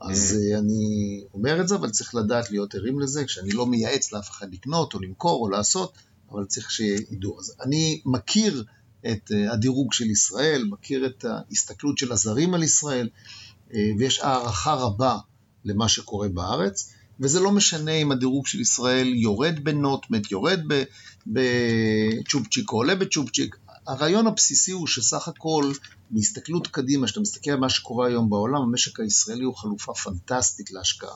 אז 0.01 0.38
mm. 0.38 0.57
אני 0.57 1.23
אומר 1.34 1.61
את 1.61 1.67
זה, 1.67 1.76
אבל 1.76 1.89
צריך 1.89 2.15
לדעת 2.15 2.51
להיות 2.51 2.76
ערים 2.76 2.99
לזה, 2.99 3.26
כשאני 3.26 3.51
לא 3.51 3.65
מייעץ 3.65 4.11
לאף 4.11 4.30
אחד 4.30 4.53
לקנות 4.53 4.93
או 4.93 4.99
למכור 4.99 5.41
או 5.41 5.49
לעשות, 5.49 5.93
אבל 6.32 6.45
צריך 6.45 6.71
שידעו. 6.71 7.39
אז 7.39 7.55
אני 7.61 8.01
מכיר 8.05 8.63
את 9.01 9.32
אה, 9.32 9.53
הדירוג 9.53 9.93
של 9.93 10.05
ישראל, 10.05 10.63
מכיר 10.69 11.05
את 11.05 11.26
ההסתכלות 11.26 11.97
של 11.97 12.11
הזרים 12.11 12.53
על 12.53 12.63
ישראל, 12.63 13.09
ויש 13.97 14.19
הערכה 14.19 14.73
רבה 14.73 15.17
למה 15.65 15.89
שקורה 15.89 16.28
בארץ. 16.28 16.93
וזה 17.19 17.39
לא 17.39 17.51
משנה 17.51 17.91
אם 17.91 18.11
הדירוג 18.11 18.47
של 18.47 18.59
ישראל 18.59 19.07
יורד 19.07 19.63
בנוטמט, 19.63 20.32
יורד 20.32 20.59
בצ'ופצ'יק 21.28 22.71
או 22.71 22.78
עולה 22.78 22.95
בצ'ופצ'יק. 22.95 23.55
הרעיון 23.88 24.28
הבסיסי 24.28 24.71
הוא 24.71 24.88
שסך 24.88 25.28
הכל, 25.28 25.71
בהסתכלות 26.09 26.67
קדימה, 26.67 27.05
כשאתה 27.05 27.19
מסתכל 27.19 27.51
על 27.51 27.59
מה 27.59 27.69
שקורה 27.69 28.07
היום 28.07 28.30
בעולם, 28.30 28.61
המשק 28.61 28.99
הישראלי 28.99 29.43
הוא 29.43 29.55
חלופה 29.55 29.93
פנטסטית 29.93 30.71
להשקעה. 30.71 31.15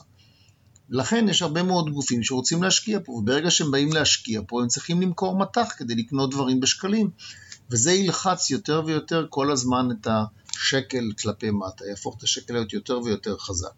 לכן 0.90 1.28
יש 1.28 1.42
הרבה 1.42 1.62
מאוד 1.62 1.90
גופים 1.90 2.22
שרוצים 2.22 2.62
להשקיע 2.62 2.98
פה, 3.04 3.12
וברגע 3.12 3.50
שהם 3.50 3.70
באים 3.70 3.92
להשקיע 3.92 4.40
פה, 4.46 4.62
הם 4.62 4.68
צריכים 4.68 5.00
למכור 5.00 5.38
מטח 5.38 5.68
כדי 5.76 5.94
לקנות 5.94 6.30
דברים 6.30 6.60
בשקלים. 6.60 7.10
וזה 7.70 7.92
ילחץ 7.92 8.50
יותר 8.50 8.82
ויותר 8.86 9.26
כל 9.30 9.52
הזמן 9.52 9.88
את 9.90 10.06
השקל 10.56 11.04
כלפי 11.22 11.50
מטה, 11.50 11.84
יהפוך 11.86 12.16
את 12.18 12.22
השקל 12.22 12.54
להיות 12.54 12.72
יותר 12.72 13.00
ויותר 13.04 13.38
חזק. 13.38 13.72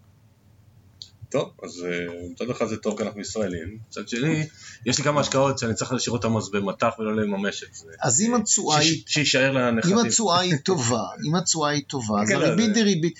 טוב, 1.32 1.50
אז 1.62 1.84
אה, 1.84 2.30
מצד 2.32 2.50
אחד 2.50 2.66
זה 2.66 2.76
טוב 2.76 2.98
כי 2.98 3.02
אנחנו 3.02 3.20
ישראלים, 3.20 3.78
מצד 3.88 4.08
שני, 4.08 4.46
יש 4.86 4.98
לי 4.98 5.04
כמה 5.04 5.20
השקעות 5.20 5.58
שאני 5.58 5.74
צריך 5.74 5.92
להשאיר 5.92 6.12
אותן 6.12 6.36
אז 6.36 6.50
במטח 6.50 6.90
ולא 6.98 7.16
לממש 7.16 7.62
את 7.62 7.74
זה. 7.74 7.86
אז 8.00 8.20
אם 8.20 8.34
התשואה 8.34 8.78
היא... 8.78 9.02
שיישאר 9.06 9.52
לנכדים. 9.52 9.98
אם 9.98 10.06
התשואה 10.06 10.40
היא 10.40 10.56
טובה, 10.64 11.02
אם 11.28 11.34
התשואה 11.34 11.70
היא 11.70 11.82
טובה, 11.86 12.22
אז 12.22 12.28
כן, 12.28 12.34
הריבית 12.34 12.74
דריבית... 12.74 13.18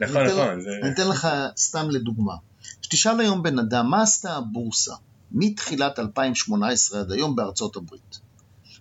נכון, 0.00 0.26
נכון. 0.26 0.60
אני 0.82 0.92
אתן 0.94 1.08
לך 1.08 1.28
סתם 1.56 1.90
לדוגמה. 1.90 2.34
שתשאל 2.82 3.20
היום 3.20 3.42
בן 3.42 3.58
אדם, 3.58 3.90
מה 3.90 4.02
עשתה 4.02 4.36
הבורסה 4.36 4.94
מתחילת 5.32 5.98
2018 5.98 7.00
עד 7.00 7.12
היום 7.12 7.36
בארצות 7.36 7.76
הברית? 7.76 8.18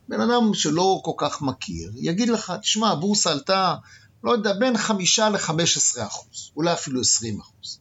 בן 0.09 0.21
אדם 0.21 0.53
שלא 0.53 1.01
כל 1.03 1.11
כך 1.17 1.41
מכיר, 1.41 1.91
יגיד 1.95 2.29
לך, 2.29 2.53
תשמע, 2.61 2.89
הבורסה 2.89 3.31
עלתה, 3.31 3.75
לא 4.23 4.31
יודע, 4.31 4.53
בין 4.53 4.77
5 4.77 5.19
ל-15 5.19 6.03
אחוז, 6.07 6.51
אולי 6.55 6.73
אפילו 6.73 7.01
20 7.01 7.39
אחוז. 7.39 7.79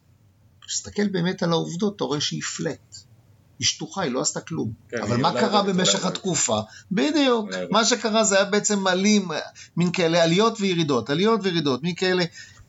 כשתסתכל 0.67 1.09
באמת 1.09 1.43
על 1.43 1.53
העובדות, 1.53 1.97
אתה 1.97 2.05
רואה 2.05 2.21
שהיא 2.21 2.43
פלט. 2.43 2.97
היא 3.59 3.67
שטוחה, 3.67 4.03
היא 4.03 4.13
לא 4.13 4.21
עשתה 4.21 4.41
כלום. 4.41 4.73
כן, 4.89 5.03
אבל 5.03 5.17
מה 5.17 5.33
קרה 5.33 5.63
במשך 5.63 6.05
התקופה? 6.05 6.61
בדיוק. 6.93 7.49
מה 7.71 7.85
שקרה 7.85 8.25
זה 8.25 8.37
היה 8.37 8.45
בעצם 8.45 8.87
עלים, 8.87 9.29
מין 9.77 9.93
כאלה 9.93 10.23
עליות 10.25 10.61
וירידות, 10.61 11.11
עליות 11.11 11.41
וירידות, 11.43 11.83
מין 11.83 11.95
כאלה 11.95 12.25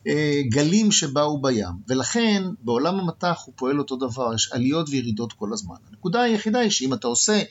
אה, 0.06 0.40
גלים 0.48 0.92
שבאו 0.92 1.42
בים. 1.42 1.72
ולכן, 1.88 2.42
בעולם 2.60 3.00
המטח 3.00 3.42
הוא 3.46 3.54
פועל 3.56 3.78
אותו 3.78 3.96
דבר, 3.96 4.34
יש 4.34 4.52
עליות 4.52 4.88
וירידות 4.88 5.32
כל 5.32 5.52
הזמן. 5.52 5.76
הנקודה 5.90 6.22
היחידה 6.22 6.58
היא 6.58 6.70
שאם 6.70 6.94
אתה 6.94 7.06
עושה 7.06 7.42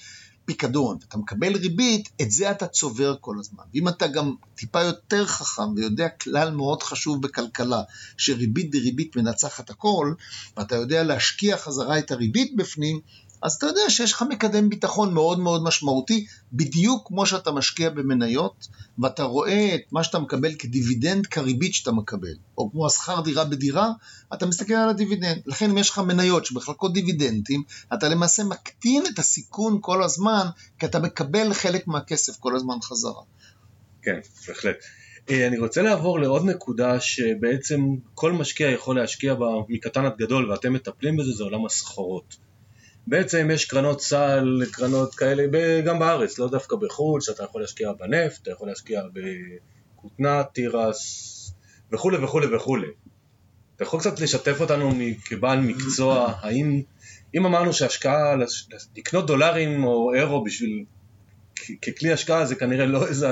פיקדון, 0.46 0.98
ואתה 1.02 1.18
מקבל 1.18 1.56
ריבית, 1.56 2.10
את 2.22 2.32
זה 2.32 2.52
אתה 2.52 2.68
צובר 2.68 3.16
כל 3.22 3.36
הזמן. 3.40 3.64
ואם 3.74 3.88
אתה 3.88 4.08
גם 4.08 4.36
טיפה 4.56 4.82
יותר 4.84 5.26
חכם 5.26 5.74
ויודע 5.76 6.10
כלל 6.10 6.52
מאוד 6.52 6.84
חשוב 6.84 7.22
בכלכלה, 7.22 7.82
שריבית 8.18 8.72
דריבית 8.72 9.16
מנצחת 9.16 9.70
הכל, 9.70 10.14
ואתה 10.58 10.76
יודע 10.76 11.04
להשקיע 11.04 11.58
חזרה 11.58 12.00
את 12.00 12.12
הריבית 12.12 12.56
בפנים, 12.56 13.00
אז 13.46 13.54
אתה 13.54 13.66
יודע 13.66 13.90
שיש 13.90 14.14
לך 14.14 14.24
מקדם 14.30 14.70
ביטחון 14.70 15.14
מאוד 15.14 15.40
מאוד 15.40 15.64
משמעותי, 15.64 16.26
בדיוק 16.54 17.08
כמו 17.08 17.26
שאתה 17.26 17.52
משקיע 17.52 17.90
במניות, 17.90 18.68
ואתה 19.00 19.24
רואה 19.24 19.76
את 19.76 19.82
מה 19.92 20.04
שאתה 20.04 20.20
מקבל 20.20 20.56
כדיבידנד 20.56 21.28
כריבית 21.28 21.74
שאתה 21.74 21.92
מקבל, 21.92 22.34
או 22.58 22.72
כמו 22.72 22.86
השכר 22.86 23.22
דירה 23.22 23.46
בדירה, 23.46 23.92
אתה 24.34 24.46
מסתכל 24.46 24.74
על 24.74 24.90
הדיבידנד. 24.90 25.42
לכן 25.46 25.70
אם 25.70 25.78
יש 25.78 25.90
לך 25.90 26.00
מניות 26.00 26.46
שמחלקות 26.46 26.94
דיבידנדים, 26.94 27.64
אתה 27.94 28.10
למעשה 28.10 28.44
מקטין 28.44 29.04
את 29.14 29.20
הסיכון 29.20 29.78
כל 29.82 30.04
הזמן, 30.04 30.46
כי 30.80 30.86
אתה 30.86 31.00
מקבל 31.00 31.54
חלק 31.54 31.88
מהכסף 31.88 32.38
כל 32.40 32.56
הזמן 32.56 32.76
חזרה. 32.82 33.22
כן, 34.02 34.20
בהחלט. 34.48 34.78
אה, 35.30 35.48
אני 35.48 35.58
רוצה 35.58 35.82
לעבור 35.82 36.20
לעוד 36.20 36.46
נקודה 36.46 37.00
שבעצם 37.00 37.82
כל 38.14 38.32
משקיע 38.32 38.70
יכול 38.70 38.96
להשקיע 38.96 39.34
בה 39.34 39.46
מקטן 39.70 40.06
עד 40.06 40.18
גדול 40.18 40.52
ואתם 40.52 40.74
מטפלים 40.74 41.18
בזה, 41.18 41.32
זה 41.32 41.44
עולם 41.44 41.66
הסחורות. 41.66 42.45
בעצם 43.08 43.50
יש 43.54 43.66
קרנות 43.66 44.02
סל, 44.02 44.62
קרנות 44.72 45.16
כאלה 45.16 45.44
גם 45.86 46.00
בארץ, 46.00 46.40
לא 46.40 46.50
דווקא 46.50 46.76
בחו"ל, 46.76 47.22
שאתה 47.22 47.44
יכול 47.44 47.62
להשקיע 47.62 47.92
בנפט, 47.94 48.42
אתה 48.42 48.52
יכול 48.52 48.68
להשקיע 48.68 49.02
בכותנה, 49.14 50.44
תירס 50.44 51.32
וכולי 51.92 52.18
וכולי 52.18 52.56
וכולי. 52.56 52.88
אתה 53.76 53.84
יכול 53.84 54.00
קצת 54.00 54.20
לשתף 54.20 54.62
אותנו 54.62 54.92
כבעל 55.26 55.60
מקצוע, 55.60 56.34
האם, 56.42 56.82
אם 57.36 57.46
אמרנו 57.46 57.74
שהשקעה, 57.74 58.36
לקנות 58.98 59.28
דולרים 59.28 59.84
או 59.84 60.14
אירו 60.14 60.44
בשביל, 60.44 60.86
ככלי 61.82 62.14
השקעה 62.14 62.46
זה 62.46 62.56
כנראה 62.56 62.86
לא 62.86 63.08
איזה 63.08 63.30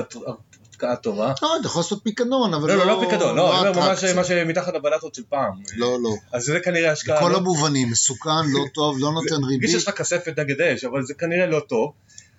השקעה 0.84 0.96
טובה. 0.96 1.32
לא, 1.42 1.56
אתה 1.60 1.66
יכול 1.66 1.80
לעשות 1.80 2.00
פיקדון, 2.02 2.54
אבל 2.54 2.68
לא... 2.68 2.76
לא, 2.76 2.86
לא 2.86 3.06
פיקדון, 3.08 3.36
לא, 3.36 3.60
אני 3.60 3.68
אומר 3.68 3.88
ממש 3.88 4.04
מה 4.04 4.24
שמתחת 4.24 4.74
לבלטות 4.74 5.14
של 5.14 5.22
פעם. 5.28 5.52
לא, 5.76 6.02
לא. 6.02 6.10
אז 6.32 6.44
זה 6.44 6.60
כנראה 6.60 6.92
השקעה... 6.92 7.16
בכל 7.16 7.30
לא- 7.30 7.36
המובנים, 7.36 7.90
מסוכן, 7.90 8.30
לא 8.52 8.64
טוב, 8.74 8.96
לא 9.00 9.12
נותן 9.12 9.44
ריבית. 9.44 9.70
יש 9.70 9.88
לך 9.88 9.94
כספת 9.94 10.38
נגד 10.38 10.60
אש, 10.60 10.84
אבל 10.84 11.02
זה 11.02 11.14
כנראה 11.14 11.46
לא 11.46 11.60
טוב. 11.60 11.92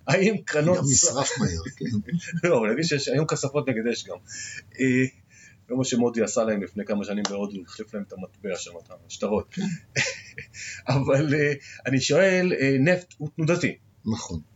האם 0.08 0.36
קרנות... 0.46 0.78
גם 0.78 0.84
נשרף 0.92 1.40
מהר, 1.40 1.62
כן. 1.78 1.86
לא, 2.50 2.60
אבל 2.60 2.72
נגיד 2.72 2.86
שיש 2.86 3.08
היום 3.08 3.26
כספות 3.28 3.70
נגד 3.70 3.88
אש 3.92 4.06
גם. 4.08 4.18
אה, 4.80 5.06
לא 5.70 5.78
מה 5.78 5.84
שמודי 5.84 6.24
עשה 6.24 6.44
להם 6.44 6.64
לפני 6.64 6.86
כמה 6.86 7.06
שנים 7.06 7.24
בהודו, 7.30 7.58
החליף 7.68 7.94
להם 7.94 8.04
את 8.08 8.14
המטבע 8.14 8.56
שם, 8.58 8.72
את 8.86 8.92
השטרות. 9.08 9.46
כן. 9.52 9.62
אבל 10.96 11.34
אה, 11.34 11.54
אני 11.86 12.02
שואל, 12.02 12.54
אה, 12.60 12.76
נפט 12.80 13.14
הוא 13.18 13.30
תנודתי. 13.36 13.78
נכון. 14.06 14.55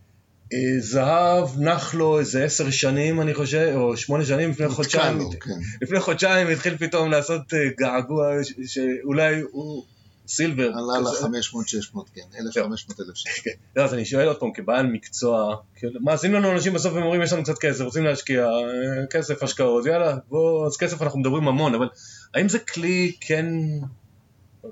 זהב 0.80 1.60
נח 1.60 1.94
לו 1.94 2.20
איזה 2.20 2.44
עשר 2.44 2.70
שנים 2.70 3.22
אני 3.22 3.34
חושב, 3.34 3.72
או 3.76 3.98
שמונה 3.98 4.26
שנים 4.26 4.50
לפני 4.50 4.70
חודשיים, 4.70 5.18
לו, 5.18 5.30
כן. 5.30 5.52
לפני 5.82 6.00
חודשיים 6.00 6.48
התחיל 6.48 6.78
פתאום 6.78 7.12
לעשות 7.12 7.54
אה, 7.54 7.60
געגוע 7.78 8.32
שאולי 8.66 9.42
הוא 9.52 9.84
סילבר. 10.28 10.72
עלה 10.72 11.00
ל-500-600, 11.00 12.00
כן, 12.16 12.22
1,500 12.40 13.00
אלף 13.00 13.16
שקל. 13.16 13.42
כן. 13.44 13.52
לא, 13.76 13.84
אז 13.84 13.94
אני 13.94 14.06
שואל 14.06 14.28
עוד 14.28 14.40
פעם, 14.40 14.52
כבעל 14.54 14.88
מקצוע, 14.88 15.56
מאזינים 16.02 16.38
לנו 16.38 16.52
אנשים 16.52 16.74
בסוף 16.74 16.94
הם 16.94 17.04
אומרים 17.04 17.22
יש 17.22 17.34
לנו 17.34 17.44
קצת 17.44 17.58
כסף, 17.60 17.84
רוצים 17.84 18.04
להשקיע, 18.04 18.46
אה, 18.46 19.08
כסף, 19.10 19.44
השקעות, 19.44 19.86
יאללה, 19.86 20.18
בוא, 20.30 20.68
אז 20.68 20.78
כסף 20.78 21.02
אנחנו 21.02 21.20
מדברים 21.20 21.48
המון, 21.48 21.76
אבל 21.76 21.88
האם 22.34 22.50
זה 22.50 22.60
כלי 22.60 23.12
כן, 23.22 23.46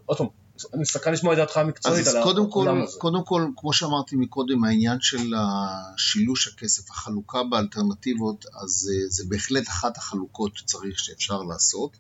עוד 0.06 0.18
פעם, 0.18 0.28
אני 0.74 0.86
סקרן 0.86 1.14
לשמוע 1.14 1.34
את 1.34 1.38
דעתך 1.38 1.58
המקצועית 1.58 2.08
על 2.08 2.24
קודם 2.24 2.52
כל, 2.52 2.84
הזה. 2.84 3.00
קודם 3.00 3.24
כל, 3.24 3.48
כמו 3.58 3.74
שאמרתי 3.74 4.16
מקודם, 4.16 4.64
העניין 4.64 4.98
של 5.02 5.34
שילוש 5.98 6.48
הכסף, 6.48 6.90
החלוקה 6.90 7.44
באלטרנטיבות, 7.44 8.46
אז 8.62 8.90
אה, 8.94 9.10
זה 9.10 9.24
בהחלט 9.28 9.68
אחת 9.68 9.98
החלוקות 9.98 10.58
שצריך, 10.58 11.00
שאפשר 11.00 11.42
לעשות. 11.42 11.98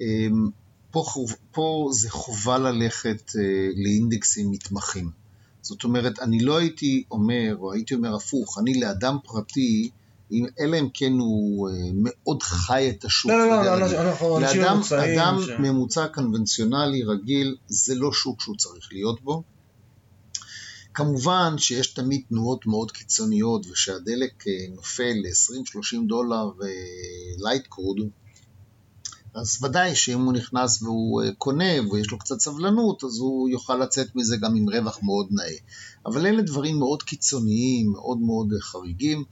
אמ, 0.00 0.50
פה, 0.90 1.04
פה 1.50 1.88
זה 1.92 2.10
חובה 2.10 2.58
ללכת 2.58 3.32
אה, 3.38 3.68
לאינדקסים 3.76 4.50
מתמחים. 4.50 5.10
זאת 5.62 5.84
אומרת, 5.84 6.18
אני 6.18 6.40
לא 6.40 6.56
הייתי 6.56 7.04
אומר, 7.10 7.56
או 7.58 7.72
הייתי 7.72 7.94
אומר 7.94 8.14
הפוך, 8.14 8.58
אני 8.58 8.80
לאדם 8.80 9.16
פרטי, 9.24 9.90
אלא 10.32 10.80
אם 10.80 10.88
כן 10.94 11.12
הוא 11.12 11.68
אה, 11.68 11.74
מאוד 11.94 12.42
חי 12.42 12.90
את 12.90 13.04
השוק. 13.04 13.30
לא, 13.30 13.48
לא, 13.48 13.64
לא, 13.64 13.78
לא 13.78 14.00
אנחנו 14.00 14.38
אנשים 14.38 14.62
ממוצעים. 14.62 15.00
לאדם 15.00 15.38
ממוצע 15.58 16.06
קונבנציונלי 16.08 17.02
רגיל, 17.02 17.56
זה 17.68 17.94
לא 17.94 18.12
שוק 18.12 18.40
שהוא 18.40 18.56
צריך 18.56 18.88
להיות 18.92 19.22
בו. 19.22 19.42
כמובן 20.94 21.54
שיש 21.58 21.86
תמיד 21.86 22.22
תנועות 22.28 22.66
מאוד 22.66 22.90
קיצוניות, 22.90 23.66
ושהדלק 23.66 24.46
אה, 24.48 24.52
נופל 24.74 25.12
ל-20-30 25.14 26.08
דולר 26.08 26.50
light 27.38 27.62
אה, 27.62 27.68
crude, 27.68 27.96
אז 29.34 29.64
ודאי 29.64 29.94
שאם 29.94 30.20
הוא 30.20 30.32
נכנס 30.32 30.82
והוא 30.82 31.22
קונה 31.38 31.90
ויש 31.90 32.10
לו 32.10 32.18
קצת 32.18 32.40
סבלנות, 32.40 33.04
אז 33.04 33.18
הוא 33.18 33.48
יוכל 33.48 33.76
לצאת 33.76 34.16
מזה 34.16 34.36
גם 34.36 34.56
עם 34.56 34.68
רווח 34.68 34.98
מאוד 35.02 35.26
נאה. 35.30 35.56
אבל 36.06 36.26
אלה 36.26 36.42
דברים 36.42 36.78
מאוד 36.78 37.02
קיצוניים, 37.02 37.92
מאוד 37.92 38.18
מאוד 38.18 38.48
חריגים. 38.60 39.24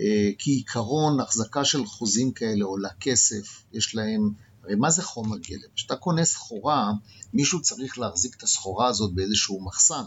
אה, 0.00 0.30
כעיקרון, 0.38 1.20
החזקה 1.20 1.64
של 1.64 1.86
חוזים 1.86 2.32
כאלה 2.32 2.64
עולה 2.64 2.88
כסף, 3.00 3.64
יש 3.72 3.94
להם, 3.94 4.30
הרי 4.64 4.74
מה 4.74 4.90
זה 4.90 5.02
חומר 5.02 5.36
גלם? 5.38 5.68
כשאתה 5.74 5.96
קונה 5.96 6.24
סחורה, 6.24 6.92
מישהו 7.34 7.62
צריך 7.62 7.98
להחזיק 7.98 8.36
את 8.36 8.42
הסחורה 8.42 8.86
הזאת 8.86 9.14
באיזשהו 9.14 9.64
מחסן. 9.64 10.04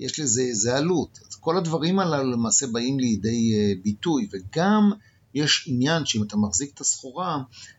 יש 0.00 0.20
לזה 0.20 0.42
איזה 0.42 0.76
עלות. 0.76 1.18
אז 1.28 1.34
כל 1.34 1.56
הדברים 1.56 1.98
הללו 1.98 2.30
למעשה 2.32 2.66
באים 2.66 3.00
לידי 3.00 3.54
אה, 3.54 3.72
ביטוי, 3.82 4.28
וגם 4.32 4.92
יש 5.38 5.64
עניין 5.66 6.06
שאם 6.06 6.22
אתה 6.22 6.36
מחזיק 6.36 6.74
את 6.74 6.80
הסחורה, 6.80 7.38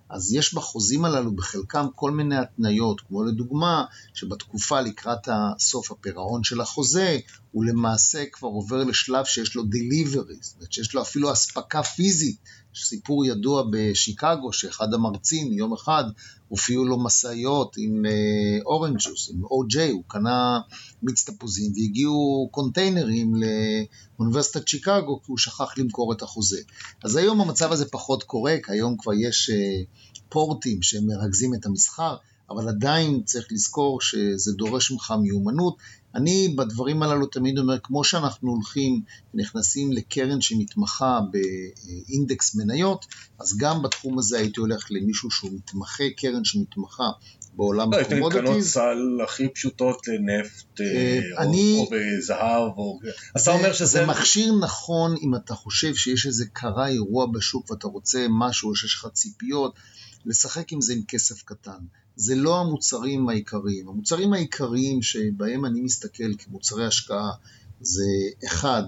אז 0.09 0.33
יש 0.33 0.53
בחוזים 0.53 1.05
הללו 1.05 1.35
בחלקם 1.35 1.85
כל 1.95 2.11
מיני 2.11 2.37
התניות, 2.37 3.01
כמו 3.01 3.23
לדוגמה, 3.23 3.85
שבתקופה 4.13 4.81
לקראת 4.81 5.27
סוף 5.59 5.91
הפירעון 5.91 6.43
של 6.43 6.61
החוזה, 6.61 7.19
הוא 7.51 7.65
למעשה 7.65 8.23
כבר 8.31 8.47
עובר 8.47 8.83
לשלב 8.83 9.25
שיש 9.25 9.55
לו 9.55 9.63
delivery, 9.63 10.37
זאת 10.41 10.55
אומרת 10.55 10.73
שיש 10.73 10.93
לו 10.93 11.01
אפילו 11.01 11.33
אספקה 11.33 11.83
פיזית. 11.83 12.37
סיפור 12.85 13.25
ידוע 13.25 13.63
בשיקגו, 13.71 14.53
שאחד 14.53 14.93
המרצים 14.93 15.53
יום 15.53 15.73
אחד 15.73 16.03
הופיעו 16.47 16.85
לו 16.85 17.03
משאיות 17.03 17.75
עם 17.77 18.05
אורנג' 18.65 18.97
uh, 18.97 19.09
ג'וס, 19.09 19.29
עם 19.33 19.43
או-ג'יי, 19.43 19.91
הוא 19.91 20.03
קנה 20.07 20.59
מיץ 21.03 21.29
תפוזים 21.29 21.71
והגיעו 21.75 22.49
קונטיינרים 22.51 23.33
לאוניברסיטת 24.19 24.67
שיקגו 24.67 25.21
כי 25.21 25.25
הוא 25.27 25.37
שכח 25.37 25.77
למכור 25.77 26.13
את 26.13 26.21
החוזה. 26.21 26.61
אז 27.03 27.15
היום 27.15 27.41
המצב 27.41 27.71
הזה 27.71 27.85
פחות 27.89 28.23
קורה, 28.23 28.55
כי 28.63 28.71
היום 28.71 28.97
כבר 28.97 29.13
יש 29.13 29.49
אה, 29.49 29.85
פורטים 30.29 30.81
שמרכזים 30.81 31.53
את 31.53 31.65
המסחר, 31.65 32.15
אבל 32.49 32.69
עדיין 32.69 33.21
צריך 33.25 33.47
לזכור 33.51 34.01
שזה 34.01 34.51
דורש 34.53 34.91
ממך 34.91 35.13
מיומנות. 35.21 35.77
אני 36.15 36.53
בדברים 36.57 37.03
הללו 37.03 37.25
תמיד 37.25 37.59
אומר, 37.59 37.77
כמו 37.83 38.03
שאנחנו 38.03 38.51
הולכים 38.51 39.01
ונכנסים 39.33 39.91
לקרן 39.91 40.41
שמתמחה 40.41 41.19
באינדקס 41.31 42.55
מניות, 42.55 43.05
אז 43.39 43.57
גם 43.57 43.81
בתחום 43.81 44.19
הזה 44.19 44.37
הייתי 44.37 44.59
הולך 44.59 44.87
למישהו 44.91 45.31
שהוא 45.31 45.51
מתמחה, 45.53 46.03
קרן 46.17 46.43
שמתמחה 46.43 47.03
בעולם 47.53 47.93
ה 47.93 47.96
commodities. 47.96 48.35
לא, 48.35 48.41
קרנות 48.41 48.63
סל 48.63 49.23
הכי 49.23 49.47
פשוטות 49.49 50.07
לנפט, 50.07 50.81
אה, 50.81 51.19
אני, 51.37 51.77
או, 51.77 51.83
או 51.83 51.89
בזהב, 51.91 52.77
או... 52.77 52.99
אתה 53.37 53.51
אומר 53.51 53.73
שזה... 53.73 53.85
זה 53.85 54.05
מכשיר 54.05 54.53
נכון 54.61 55.15
אם 55.21 55.35
אתה 55.35 55.55
חושב 55.55 55.95
שיש 55.95 56.25
איזה 56.25 56.45
קרה 56.53 56.87
אירוע 56.87 57.25
בשוק 57.33 57.71
ואתה 57.71 57.87
רוצה 57.87 58.25
משהו, 58.29 58.69
או 58.69 58.75
שיש 58.75 58.95
לך 58.95 59.07
ציפיות, 59.13 59.75
לשחק 60.25 60.71
עם 60.71 60.81
זה 60.81 60.93
עם 60.93 61.01
כסף 61.07 61.43
קטן. 61.43 61.79
זה 62.19 62.35
לא 62.35 62.59
המוצרים 62.59 63.29
העיקריים. 63.29 63.87
המוצרים 63.87 64.33
העיקריים 64.33 65.01
שבהם 65.01 65.65
אני 65.65 65.81
מסתכל 65.81 66.35
כמוצרי 66.37 66.85
השקעה 66.85 67.31
זה 67.81 68.03
אחד, 68.45 68.83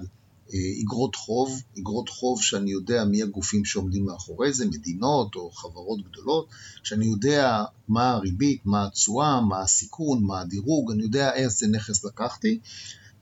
אגרות 0.82 1.14
חוב, 1.14 1.62
אגרות 1.78 2.08
חוב 2.08 2.42
שאני 2.42 2.70
יודע 2.70 3.04
מי 3.04 3.22
הגופים 3.22 3.64
שעומדים 3.64 4.04
מאחורי 4.04 4.52
זה, 4.52 4.66
מדינות 4.66 5.34
או 5.34 5.50
חברות 5.50 6.00
גדולות, 6.10 6.46
שאני 6.82 7.06
יודע 7.06 7.64
מה 7.88 8.10
הריבית, 8.10 8.60
מה 8.64 8.86
התשואה, 8.86 9.40
מה 9.40 9.60
הסיכון, 9.60 10.24
מה 10.24 10.40
הדירוג, 10.40 10.90
אני 10.90 11.02
יודע 11.02 11.34
איזה 11.34 11.66
נכס 11.68 12.04
לקחתי, 12.04 12.58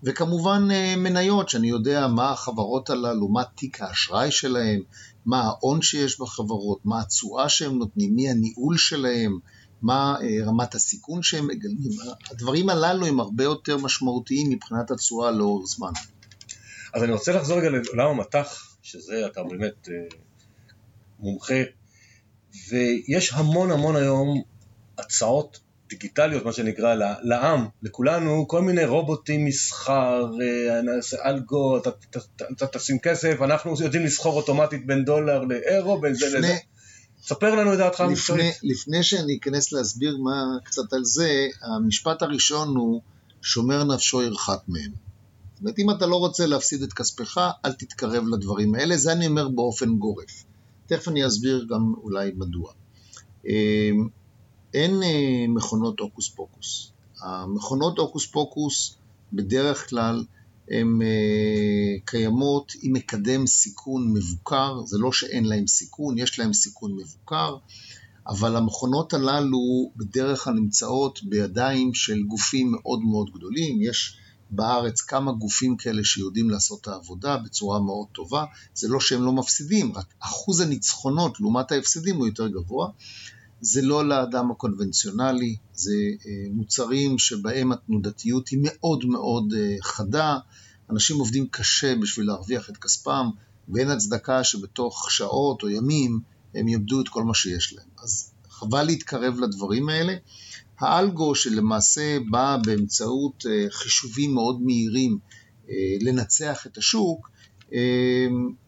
וכמובן 0.02 0.68
מניות, 0.96 1.48
שאני 1.48 1.68
יודע 1.68 2.06
מה 2.06 2.30
החברות 2.30 2.90
הללו, 2.90 3.28
מה 3.28 3.44
תיק 3.44 3.82
האשראי 3.82 4.30
שלהם, 4.30 4.80
מה 5.26 5.40
ההון 5.40 5.82
שיש 5.82 6.20
בחברות, 6.20 6.78
מה 6.84 7.00
התשואה 7.00 7.48
שהם 7.48 7.78
נותנים, 7.78 8.14
מי 8.16 8.30
הניהול 8.30 8.78
שלהם, 8.78 9.38
מה 9.82 10.14
אה, 10.22 10.46
רמת 10.46 10.74
הסיכון 10.74 11.22
שהם 11.22 11.46
מגלמים. 11.46 11.92
הדברים 12.30 12.68
הללו 12.68 13.06
הם 13.06 13.20
הרבה 13.20 13.44
יותר 13.44 13.78
משמעותיים 13.78 14.50
מבחינת 14.50 14.90
התשואה 14.90 15.30
לאורך 15.30 15.66
זמן. 15.66 15.92
אז 16.94 17.02
אני 17.02 17.12
רוצה 17.12 17.32
לחזור 17.32 17.58
רגע 17.58 17.68
לעולם 17.70 18.10
המטח, 18.10 18.76
שזה 18.82 19.26
אתה 19.26 19.42
באמת 19.42 19.88
אה, 19.88 20.18
מומחה, 21.18 21.62
ויש 22.70 23.32
המון 23.32 23.70
המון 23.70 23.96
היום 23.96 24.42
הצעות 24.98 25.60
דיגיטליות, 25.88 26.44
מה 26.44 26.52
שנקרא, 26.52 26.94
לעם, 27.22 27.66
לכולנו, 27.82 28.48
כל 28.48 28.62
מיני 28.62 28.84
רובוטים, 28.84 29.44
מסחר, 29.44 30.26
אה, 30.42 31.30
אלגו, 31.30 31.78
אתה 32.52 32.66
תשים 32.66 32.98
כסף, 32.98 33.36
אנחנו 33.42 33.74
יודעים 33.80 34.04
לסחור 34.04 34.36
אוטומטית 34.36 34.86
בין 34.86 35.04
דולר 35.04 35.44
לאירו, 35.44 36.00
בין 36.00 36.14
זה 36.14 36.38
לזה. 36.38 36.56
ספר 37.22 37.54
לנו 37.54 37.72
את 37.72 37.78
דעתך 37.78 38.00
המקצועית. 38.00 38.54
לפני 38.62 39.02
שאני 39.02 39.36
אכנס 39.36 39.72
להסביר 39.72 40.16
מה 40.16 40.44
קצת 40.64 40.92
על 40.92 41.04
זה, 41.04 41.46
המשפט 41.62 42.22
הראשון 42.22 42.76
הוא 42.76 43.02
שומר 43.42 43.84
נפשו 43.84 44.22
ירחק 44.22 44.60
מהם. 44.68 44.92
זאת 45.54 45.60
אומרת, 45.60 45.78
אם 45.78 45.90
אתה 45.90 46.06
לא 46.06 46.16
רוצה 46.16 46.46
להפסיד 46.46 46.82
את 46.82 46.92
כספך, 46.92 47.38
אל 47.64 47.72
תתקרב 47.72 48.24
לדברים 48.28 48.74
האלה, 48.74 48.96
זה 48.96 49.12
אני 49.12 49.26
אומר 49.26 49.48
באופן 49.48 49.96
גורף. 49.96 50.44
תכף 50.86 51.08
אני 51.08 51.26
אסביר 51.26 51.66
גם 51.70 51.92
אולי 52.02 52.30
מדוע. 52.36 52.72
אמ, 53.46 54.08
אין 54.74 55.02
אה, 55.02 55.44
מכונות 55.48 56.00
הוקוס 56.00 56.28
פוקוס. 56.28 56.92
המכונות 57.22 57.98
הוקוס 57.98 58.26
פוקוס 58.26 58.96
בדרך 59.32 59.88
כלל 59.88 60.24
הן 60.70 61.02
אה, 61.02 61.98
קיימות 62.04 62.72
עם 62.82 62.92
מקדם 62.92 63.46
סיכון 63.46 64.12
מבוקר, 64.12 64.84
זה 64.86 64.98
לא 64.98 65.12
שאין 65.12 65.44
להן 65.44 65.66
סיכון, 65.66 66.18
יש 66.18 66.38
להן 66.38 66.52
סיכון 66.52 66.96
מבוקר, 66.96 67.56
אבל 68.26 68.56
המכונות 68.56 69.14
הללו 69.14 69.92
בדרך 69.96 70.44
כלל 70.44 70.54
נמצאות 70.54 71.20
בידיים 71.22 71.94
של 71.94 72.22
גופים 72.22 72.72
מאוד 72.72 73.00
מאוד 73.00 73.30
גדולים, 73.34 73.82
יש 73.82 74.16
בארץ 74.50 75.00
כמה 75.00 75.32
גופים 75.32 75.76
כאלה 75.76 76.04
שיודעים 76.04 76.50
לעשות 76.50 76.80
את 76.80 76.88
העבודה 76.88 77.36
בצורה 77.36 77.80
מאוד 77.80 78.06
טובה, 78.12 78.44
זה 78.74 78.88
לא 78.88 79.00
שהם 79.00 79.22
לא 79.22 79.32
מפסידים, 79.32 79.92
רק 79.96 80.14
אחוז 80.20 80.60
הניצחונות 80.60 81.40
לעומת 81.40 81.72
ההפסדים 81.72 82.16
הוא 82.16 82.26
יותר 82.26 82.48
גבוה. 82.48 82.88
זה 83.60 83.82
לא 83.82 84.08
לאדם 84.08 84.50
הקונבנציונלי, 84.50 85.56
זה 85.74 85.92
אה, 86.26 86.32
מוצרים 86.50 87.18
שבהם 87.18 87.72
התנודתיות 87.72 88.48
היא 88.48 88.58
מאוד 88.62 89.04
מאוד 89.04 89.52
אה, 89.56 89.76
חדה, 89.82 90.38
אנשים 90.90 91.18
עובדים 91.18 91.46
קשה 91.50 91.94
בשביל 91.96 92.26
להרוויח 92.26 92.70
את 92.70 92.76
כספם, 92.76 93.26
ואין 93.68 93.90
הצדקה 93.90 94.44
שבתוך 94.44 95.10
שעות 95.10 95.62
או 95.62 95.68
ימים 95.68 96.20
הם 96.54 96.68
יאבדו 96.68 97.00
את 97.00 97.08
כל 97.08 97.24
מה 97.24 97.34
שיש 97.34 97.72
להם. 97.72 97.88
אז 98.02 98.30
חבל 98.50 98.82
להתקרב 98.82 99.40
לדברים 99.40 99.88
האלה. 99.88 100.14
האלגו 100.78 101.34
שלמעשה 101.34 102.18
בא 102.30 102.56
באמצעות 102.64 103.46
אה, 103.46 103.66
חישובים 103.70 104.34
מאוד 104.34 104.62
מהירים 104.62 105.18
לנצח 106.00 106.66
את 106.66 106.78
השוק, 106.78 107.30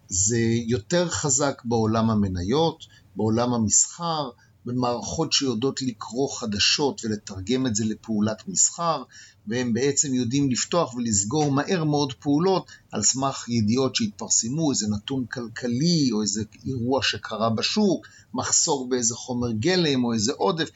זה 0.08 0.38
יותר 0.66 1.08
חזק 1.08 1.62
בעולם 1.64 2.10
המניות, 2.10 2.84
בעולם 3.16 3.52
המסחר, 3.52 4.30
במערכות 4.66 5.32
שיודעות 5.32 5.82
לקרוא 5.82 6.28
חדשות 6.38 7.04
ולתרגם 7.04 7.66
את 7.66 7.74
זה 7.74 7.84
לפעולת 7.84 8.48
מסחר, 8.48 9.02
והם 9.46 9.72
בעצם 9.72 10.14
יודעים 10.14 10.50
לפתוח 10.50 10.94
ולסגור 10.94 11.52
מהר 11.52 11.84
מאוד 11.84 12.12
פעולות 12.12 12.70
על 12.92 13.02
סמך 13.02 13.48
ידיעות 13.48 13.96
שהתפרסמו, 13.96 14.70
איזה 14.70 14.86
נתון 14.88 15.26
כלכלי 15.26 16.08
או 16.12 16.22
איזה 16.22 16.42
אירוע 16.66 17.02
שקרה 17.02 17.50
בשוק, 17.50 18.06
מחסור 18.34 18.88
באיזה 18.88 19.14
חומר 19.14 19.52
גלם 19.52 20.04
או 20.04 20.12
איזה 20.12 20.32
עודף. 20.32 20.68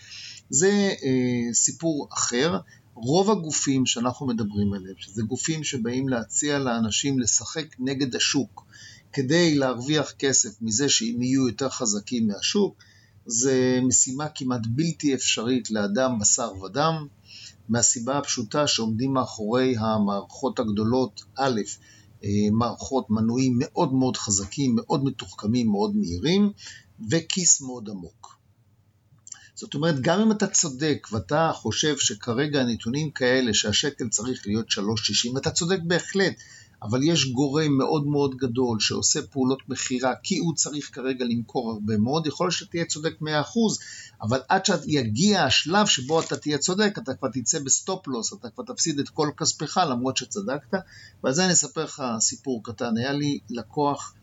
זה 0.50 0.94
אה, 1.02 1.54
סיפור 1.54 2.08
אחר. 2.12 2.58
רוב 2.94 3.30
הגופים 3.30 3.86
שאנחנו 3.86 4.26
מדברים 4.26 4.72
עליהם, 4.72 4.94
שזה 4.98 5.22
גופים 5.22 5.64
שבאים 5.64 6.08
להציע 6.08 6.58
לאנשים 6.58 7.18
לשחק 7.18 7.66
נגד 7.78 8.16
השוק 8.16 8.66
כדי 9.12 9.54
להרוויח 9.54 10.12
כסף 10.18 10.62
מזה 10.62 10.88
שהם 10.88 11.22
יהיו 11.22 11.48
יותר 11.48 11.68
חזקים 11.68 12.26
מהשוק, 12.26 12.76
זה 13.26 13.80
משימה 13.82 14.28
כמעט 14.28 14.60
בלתי 14.66 15.14
אפשרית 15.14 15.70
לאדם 15.70 16.18
בשר 16.18 16.62
ודם, 16.62 17.06
מהסיבה 17.68 18.18
הפשוטה 18.18 18.66
שעומדים 18.66 19.12
מאחורי 19.12 19.76
המערכות 19.78 20.58
הגדולות, 20.58 21.22
א', 21.36 21.60
אה, 22.24 22.28
מערכות 22.52 23.10
מנועים 23.10 23.54
מאוד 23.58 23.94
מאוד 23.94 24.16
חזקים, 24.16 24.76
מאוד 24.76 25.04
מתוחכמים, 25.04 25.68
מאוד 25.70 25.96
מהירים, 25.96 26.52
וכיס 27.10 27.60
מאוד 27.60 27.88
עמוק. 27.88 28.36
זאת 29.54 29.74
אומרת, 29.74 30.00
גם 30.00 30.20
אם 30.20 30.32
אתה 30.32 30.46
צודק 30.46 31.06
ואתה 31.12 31.50
חושב 31.54 31.98
שכרגע 31.98 32.60
הנתונים 32.60 33.10
כאלה 33.10 33.54
שהשקל 33.54 34.08
צריך 34.08 34.46
להיות 34.46 34.66
3.60, 34.70 35.38
אתה 35.38 35.50
צודק 35.50 35.78
בהחלט, 35.86 36.34
אבל 36.82 37.02
יש 37.02 37.26
גורם 37.32 37.78
מאוד 37.78 38.06
מאוד 38.06 38.34
גדול 38.34 38.80
שעושה 38.80 39.22
פעולות 39.22 39.68
מכירה 39.68 40.14
כי 40.22 40.38
הוא 40.38 40.54
צריך 40.54 40.94
כרגע 40.94 41.24
למכור 41.24 41.72
הרבה 41.72 41.96
מאוד, 41.96 42.26
יכול 42.26 42.46
להיות 42.46 42.54
שתהיה 42.54 42.84
צודק 42.84 43.14
100%, 43.20 43.24
אבל 44.22 44.40
עד 44.48 44.66
שיגיע 44.66 45.44
השלב 45.44 45.86
שבו 45.86 46.20
אתה 46.20 46.36
תהיה 46.36 46.58
צודק, 46.58 46.94
אתה 46.98 47.14
כבר 47.14 47.28
תצא 47.32 47.58
ב 47.58 47.68
stop 47.68 48.08
loss, 48.08 48.32
אתה 48.32 48.50
כבר 48.50 48.64
תפסיד 48.64 48.98
את 48.98 49.08
כל 49.08 49.30
כספך 49.36 49.76
למרות 49.90 50.16
שצדקת, 50.16 50.78
ועל 51.24 51.32
זה 51.32 51.44
אני 51.44 51.52
אספר 51.52 51.84
לך 51.84 52.02
סיפור 52.20 52.60
קטן. 52.64 52.96
היה 52.96 53.12
לי 53.12 53.38
לקוח 53.50 54.14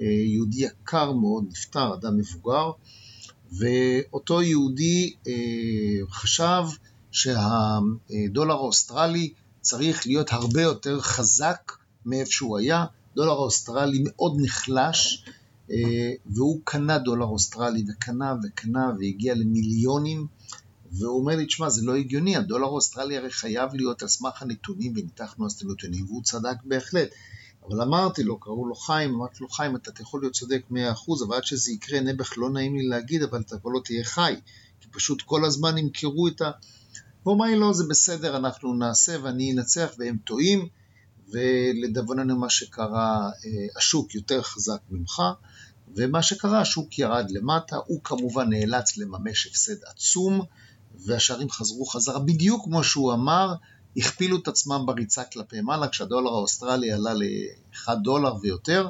אה, 0.00 0.06
יהודי 0.06 0.64
יקר 0.64 1.12
מאוד, 1.12 1.44
נפטר, 1.50 1.94
אדם 1.94 2.18
מבוגר, 2.18 2.70
ואותו 3.52 4.42
יהודי 4.42 5.14
אה, 5.26 5.32
חשב 6.10 6.62
שהדולר 7.10 8.54
האוסטרלי 8.54 9.32
צריך 9.60 10.06
להיות 10.06 10.32
הרבה 10.32 10.62
יותר 10.62 11.00
חזק 11.00 11.72
מאיפה 12.06 12.30
שהוא 12.30 12.58
היה, 12.58 12.84
דולר 13.14 13.32
אוסטרלי 13.32 14.04
מאוד 14.04 14.36
נחלש, 14.40 15.24
אה, 15.70 16.12
והוא 16.26 16.60
קנה 16.64 16.98
דולר 16.98 17.26
אוסטרלי 17.26 17.84
וקנה 17.88 18.34
וקנה 18.44 18.92
והגיע 18.98 19.34
למיליונים, 19.34 20.26
והוא 20.92 21.20
אומר 21.20 21.36
לי, 21.36 21.46
תשמע, 21.46 21.68
זה 21.68 21.82
לא 21.84 21.96
הגיוני, 21.96 22.36
הדולר 22.36 22.64
האוסטרלי 22.64 23.16
הרי 23.16 23.30
חייב 23.30 23.74
להיות 23.74 24.02
על 24.02 24.08
סמך 24.08 24.42
הנתונים, 24.42 24.92
וניתחנו 24.96 25.46
אז 25.46 25.52
את 25.52 25.62
הנתונים, 25.62 26.04
והוא 26.04 26.22
צדק 26.22 26.56
בהחלט. 26.64 27.08
אבל 27.68 27.82
אמרתי 27.82 28.22
לו, 28.22 28.40
קראו 28.40 28.66
לו 28.66 28.74
חיים, 28.74 29.14
אמרתי 29.14 29.38
לו, 29.40 29.48
חיים, 29.48 29.76
אתה 29.76 30.02
יכול 30.02 30.20
להיות 30.20 30.32
צודק 30.32 30.62
100%, 30.70 30.74
אבל 31.26 31.36
עד 31.36 31.44
שזה 31.44 31.72
יקרה, 31.72 32.00
נעבך, 32.00 32.38
לא 32.38 32.50
נעים 32.50 32.76
לי 32.76 32.88
להגיד, 32.88 33.22
אבל 33.22 33.40
אתה 33.40 33.58
כבר 33.58 33.70
לא 33.70 33.80
תהיה 33.84 34.04
חי. 34.04 34.34
כי 34.80 34.88
פשוט 34.88 35.22
כל 35.22 35.44
הזמן 35.44 35.78
ימכרו 35.78 36.28
את 36.28 36.40
ה... 36.40 36.50
והוא 37.22 37.34
אמר 37.34 37.46
לי, 37.46 37.58
לא, 37.58 37.72
זה 37.72 37.84
בסדר, 37.90 38.36
אנחנו 38.36 38.74
נעשה 38.74 39.16
ואני 39.22 39.52
אנצח, 39.52 39.90
והם 39.98 40.16
טועים, 40.24 40.68
ולדברנו 41.32 42.38
מה 42.38 42.50
שקרה, 42.50 43.30
אה, 43.44 43.50
השוק 43.76 44.14
יותר 44.14 44.42
חזק 44.42 44.80
ממך, 44.90 45.22
ומה 45.96 46.22
שקרה, 46.22 46.60
השוק 46.60 46.98
ירד 46.98 47.30
למטה, 47.30 47.76
הוא 47.86 48.00
כמובן 48.04 48.48
נאלץ 48.50 48.96
לממש 48.96 49.46
הפסד 49.46 49.84
עצום, 49.84 50.42
והשערים 51.06 51.50
חזרו 51.50 51.86
חזרה, 51.86 52.18
בדיוק 52.18 52.64
כמו 52.64 52.84
שהוא 52.84 53.12
אמר, 53.12 53.54
הכפילו 53.96 54.38
את 54.42 54.48
עצמם 54.48 54.82
בריצה 54.86 55.24
כלפי 55.24 55.60
מעלה, 55.60 55.88
כשהדולר 55.88 56.30
האוסטרלי 56.30 56.92
עלה 56.92 57.14
ל-1 57.14 57.94
דולר 58.02 58.34
ויותר, 58.42 58.88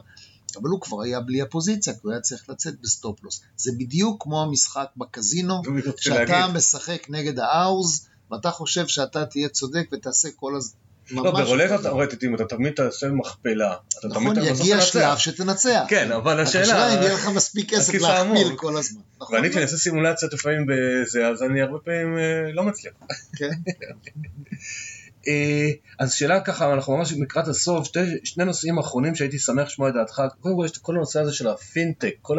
אבל 0.57 0.69
הוא 0.69 0.81
כבר 0.81 1.03
היה 1.03 1.21
בלי 1.21 1.43
הפוזיציה, 1.43 1.93
כי 1.93 2.01
הוא 2.03 2.13
היה 2.13 2.21
צריך 2.21 2.49
לצאת 2.49 2.81
ב 2.81 2.87
stop 2.87 3.11
loss. 3.11 3.41
זה 3.57 3.73
בדיוק 3.79 4.23
כמו 4.23 4.43
המשחק 4.43 4.87
בקזינו, 4.97 5.63
שאתה 5.97 6.47
משחק 6.55 7.07
נגד 7.09 7.39
ה 7.39 7.49
house, 7.49 8.07
ואתה 8.31 8.51
חושב 8.51 8.87
שאתה 8.87 9.27
תהיה 9.27 9.49
צודק 9.49 9.89
ותעשה 9.93 10.29
כל 10.37 10.57
הזמן. 10.57 10.81
לא, 11.11 11.31
ברולטה 11.31 11.83
תאורטית, 11.83 12.25
אם 12.25 12.35
אתה 12.35 12.45
תמיד 12.45 12.73
תעשה 12.73 13.09
מכפלה, 13.09 13.75
אתה 13.99 14.09
נכון, 14.09 14.35
תמיד 14.35 14.39
בסוף 14.39 14.61
יגיע 14.61 14.77
תנצח. 14.77 14.93
שלב 14.93 15.19
שתנצח. 15.19 15.85
כן, 15.89 16.13
אבל 16.13 16.41
השאלה... 16.41 16.65
השאלה 16.65 16.95
אם 16.95 17.03
יהיה 17.03 17.15
לך 17.15 17.29
מספיק 17.29 17.75
כסף 17.75 17.95
להכפיל. 17.95 18.57
כל 18.57 18.77
הזמן. 18.77 19.01
נכון? 19.21 19.37
ואני 19.37 19.51
כשאני 19.51 19.65
עושה 19.65 19.77
סימולציות 19.77 20.33
לפעמים 20.33 20.67
בזה, 20.67 21.29
אז 21.29 21.43
אני 21.43 21.63
הרבה 21.63 21.79
פעמים 21.85 22.19
אה, 22.19 22.53
לא 22.53 22.63
מצליח. 22.63 22.95
כן. 23.37 23.51
אה, 25.29 25.71
אז 25.99 26.13
שאלה 26.13 26.41
ככה, 26.41 26.73
אנחנו 26.73 26.97
ממש 26.97 27.13
לקראת 27.13 27.49
הסוף, 27.49 27.87
שתי, 27.87 28.01
שני 28.25 28.45
נושאים 28.45 28.79
אחרונים 28.79 29.15
שהייתי 29.15 29.39
שמח 29.39 29.67
לשמוע 29.67 29.89
את 29.89 29.95
דעתך. 29.95 30.23
קודם 30.41 30.57
כל 30.57 30.63
יש 30.65 30.71
את 30.71 30.77
כל 30.77 30.97
הנושא 30.97 31.21
הזה 31.21 31.33
של 31.33 31.49
הפינטק, 31.49 32.15
כל. 32.23 32.39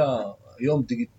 היום 0.60 0.84
דיגיט... 0.88 1.10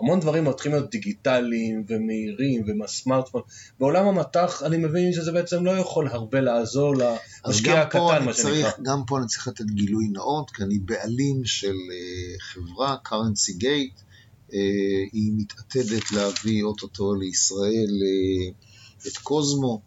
המון 0.00 0.20
דברים 0.20 0.44
מתחילים 0.44 0.78
להיות 0.78 0.90
דיגיטליים 0.90 1.84
ומהירים 1.88 2.64
ומהסמארטפון. 2.66 3.42
בעולם 3.78 4.06
המטח 4.06 4.62
אני 4.62 4.76
מבין 4.76 5.12
שזה 5.12 5.32
בעצם 5.32 5.64
לא 5.64 5.70
יכול 5.70 6.08
הרבה 6.08 6.40
לעזור 6.40 6.94
למשקיע 6.96 7.80
הקטן, 7.80 7.98
מה 8.00 8.16
אני 8.16 8.32
צריך, 8.32 8.66
שנקרא. 8.66 8.84
גם 8.84 9.02
פה 9.06 9.18
אני 9.18 9.26
צריך 9.26 9.48
לתת 9.48 9.64
גילוי 9.64 10.08
נאות, 10.08 10.50
כי 10.50 10.62
אני 10.62 10.78
בעלים 10.78 11.44
של 11.44 11.66
אה, 11.92 12.38
חברה, 12.40 12.96
currency 13.06 13.62
gate, 13.62 14.02
אה, 14.52 14.58
היא 15.12 15.32
מתעתדת 15.36 16.12
להביא 16.12 16.62
אוטוטו 16.62 17.14
לישראל 17.14 17.90
אה, 18.02 18.52
את 19.06 19.18
קוזמו, 19.18 19.80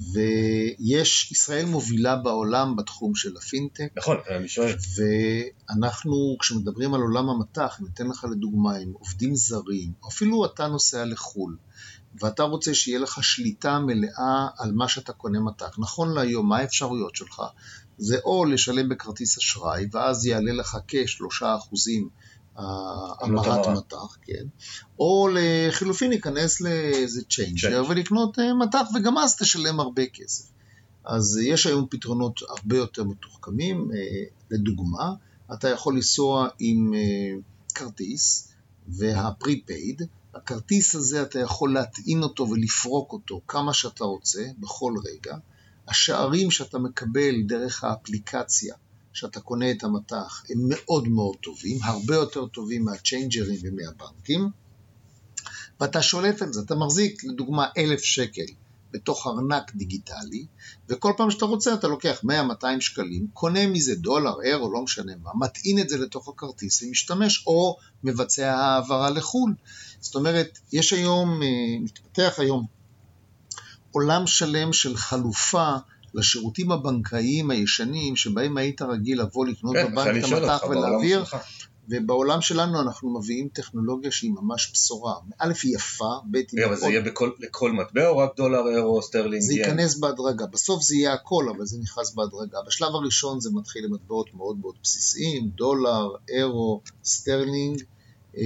ויש, 0.00 1.32
ישראל 1.32 1.64
מובילה 1.64 2.16
בעולם 2.16 2.76
בתחום 2.76 3.14
של 3.14 3.36
הפינטק, 3.36 3.88
נכון, 3.96 4.16
אני 4.36 4.48
שואל. 4.48 4.74
ואנחנו, 4.96 6.36
כשמדברים 6.40 6.94
על 6.94 7.00
עולם 7.00 7.28
המטח, 7.28 7.76
אני 7.80 7.88
אתן 7.94 8.06
לך 8.06 8.26
לדוגמה, 8.30 8.76
עם 8.76 8.92
עובדים 8.92 9.34
זרים, 9.34 9.92
אפילו 10.08 10.44
אתה 10.44 10.66
נוסע 10.66 11.04
לחו"ל, 11.04 11.56
ואתה 12.20 12.42
רוצה 12.42 12.74
שיהיה 12.74 12.98
לך 12.98 13.24
שליטה 13.24 13.78
מלאה 13.78 14.46
על 14.58 14.72
מה 14.72 14.88
שאתה 14.88 15.12
קונה 15.12 15.40
מטח. 15.40 15.78
נכון 15.78 16.14
להיום, 16.14 16.48
מה 16.48 16.58
האפשרויות 16.58 17.16
שלך? 17.16 17.42
זה 17.98 18.18
או 18.24 18.44
לשלם 18.44 18.88
בכרטיס 18.88 19.38
אשראי, 19.38 19.86
ואז 19.92 20.26
יעלה 20.26 20.52
לך 20.52 20.78
כשלושה 20.88 21.56
אחוזים 21.56 22.02
עמלות 22.02 22.29
המרת 23.20 23.46
המרה. 23.46 23.74
מטח, 23.74 24.16
כן, 24.22 24.44
או 24.98 25.28
לחילופין 25.34 26.10
להיכנס 26.10 26.60
לאיזה 26.60 27.22
changer. 27.30 27.84
ולקנות 27.88 28.38
אה, 28.38 28.54
מטח, 28.54 28.82
וגם 28.94 29.18
אז 29.18 29.36
תשלם 29.36 29.80
הרבה 29.80 30.06
כסף. 30.06 30.50
אז 31.04 31.38
אה, 31.38 31.48
יש 31.48 31.66
היום 31.66 31.86
פתרונות 31.90 32.40
הרבה 32.48 32.76
יותר 32.76 33.04
מתוחכמים. 33.04 33.90
אה, 33.94 34.24
לדוגמה, 34.50 35.14
אתה 35.52 35.68
יכול 35.68 35.94
לנסוע 35.94 36.48
עם 36.58 36.94
אה, 36.94 37.40
כרטיס, 37.74 38.48
וה 38.88 39.11
prepaid, 39.11 40.02
הכרטיס 40.34 40.94
הזה 40.94 41.22
אתה 41.22 41.38
יכול 41.38 41.74
להטעין 41.74 42.22
אותו 42.22 42.48
ולפרוק 42.48 43.12
אותו 43.12 43.40
כמה 43.48 43.74
שאתה 43.74 44.04
רוצה, 44.04 44.42
בכל 44.58 44.94
רגע. 45.04 45.36
השערים 45.88 46.50
שאתה 46.50 46.78
מקבל 46.78 47.42
דרך 47.46 47.84
האפליקציה 47.84 48.74
שאתה 49.12 49.40
קונה 49.40 49.70
את 49.70 49.84
המטח 49.84 50.44
הם 50.50 50.58
מאוד 50.68 51.08
מאוד 51.08 51.36
טובים, 51.42 51.78
הרבה 51.82 52.14
יותר 52.14 52.46
טובים 52.46 52.84
מהצ'יינג'רים 52.84 53.60
ומהבנקים, 53.62 54.48
ואתה 55.80 56.02
שולט 56.02 56.42
על 56.42 56.52
זה, 56.52 56.60
אתה 56.60 56.74
מחזיק 56.74 57.24
לדוגמה 57.24 57.66
אלף 57.78 58.02
שקל 58.02 58.46
בתוך 58.92 59.26
ארנק 59.26 59.74
דיגיטלי, 59.74 60.46
וכל 60.88 61.12
פעם 61.16 61.30
שאתה 61.30 61.44
רוצה 61.44 61.74
אתה 61.74 61.88
לוקח 61.88 62.20
100-200 62.24 62.66
שקלים, 62.80 63.26
קונה 63.32 63.66
מזה 63.66 63.94
דולר, 63.94 64.42
אירו, 64.44 64.72
לא 64.72 64.82
משנה 64.82 65.12
מה, 65.22 65.30
מטעין 65.34 65.78
את 65.78 65.88
זה 65.88 65.98
לתוך 65.98 66.28
הכרטיס 66.28 66.82
ומשתמש, 66.82 67.46
או 67.46 67.76
מבצע 68.04 68.54
העברה 68.54 69.10
לחו"ל. 69.10 69.54
זאת 70.00 70.14
אומרת, 70.14 70.58
יש 70.72 70.92
היום, 70.92 71.42
אה, 71.42 71.48
מתפתח 71.80 72.34
היום 72.38 72.66
עולם 73.90 74.26
שלם 74.26 74.72
של 74.72 74.96
חלופה 74.96 75.76
לשירותים 76.14 76.72
הבנקאיים 76.72 77.50
הישנים, 77.50 78.16
שבהם 78.16 78.56
היית 78.56 78.82
רגיל 78.82 79.20
לבוא 79.20 79.46
לקנות 79.46 79.76
כן, 79.76 79.92
בבנק 79.92 80.24
את 80.24 80.32
המטח 80.32 80.62
ולהעביר. 80.70 81.24
ובעולם 81.92 82.40
שלנו 82.40 82.80
אנחנו 82.80 83.18
מביאים 83.18 83.48
טכנולוגיה 83.52 84.10
שהיא 84.10 84.30
ממש 84.30 84.70
בשורה. 84.74 85.14
א', 85.38 85.52
היא 85.62 85.74
יפה, 85.74 86.04
ב', 86.30 86.36
היא 86.36 86.44
רגע, 86.54 86.66
אבל 86.66 86.76
זה 86.76 86.86
יהיה 86.86 87.00
בכל- 87.00 87.30
לכל 87.38 87.72
מטבע 87.72 88.08
או 88.08 88.18
רק 88.18 88.30
דולר, 88.36 88.68
אירו, 88.68 89.02
סטרלינג? 89.02 89.42
זה? 89.42 89.52
ייכנס 89.54 89.98
בהדרגה. 89.98 90.46
בסוף 90.46 90.82
זה 90.82 90.96
יהיה 90.96 91.12
הכל, 91.12 91.46
אבל 91.56 91.66
זה 91.66 91.78
נכנס 91.82 92.14
בהדרגה. 92.14 92.58
בשלב 92.66 92.94
הראשון 92.94 93.40
זה 93.40 93.50
מתחיל 93.54 93.84
עם 93.84 93.94
מטבעות 93.94 94.34
מאוד 94.34 94.56
מאוד 94.60 94.74
בסיסיים, 94.82 95.48
דולר, 95.48 96.08
אירו, 96.28 96.80
סטרלינג, 97.04 97.82
אה, 98.36 98.42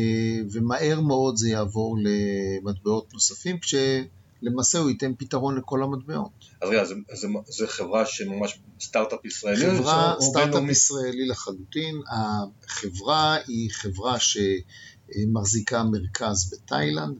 ומהר 0.53 1.01
מאוד 1.01 1.37
זה 1.37 1.49
יעבור 1.51 1.97
למטבעות 2.03 3.12
נוספים, 3.12 3.59
כשלמעשה 4.45 4.78
הוא 4.78 4.90
ייתן 4.90 5.12
פתרון 5.18 5.57
לכל 5.59 5.82
המטבעות. 5.82 6.30
אז 6.62 6.68
רגע, 6.68 6.84
זה- 6.84 6.95
זה- 7.14 7.26
זה 7.49 7.66
חברה 7.66 8.07
שממש 8.07 8.59
סטארט-אפ 8.80 9.24
ישראלי? 9.24 9.78
חברה, 9.78 10.14
סטארט-אפ? 10.20 10.62
ישראלי 10.70 11.26
לחלוטין. 11.26 12.01
החברה 12.11 13.36
היא 13.47 13.70
חברה 13.72 14.16
שמחזיקה 14.20 15.84
מרכז 15.84 16.51
בתאילנד, 16.55 17.16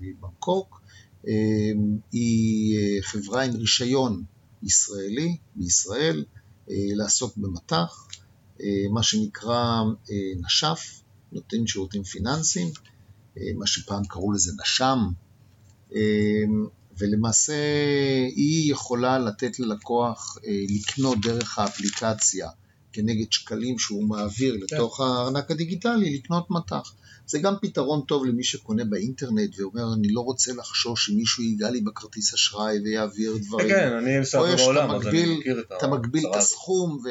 בבנקוק. 0.00 0.80
היא 2.12 2.78
אה, 2.78 3.02
חברה 3.02 3.42
עם 3.42 3.56
רישיון 3.56 4.22
ישראלי 4.62 5.36
בישראל 5.56 6.24
אה, 6.70 6.74
לעסוק 6.96 7.36
במטח, 7.36 8.06
אה, 8.60 8.66
מה 8.92 9.02
שנקרא 9.02 9.82
נש"ף, 10.46 11.00
נותן 11.32 11.66
שירותים 11.66 12.02
פיננסיים, 12.04 12.68
מה 13.56 13.66
שפעם 13.66 14.04
קראו 14.04 14.32
לזה 14.32 14.52
נש"ם. 14.62 14.98
אה, 15.94 16.44
ולמעשה 16.98 17.54
היא 18.36 18.72
יכולה 18.72 19.18
לתת 19.18 19.60
ללקוח 19.60 20.38
אה, 20.46 20.64
לקנות 20.68 21.18
דרך 21.20 21.58
האפליקציה 21.58 22.48
כנגד 22.92 23.32
שקלים 23.32 23.78
שהוא 23.78 24.08
מעביר 24.08 24.56
לתוך 24.62 25.00
הארנק 25.00 25.50
הדיגיטלי, 25.50 26.18
לקנות 26.18 26.50
מטח. 26.50 26.92
זה 27.26 27.38
גם 27.38 27.54
פתרון 27.62 28.02
טוב 28.08 28.24
למי 28.24 28.44
שקונה 28.44 28.84
באינטרנט 28.84 29.58
ואומר, 29.58 29.94
אני 29.94 30.08
לא 30.08 30.20
רוצה 30.20 30.52
לחשוש 30.52 31.06
שמישהו 31.06 31.42
ייגע 31.42 31.70
לי 31.70 31.80
בכרטיס 31.80 32.34
אשראי 32.34 32.78
ויעביר 32.84 33.36
דברים. 33.46 33.68
כן, 33.68 33.92
אני 33.92 34.20
מסתובב 34.20 34.56
בעולם, 34.56 34.90
אז 34.90 35.06
אני 35.06 35.38
מכיר 35.38 35.60
את 35.60 35.72
אתה 35.78 35.86
מגביל 35.88 36.26
את. 36.30 36.36
הסכום, 36.36 37.00
ו... 37.04 37.08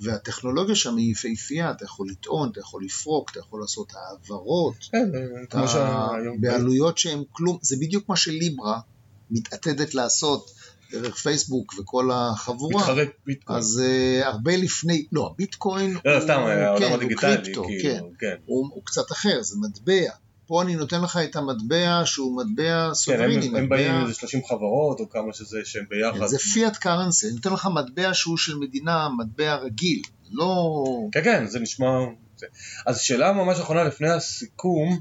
והטכנולוגיה 0.00 0.74
שם 0.74 0.96
היא 0.96 1.12
יפהפייה, 1.12 1.70
אתה 1.70 1.84
יכול 1.84 2.08
לטעון, 2.10 2.50
אתה 2.52 2.60
יכול 2.60 2.84
לפרוק, 2.84 3.30
אתה 3.30 3.38
יכול 3.38 3.60
לעשות 3.60 3.92
העברות, 3.94 4.74
כן, 4.92 5.66
שהיום... 5.66 6.40
בעלויות 6.40 6.98
שהן 6.98 7.22
כלום, 7.32 7.58
זה 7.62 7.76
בדיוק 7.80 8.08
מה 8.08 8.16
שליברה 8.16 8.80
מתעתדת 9.30 9.94
לעשות 9.94 10.50
דרך 10.92 11.16
פייסבוק 11.16 11.74
וכל 11.78 12.10
החבורה. 12.12 12.76
מתחרה 12.76 13.04
ביטקוין. 13.26 13.58
אז 13.58 13.82
uh, 13.82 14.26
הרבה 14.26 14.56
לפני, 14.56 15.06
לא, 15.12 15.30
הביטקוין 15.34 15.96
לא, 16.04 16.12
הוא, 16.12 16.20
סתם, 16.20 16.40
כן, 16.78 16.92
הוא 16.92 17.12
קריפטו, 17.16 17.64
כאילו, 17.64 17.82
כן, 17.82 18.00
כן. 18.18 18.36
הוא, 18.46 18.70
הוא 18.74 18.82
קצת 18.84 19.12
אחר, 19.12 19.42
זה 19.42 19.56
מטבע. 19.60 20.10
פה 20.50 20.62
אני 20.62 20.76
נותן 20.76 21.02
לך 21.02 21.18
את 21.24 21.36
המטבע 21.36 22.02
שהוא 22.04 22.42
מטבע 22.42 22.88
כן, 22.88 22.94
סוברני, 22.94 23.48
הם, 23.48 23.56
הם 23.56 23.68
באים 23.68 23.90
עם 23.90 23.96
מטבע... 23.96 24.02
איזה 24.02 24.14
30 24.14 24.40
חברות, 24.48 25.00
או 25.00 25.10
כמה 25.10 25.32
שזה, 25.32 25.58
שהם 25.64 25.84
ביחד. 25.88 26.26
זה 26.26 26.38
פיאט 26.38 26.76
קרנסי, 26.76 27.26
אני 27.26 27.34
נותן 27.34 27.52
לך 27.52 27.68
מטבע 27.74 28.10
שהוא 28.14 28.36
של 28.36 28.56
מדינה, 28.56 29.08
מטבע 29.18 29.54
רגיל, 29.54 30.02
לא... 30.30 30.84
כן, 31.12 31.24
כן, 31.24 31.46
זה 31.46 31.60
נשמע... 31.60 31.86
אז 32.86 33.00
שאלה 33.00 33.32
ממש 33.32 33.60
אחרונה 33.60 33.84
לפני 33.84 34.10
הסיכום, 34.10 35.00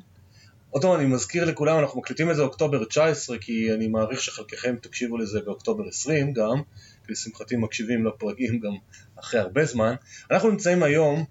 עוד 0.70 0.82
פעם 0.82 0.96
אני 0.96 1.06
מזכיר 1.06 1.46
לכולם, 1.46 1.80
אנחנו 1.80 2.00
מקליטים 2.00 2.32
את 2.32 2.36
זה 2.36 2.42
באוקטובר 2.42 2.86
19, 2.86 3.38
כי 3.38 3.74
אני 3.74 3.88
מעריך 3.88 4.22
שחלקכם 4.22 4.76
תקשיבו 4.82 5.18
לזה 5.18 5.40
באוקטובר 5.46 5.88
20 5.88 6.34
גם, 6.34 6.62
כי 7.06 7.12
לשמחתי 7.12 7.56
מקשיבים 7.56 8.06
לפרקים 8.06 8.60
גם 8.60 8.74
אחרי 9.20 9.40
הרבה 9.40 9.66
זמן. 9.66 9.96
אנחנו 10.32 10.50
נמצאים 10.50 10.84
היום 10.84 11.26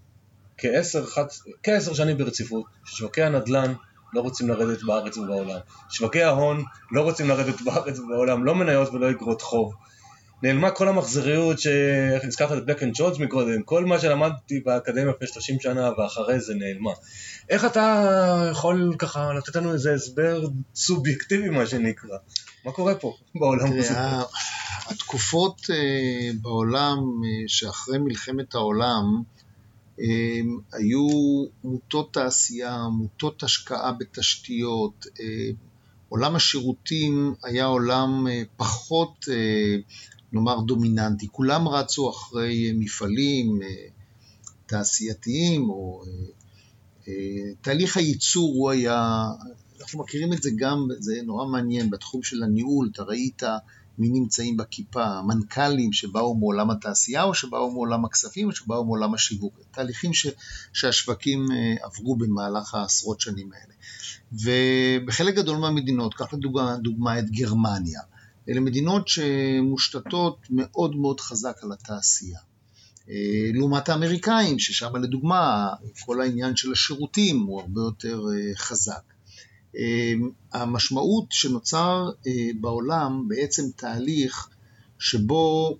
כעשר, 0.58 1.06
חצ... 1.06 1.42
כעשר 1.62 1.94
שנים 1.94 2.18
ברציפות, 2.18 2.64
ששווקי 2.84 3.22
הנדל"ן 3.22 3.74
לא 4.12 4.20
רוצים 4.20 4.48
לרדת 4.48 4.82
בארץ 4.82 5.16
ובעולם, 5.16 5.58
שווקי 5.90 6.22
ההון 6.22 6.64
לא 6.92 7.02
רוצים 7.02 7.28
לרדת 7.28 7.60
בארץ 7.60 7.98
ובעולם, 7.98 8.44
לא 8.44 8.54
מניות 8.54 8.88
ולא 8.88 9.10
אגרות 9.10 9.42
חוב. 9.42 9.74
נעלמה 10.42 10.70
כל 10.70 10.88
המחזוריות 10.88 11.58
שהזכרת 11.58 12.58
את 12.58 12.66
בלק 12.66 12.82
אנד 12.82 12.94
שולץ 12.94 13.18
מקודם, 13.18 13.62
כל 13.62 13.84
מה 13.84 13.98
שלמדתי 13.98 14.60
באקדמיה 14.60 15.04
לפני 15.04 15.26
30 15.28 15.56
שנה 15.60 15.90
ואחרי 15.98 16.40
זה 16.40 16.54
נעלמה. 16.54 16.90
איך 17.48 17.64
אתה 17.64 18.48
יכול 18.50 18.94
ככה 18.98 19.32
לתת 19.32 19.56
לנו 19.56 19.72
איזה 19.72 19.94
הסבר 19.94 20.46
סובייקטיבי 20.74 21.48
מה 21.48 21.66
שנקרא? 21.66 22.18
מה 22.64 22.72
קורה 22.72 22.94
פה 22.94 23.16
בעולם 23.34 23.78
הזה? 23.78 23.94
התקופות 24.86 25.60
אה, 25.70 26.30
בעולם 26.42 26.98
אה, 26.98 27.44
שאחרי 27.46 27.98
מלחמת 27.98 28.54
העולם 28.54 29.22
היו 30.72 31.08
מוטות 31.64 32.12
תעשייה, 32.12 32.88
מוטות 32.88 33.42
השקעה 33.42 33.92
בתשתיות, 33.92 35.06
עולם 36.08 36.36
השירותים 36.36 37.34
היה 37.44 37.64
עולם 37.64 38.26
פחות 38.56 39.24
נאמר 40.32 40.60
דומיננטי, 40.60 41.26
כולם 41.32 41.68
רצו 41.68 42.10
אחרי 42.10 42.72
מפעלים 42.74 43.60
תעשייתיים 44.66 45.70
או 45.70 46.02
תהליך 47.60 47.96
הייצור 47.96 48.54
הוא 48.54 48.70
היה, 48.70 49.26
אנחנו 49.80 49.98
מכירים 49.98 50.32
את 50.32 50.42
זה 50.42 50.50
גם, 50.56 50.88
זה 50.98 51.20
נורא 51.24 51.46
מעניין, 51.46 51.90
בתחום 51.90 52.22
של 52.22 52.42
הניהול, 52.42 52.90
אתה 52.92 53.02
ראית 53.02 53.42
מי 53.98 54.08
נמצאים 54.08 54.56
בכיפה, 54.56 55.04
המנכ"לים 55.04 55.92
שבאו 55.92 56.34
מעולם 56.34 56.70
התעשייה 56.70 57.22
או 57.22 57.34
שבאו 57.34 57.70
מעולם 57.70 58.04
הכספים 58.04 58.48
או 58.48 58.52
שבאו 58.52 58.84
מעולם 58.84 59.14
השיווק, 59.14 59.58
תהליכים 59.70 60.14
ש, 60.14 60.26
שהשווקים 60.72 61.46
אה, 61.52 61.74
עברו 61.82 62.16
במהלך 62.16 62.74
העשרות 62.74 63.20
שנים 63.20 63.50
האלה. 63.52 63.74
ובחלק 64.32 65.34
גדול 65.34 65.58
מהמדינות, 65.58 66.14
קח 66.14 66.34
לדוגמה 66.34 66.76
דוגמה 66.76 67.18
את 67.18 67.30
גרמניה, 67.30 68.00
אלה 68.48 68.60
מדינות 68.60 69.08
שמושתתות 69.08 70.38
מאוד 70.50 70.96
מאוד 70.96 71.20
חזק 71.20 71.56
על 71.62 71.72
התעשייה. 71.72 72.38
אה, 73.10 73.50
לעומת 73.54 73.88
האמריקאים, 73.88 74.58
ששם 74.58 74.96
לדוגמה 74.96 75.68
כל 76.06 76.20
העניין 76.20 76.56
של 76.56 76.72
השירותים 76.72 77.40
הוא 77.40 77.60
הרבה 77.60 77.80
יותר 77.80 78.20
אה, 78.34 78.56
חזק. 78.56 79.02
אה, 79.76 80.12
המשמעות 80.52 81.24
שנוצר 81.30 82.10
בעולם 82.60 83.28
בעצם 83.28 83.62
תהליך 83.76 84.48
שבו 84.98 85.76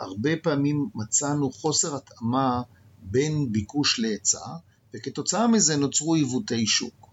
הרבה 0.00 0.30
פעמים 0.42 0.88
מצאנו 0.94 1.52
חוסר 1.52 1.96
התאמה 1.96 2.62
בין 3.02 3.52
ביקוש 3.52 3.98
להיצע, 3.98 4.46
וכתוצאה 4.94 5.46
מזה 5.46 5.76
נוצרו 5.76 6.14
עיוותי 6.14 6.66
שוק. 6.66 7.06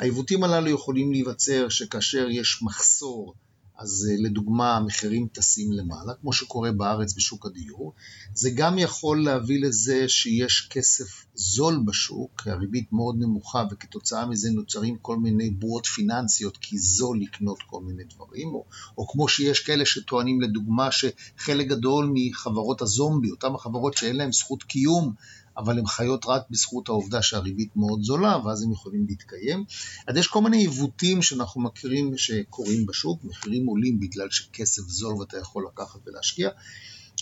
העיוותים 0.00 0.44
הללו 0.44 0.70
יכולים 0.70 1.12
להיווצר 1.12 1.68
שכאשר 1.68 2.28
יש 2.30 2.62
מחסור 2.62 3.34
אז 3.78 4.08
אה, 4.10 4.16
לדוגמה 4.18 4.76
המחירים 4.76 5.28
טסים 5.32 5.72
למעלה, 5.72 6.14
כמו 6.20 6.32
שקורה 6.32 6.72
בארץ 6.72 7.14
בשוק 7.16 7.46
הדיור. 7.46 7.92
זה 8.34 8.50
גם 8.50 8.78
יכול 8.78 9.24
להביא 9.24 9.60
לזה 9.62 10.08
שיש 10.08 10.68
כסף 10.70 11.24
זול 11.34 11.82
בשוק, 11.86 12.46
הריבית 12.46 12.92
מאוד 12.92 13.16
נמוכה 13.18 13.64
וכתוצאה 13.70 14.26
מזה 14.26 14.50
נוצרים 14.50 14.96
כל 14.96 15.16
מיני 15.16 15.50
בועות 15.50 15.86
פיננסיות 15.86 16.56
כי 16.56 16.78
זול 16.78 17.20
לקנות 17.20 17.58
כל 17.66 17.80
מיני 17.80 18.04
דברים, 18.14 18.48
או, 18.48 18.64
או 18.98 19.08
כמו 19.08 19.28
שיש 19.28 19.60
כאלה 19.60 19.86
שטוענים 19.86 20.40
לדוגמה 20.40 20.88
שחלק 20.92 21.66
גדול 21.66 22.10
מחברות 22.14 22.82
הזומבי, 22.82 23.30
אותן 23.30 23.54
החברות 23.54 23.96
שאין 23.96 24.16
להן 24.16 24.32
זכות 24.32 24.62
קיום, 24.62 25.14
אבל 25.56 25.78
הן 25.78 25.86
חיות 25.86 26.24
רק 26.26 26.42
בזכות 26.50 26.88
העובדה 26.88 27.22
שהריבית 27.22 27.76
מאוד 27.76 28.02
זולה, 28.02 28.38
ואז 28.44 28.62
הם 28.62 28.72
יכולים 28.72 29.06
להתקיים. 29.08 29.64
אז 30.06 30.16
יש 30.16 30.26
כל 30.26 30.42
מיני 30.42 30.58
עיוותים 30.58 31.22
שאנחנו 31.22 31.60
מכירים 31.60 32.18
שקורים 32.18 32.86
בשוק, 32.86 33.24
מחירים 33.24 33.66
עולים 33.66 34.00
בגלל 34.00 34.30
שכסף 34.30 34.82
זול 34.82 35.14
ואתה 35.14 35.38
יכול 35.38 35.66
לקחת 35.72 36.00
ולהשקיע. 36.06 36.50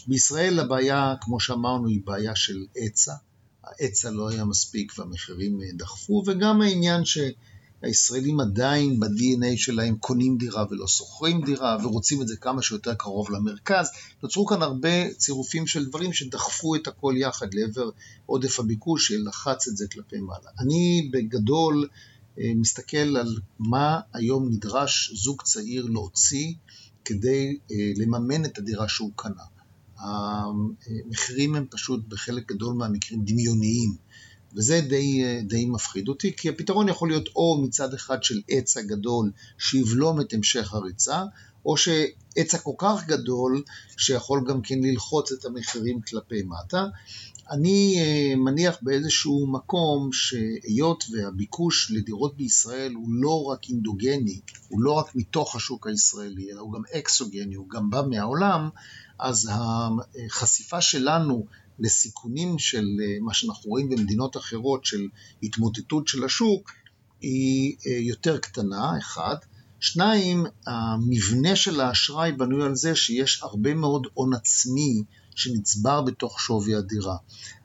בישראל 0.07 0.61
הבעיה, 0.61 1.15
כמו 1.21 1.41
שאמרנו, 1.41 1.89
היא 1.89 2.01
בעיה 2.05 2.37
של 2.37 2.65
היצע. 2.75 3.15
ההיצע 3.65 4.11
לא 4.11 4.29
היה 4.29 4.45
מספיק 4.45 4.93
והמחירים 4.99 5.59
דחפו, 5.77 6.23
וגם 6.27 6.63
העניין 6.63 7.05
ש... 7.05 7.19
הישראלים 7.83 8.41
עדיין 8.41 9.01
ב-DNA 9.01 9.57
שלהם 9.57 9.97
קונים 9.97 10.37
דירה 10.37 10.65
ולא 10.71 10.89
שוכרים 10.89 11.45
דירה 11.45 11.77
ורוצים 11.85 12.23
את 12.23 12.29
זה 12.29 12.37
כמה 12.37 12.63
שיותר 12.63 12.95
קרוב 12.95 13.31
למרכז. 13.31 13.89
נוצרו 14.23 14.47
כאן 14.47 14.63
הרבה 14.63 15.15
צירופים 15.15 15.67
של 15.67 15.89
דברים 15.89 16.13
שדחפו 16.13 16.75
את 16.77 16.87
הכל 16.87 17.15
יחד 17.17 17.55
לעבר 17.55 17.91
עודף 18.27 18.61
הביקוש 18.61 19.09
שלחץ 19.09 19.69
את 19.69 19.77
זה 19.77 19.87
כלפי 19.93 20.21
מעלה. 20.21 20.51
אני 20.59 21.11
בגדול 21.13 21.89
אה, 22.39 22.53
מסתכל 22.57 23.17
על 23.17 23.37
מה 23.59 24.01
היום 24.13 24.49
נדרש 24.49 25.13
זוג 25.15 25.43
צעיר 25.43 25.87
להוציא 25.87 26.55
כדי 27.05 27.57
אה, 27.71 27.77
לממן 27.97 28.45
את 28.45 28.59
הדירה 28.59 28.89
שהוא 28.89 29.11
קנה. 29.17 29.43
המחירים 29.99 31.55
הם 31.55 31.67
פשוט 31.71 32.01
בחלק 32.09 32.53
גדול 32.53 32.75
מהמקרים 32.75 33.25
דמיוניים. 33.25 33.95
וזה 34.57 34.81
די, 34.81 35.43
די 35.43 35.67
מפחיד 35.67 36.09
אותי, 36.09 36.37
כי 36.37 36.49
הפתרון 36.49 36.89
יכול 36.89 37.09
להיות 37.09 37.29
או 37.37 37.63
מצד 37.63 37.95
אחד 37.95 38.23
של 38.23 38.41
היצע 38.49 38.83
גדול 38.83 39.31
שיבלום 39.59 40.21
את 40.21 40.33
המשך 40.33 40.75
הריצה, 40.75 41.23
או 41.67 41.77
שהיצע 41.77 42.59
כל 42.59 42.75
כך 42.79 43.07
גדול 43.07 43.63
שיכול 43.97 44.45
גם 44.49 44.63
כן 44.63 44.79
ללחוץ 44.83 45.33
את 45.33 45.45
המחירים 45.45 46.01
כלפי 46.01 46.43
מטה. 46.43 46.87
אני 47.51 47.97
אה, 47.99 48.37
מניח 48.37 48.77
באיזשהו 48.83 49.47
מקום 49.47 50.11
שהיות 50.13 51.05
והביקוש 51.13 51.91
לדירות 51.91 52.37
בישראל 52.37 52.93
הוא 52.95 53.09
לא 53.11 53.45
רק 53.45 53.69
אינדוגני, 53.69 54.41
הוא 54.69 54.81
לא 54.81 54.93
רק 54.93 55.15
מתוך 55.15 55.57
השוק 55.57 55.87
הישראלי, 55.87 56.53
אלא 56.53 56.61
הוא 56.61 56.73
גם 56.73 56.83
אקסוגני, 56.99 57.55
הוא 57.55 57.69
גם 57.69 57.91
בא 57.91 58.03
מהעולם, 58.11 58.69
אז 59.19 59.51
החשיפה 59.53 60.81
שלנו 60.81 61.47
לסיכונים 61.79 62.59
של 62.59 62.87
אה, 63.03 63.17
מה 63.21 63.35
שאנחנו 63.35 63.71
רואים 63.71 63.89
במדינות 63.89 64.37
אחרות 64.37 64.85
של 64.85 65.09
התמוטטות 65.43 66.09
של 66.09 66.25
השוק 66.25 66.71
היא 67.21 67.77
אה, 67.87 67.93
יותר 67.93 68.39
קטנה, 68.39 68.99
אחד. 68.99 69.37
שניים, 69.81 70.45
המבנה 70.67 71.57
של 71.57 71.81
האשראי 71.81 72.33
בנוי 72.33 72.65
על 72.65 72.75
זה 72.75 72.97
שיש 72.97 73.43
הרבה 73.43 73.75
מאוד 73.75 74.07
הון 74.15 74.35
עצמי 74.35 75.03
שנצבר 75.35 76.03
בתוך 76.03 76.41
שווי 76.41 76.75
הדירה. 76.75 77.17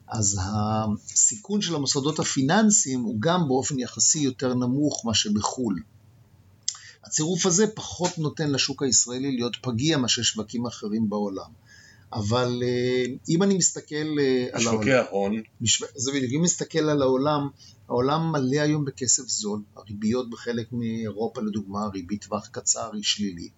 אז 0.08 0.38
הסיכון 0.42 1.60
של 1.60 1.74
המוסדות 1.74 2.18
הפיננסיים 2.18 3.00
הוא 3.00 3.16
גם 3.20 3.48
באופן 3.48 3.78
יחסי 3.78 4.18
יותר 4.18 4.54
נמוך 4.54 5.04
מאשר 5.04 5.30
בחו"ל. 5.34 5.82
הצירוף 7.04 7.46
הזה 7.46 7.66
פחות 7.66 8.18
נותן 8.18 8.50
לשוק 8.50 8.82
הישראלי 8.82 9.36
להיות 9.36 9.56
פגיע 9.62 9.98
מאשר 9.98 10.22
שווקים 10.22 10.66
אחרים 10.66 11.08
בעולם. 11.10 11.50
אבל 12.12 12.62
אה, 12.62 13.04
אם 13.28 13.42
אני 13.42 13.54
מסתכל 13.54 13.94
אה, 13.94 14.46
על 14.52 14.66
העולם... 14.66 14.82
שווקי 14.82 14.92
ההון. 14.92 15.42
זה 15.96 16.12
בדיוק, 16.12 16.32
אם 16.36 16.42
מסתכל 16.42 16.78
על 16.78 17.02
העולם, 17.02 17.48
העולם 17.88 18.32
מלא 18.32 18.60
היום 18.60 18.84
בכסף 18.84 19.28
זול, 19.28 19.62
הריביות 19.76 20.30
בחלק 20.30 20.68
מאירופה 20.72 21.40
לדוגמה, 21.40 21.86
ריבית 21.94 22.24
טווח 22.24 22.46
קצר 22.46 22.90
היא 22.94 23.02
שלילית, 23.02 23.52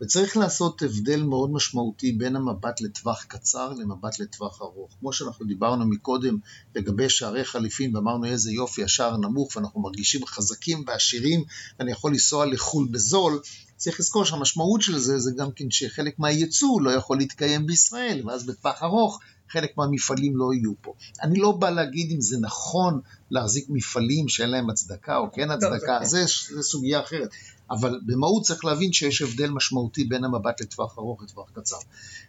וצריך 0.00 0.36
לעשות 0.36 0.82
הבדל 0.82 1.22
מאוד 1.22 1.50
משמעותי 1.50 2.12
בין 2.12 2.36
המבט 2.36 2.80
לטווח 2.80 3.24
קצר 3.24 3.72
למבט 3.72 4.18
לטווח 4.18 4.62
ארוך. 4.62 4.96
כמו 5.00 5.12
שאנחנו 5.12 5.46
דיברנו 5.46 5.88
מקודם 5.88 6.38
לגבי 6.74 7.08
שערי 7.08 7.44
חליפין 7.44 7.96
ואמרנו 7.96 8.24
איזה 8.24 8.52
יופי, 8.52 8.84
השער 8.84 9.16
נמוך 9.16 9.56
ואנחנו 9.56 9.80
מרגישים 9.80 10.26
חזקים 10.26 10.84
ועשירים 10.86 11.44
ואני 11.78 11.92
יכול 11.92 12.10
לנסוע 12.10 12.46
לחו"ל 12.46 12.88
בזול, 12.90 13.40
צריך 13.78 14.00
לזכור 14.00 14.24
שהמשמעות 14.24 14.82
של 14.82 14.98
זה 14.98 15.18
זה 15.18 15.30
גם 15.36 15.52
כן 15.52 15.70
שחלק 15.70 16.18
מהייצוא 16.18 16.80
לא 16.82 16.90
יכול 16.90 17.18
להתקיים 17.18 17.66
בישראל, 17.66 18.22
ואז 18.26 18.46
בטווח 18.46 18.82
ארוך 18.82 19.20
חלק 19.48 19.76
מהמפעלים 19.76 20.36
לא 20.36 20.54
יהיו 20.54 20.72
פה. 20.82 20.94
אני 21.22 21.38
לא 21.38 21.52
בא 21.52 21.70
להגיד 21.70 22.10
אם 22.10 22.20
זה 22.20 22.36
נכון 22.40 23.00
להחזיק 23.30 23.66
מפעלים 23.68 24.28
שאין 24.28 24.50
להם 24.50 24.70
הצדקה 24.70 25.16
או 25.16 25.32
כן 25.32 25.50
הצדקה, 25.50 25.98
זה, 26.02 26.24
זה 26.54 26.62
סוגיה 26.62 27.00
אחרת. 27.00 27.28
אבל 27.70 28.00
במהות 28.06 28.42
צריך 28.42 28.64
להבין 28.64 28.92
שיש 28.92 29.22
הבדל 29.22 29.50
משמעותי 29.50 30.04
בין 30.04 30.24
המבט 30.24 30.60
לטווח 30.60 30.98
ארוך 30.98 31.22
לטווח 31.22 31.50
קצר. 31.52 31.76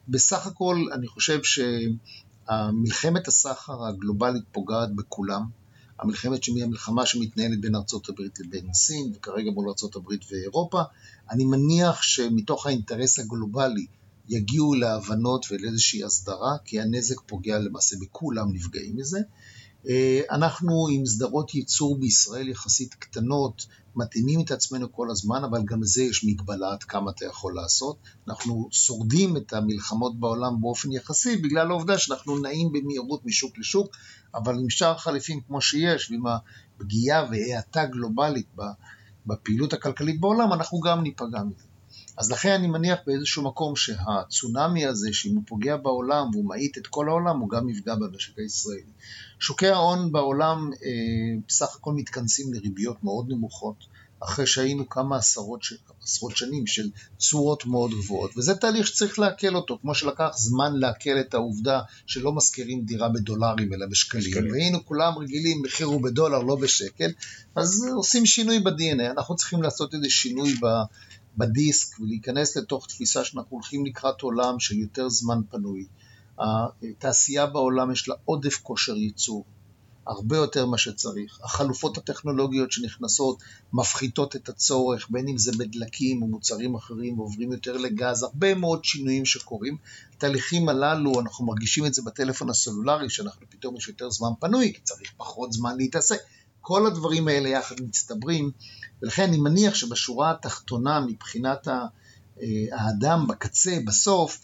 בסך 0.07 0.47
הכל 0.47 0.85
אני 0.93 1.07
חושב 1.07 1.39
שמלחמת 1.43 3.27
הסחר 3.27 3.85
הגלובלית 3.87 4.43
פוגעת 4.51 4.95
בכולם. 4.95 5.58
המלחמת 5.99 6.43
שמי 6.43 6.63
המלחמה 6.63 7.05
שמתנהלת 7.05 7.61
בין 7.61 7.75
ארצות 7.75 8.09
הברית 8.09 8.39
לבין 8.39 8.73
סין, 8.73 9.11
וכרגע 9.15 9.51
מול 9.51 9.69
ארצות 9.69 9.95
הברית 9.95 10.21
ואירופה. 10.31 10.81
אני 11.31 11.45
מניח 11.45 12.01
שמתוך 12.01 12.65
האינטרס 12.67 13.19
הגלובלי 13.19 13.85
יגיעו 14.29 14.73
להבנות 14.73 15.45
ולאיזושהי 15.51 16.03
הסדרה, 16.03 16.57
כי 16.65 16.81
הנזק 16.81 17.21
פוגע 17.25 17.59
למעשה 17.59 17.95
בכולם 18.01 18.53
נפגעים 18.53 18.97
מזה. 18.97 19.19
אה, 19.87 20.21
אנחנו 20.31 20.87
עם 20.91 21.05
סדרות 21.05 21.55
ייצור 21.55 21.99
בישראל 21.99 22.49
יחסית 22.49 22.93
קטנות, 22.93 23.65
מתאימים 23.95 24.41
את 24.41 24.51
עצמנו 24.51 24.91
כל 24.91 25.11
הזמן, 25.11 25.43
אבל 25.43 25.61
גם 25.65 25.81
לזה 25.81 26.03
יש 26.03 26.25
מגבלה 26.25 26.71
עד 26.71 26.83
כמה 26.83 27.11
אתה 27.11 27.25
יכול 27.25 27.55
לעשות. 27.55 27.97
אנחנו 28.27 28.67
שורדים 28.71 29.37
את 29.37 29.53
המלחמות 29.53 30.19
בעולם 30.19 30.61
באופן 30.61 30.91
יחסי, 30.91 31.35
בגלל 31.37 31.69
העובדה 31.69 31.97
שאנחנו 31.97 32.39
נעים 32.39 32.71
במהירות 32.71 33.25
משוק 33.25 33.57
לשוק, 33.57 33.95
אבל 34.35 34.59
עם 34.59 34.69
שאר 34.69 34.97
חליפים 34.97 35.41
כמו 35.47 35.61
שיש, 35.61 36.11
ועם 36.11 36.23
הפגיעה 36.27 37.25
והאטה 37.31 37.85
גלובלית 37.85 38.47
בפעילות 39.25 39.73
הכלכלית 39.73 40.19
בעולם, 40.19 40.53
אנחנו 40.53 40.79
גם 40.79 41.03
ניפגע 41.03 41.43
מזה. 41.43 41.69
אז 42.17 42.31
לכן 42.31 42.49
אני 42.49 42.67
מניח 42.67 42.99
באיזשהו 43.07 43.43
מקום 43.43 43.75
שהצונאמי 43.75 44.85
הזה, 44.85 45.09
שאם 45.13 45.35
הוא 45.35 45.43
פוגע 45.47 45.77
בעולם 45.77 46.29
והוא 46.33 46.45
מאיט 46.49 46.77
את 46.77 46.87
כל 46.87 47.09
העולם, 47.09 47.39
הוא 47.39 47.49
גם 47.49 47.69
יפגע 47.69 47.95
במשק 47.95 48.39
הישראלי. 48.39 48.91
שוקי 49.39 49.67
ההון 49.67 50.11
בעולם 50.11 50.69
אה, 50.73 50.89
בסך 51.47 51.75
הכל 51.75 51.93
מתכנסים 51.93 52.53
לריביות 52.53 53.03
מאוד 53.03 53.25
נמוכות, 53.29 53.75
אחרי 54.19 54.47
שהיינו 54.47 54.89
כמה 54.89 55.17
עשרות, 55.17 55.63
ש... 55.63 55.73
עשרות 56.03 56.37
שנים 56.37 56.67
של 56.67 56.89
תשואות 57.17 57.65
מאוד 57.65 57.91
גבוהות, 57.91 58.37
וזה 58.37 58.55
תהליך 58.55 58.87
שצריך 58.87 59.19
לעכל 59.19 59.55
אותו, 59.55 59.77
כמו 59.81 59.95
שלקח 59.95 60.29
זמן 60.35 60.75
לעכל 60.75 61.19
את 61.19 61.33
העובדה 61.33 61.81
שלא 62.05 62.31
משכירים 62.31 62.85
דירה 62.85 63.09
בדולרים 63.09 63.73
אלא 63.73 63.85
בשקלים, 63.85 64.23
בשקלים. 64.23 64.51
והיינו 64.51 64.85
כולם 64.85 65.17
רגילים, 65.17 65.61
מחיר 65.61 65.87
הוא 65.87 66.03
בדולר, 66.03 66.39
לא 66.39 66.55
בשקל, 66.55 67.09
אז 67.55 67.87
עושים 67.95 68.25
שינוי 68.25 68.59
ב-DNA, 68.59 69.11
אנחנו 69.11 69.35
צריכים 69.35 69.61
לעשות 69.61 69.93
איזה 69.93 70.09
שינוי 70.09 70.53
ב... 70.53 70.65
בדיסק 71.37 71.99
ולהיכנס 71.99 72.57
לתוך 72.57 72.87
תפיסה 72.87 73.23
שאנחנו 73.23 73.49
הולכים 73.49 73.85
לקראת 73.85 74.21
עולם 74.21 74.59
של 74.59 74.77
יותר 74.77 75.09
זמן 75.09 75.39
פנוי. 75.49 75.85
התעשייה 76.39 77.45
בעולם 77.45 77.91
יש 77.91 78.09
לה 78.09 78.15
עודף 78.25 78.59
כושר 78.63 78.95
ייצור, 78.95 79.45
הרבה 80.09 80.37
יותר 80.37 80.65
ממה 80.65 80.77
שצריך. 80.77 81.39
החלופות 81.43 81.97
הטכנולוגיות 81.97 82.71
שנכנסות 82.71 83.43
מפחיתות 83.73 84.35
את 84.35 84.49
הצורך, 84.49 85.07
בין 85.09 85.27
אם 85.27 85.37
זה 85.37 85.51
בדלקים 85.57 86.21
או 86.21 86.27
מוצרים 86.27 86.75
אחרים, 86.75 87.17
עוברים 87.17 87.51
יותר 87.51 87.77
לגז, 87.77 88.23
הרבה 88.23 88.55
מאוד 88.55 88.85
שינויים 88.85 89.25
שקורים. 89.25 89.77
התהליכים 90.13 90.69
הללו, 90.69 91.19
אנחנו 91.19 91.45
מרגישים 91.45 91.85
את 91.85 91.93
זה 91.93 92.01
בטלפון 92.01 92.49
הסלולרי, 92.49 93.09
שאנחנו 93.09 93.45
פתאום 93.49 93.75
יש 93.77 93.87
יותר 93.87 94.09
זמן 94.09 94.29
פנוי, 94.39 94.73
כי 94.73 94.81
צריך 94.81 95.13
פחות 95.17 95.53
זמן 95.53 95.77
להתעסק. 95.77 96.19
כל 96.61 96.87
הדברים 96.87 97.27
האלה 97.27 97.49
יחד 97.49 97.81
מצטברים, 97.81 98.51
ולכן 99.01 99.23
אני 99.23 99.37
מניח 99.37 99.75
שבשורה 99.75 100.31
התחתונה, 100.31 100.99
מבחינת 100.99 101.67
אה, 101.67 101.83
האדם 102.71 103.27
בקצה, 103.27 103.77
בסוף, 103.85 104.39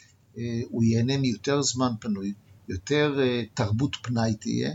הוא 0.70 0.84
ייהנה 0.84 1.18
מיותר 1.18 1.62
זמן 1.62 1.92
פנוי, 2.00 2.34
יותר 2.70 3.20
אה, 3.20 3.44
תרבות 3.54 3.96
פנאי 4.02 4.36
תהיה, 4.36 4.72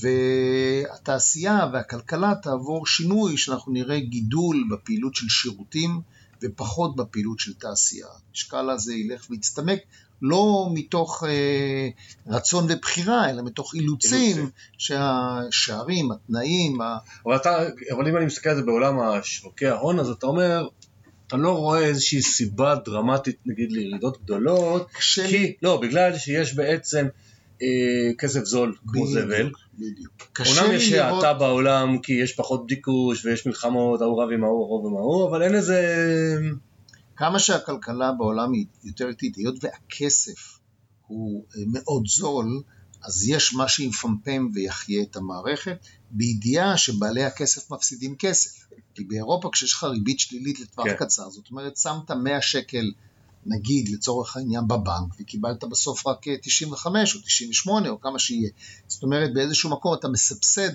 והתעשייה 0.00 1.70
והכלכלה 1.72 2.34
תעבור 2.42 2.86
שינוי 2.86 3.36
שאנחנו 3.36 3.72
נראה 3.72 4.00
גידול 4.00 4.64
בפעילות 4.70 5.14
של 5.14 5.28
שירותים 5.28 6.00
ופחות 6.42 6.96
בפעילות 6.96 7.38
של 7.38 7.54
תעשייה. 7.54 8.06
המשקל 8.28 8.70
הזה 8.70 8.94
ילך 8.94 9.26
ויצטמק, 9.30 9.78
לא 10.22 10.68
מתוך 10.74 11.24
אה, 11.26 11.88
רצון 12.26 12.66
ובחירה, 12.68 13.30
אלא 13.30 13.42
מתוך 13.42 13.74
אילוצים 13.74 14.50
שהשערים, 14.78 16.12
התנאים... 16.12 16.78
אבל, 17.26 17.36
אתה, 17.36 17.58
אבל 17.92 18.08
אם 18.08 18.16
אני 18.16 18.26
מסתכל 18.26 18.48
על 18.48 18.56
זה 18.56 18.62
בעולם 18.62 19.00
השוקי 19.00 19.66
ההון, 19.66 19.98
אז 19.98 20.10
אתה 20.10 20.26
אומר, 20.26 20.68
אתה 21.30 21.38
לא 21.38 21.58
רואה 21.58 21.84
איזושהי 21.84 22.22
סיבה 22.22 22.74
דרמטית 22.84 23.36
נגיד 23.46 23.72
לירידות 23.72 24.22
גדולות, 24.22 24.90
קשה 24.92 25.28
כי. 25.28 25.54
לא, 25.62 25.80
בגלל 25.80 26.18
שיש 26.18 26.54
בעצם 26.54 27.06
אה, 27.62 28.10
כסף 28.18 28.44
זול 28.44 28.76
כמו 28.86 29.06
זבל. 29.06 29.50
בדיוק. 29.74 30.12
אומנם 30.40 30.74
יש 30.74 30.92
האטה 30.92 31.34
בעולם 31.34 31.98
כי 31.98 32.12
יש 32.12 32.32
פחות 32.32 32.66
ביקוש 32.66 33.24
ויש 33.24 33.46
מלחמות, 33.46 34.00
ההוא 34.00 34.22
רב 34.22 34.30
עם 34.30 34.44
ההוא, 34.44 34.64
הרוב 34.64 34.86
עם 34.86 34.96
ההוא, 34.96 35.28
אבל 35.28 35.42
אין 35.42 35.54
איזה... 35.54 35.78
כמה 37.16 37.38
שהכלכלה 37.38 38.12
בעולם 38.12 38.52
היא 38.52 38.66
יותר 38.84 39.08
איטית, 39.08 39.36
היות 39.36 39.64
והכסף 39.64 40.58
הוא 41.06 41.44
אה, 41.56 41.62
מאוד 41.66 42.02
זול, 42.06 42.62
אז 43.02 43.28
יש 43.28 43.54
מה 43.54 43.68
שיפמפם 43.68 44.48
ויחיה 44.54 45.02
את 45.02 45.16
המערכת, 45.16 45.86
בידיעה 46.10 46.76
שבעלי 46.76 47.24
הכסף 47.24 47.70
מפסידים 47.70 48.16
כסף. 48.16 48.66
כי 48.94 49.04
באירופה 49.04 49.50
כשיש 49.52 49.72
לך 49.72 49.84
ריבית 49.84 50.20
שלילית 50.20 50.60
לטווח 50.60 50.86
כן. 50.86 50.96
קצר, 50.96 51.30
זאת 51.30 51.50
אומרת 51.50 51.76
שמת 51.76 52.10
100 52.10 52.42
שקל 52.42 52.92
נגיד 53.46 53.88
לצורך 53.88 54.36
העניין 54.36 54.68
בבנק, 54.68 55.20
וקיבלת 55.20 55.64
בסוף 55.64 56.06
רק 56.06 56.24
95 56.42 57.14
או 57.14 57.20
98 57.20 57.88
או 57.88 58.00
כמה 58.00 58.18
שיהיה. 58.18 58.50
זאת 58.86 59.02
אומרת 59.02 59.34
באיזשהו 59.34 59.70
מקום 59.70 59.94
אתה 59.94 60.08
מסבסד 60.08 60.72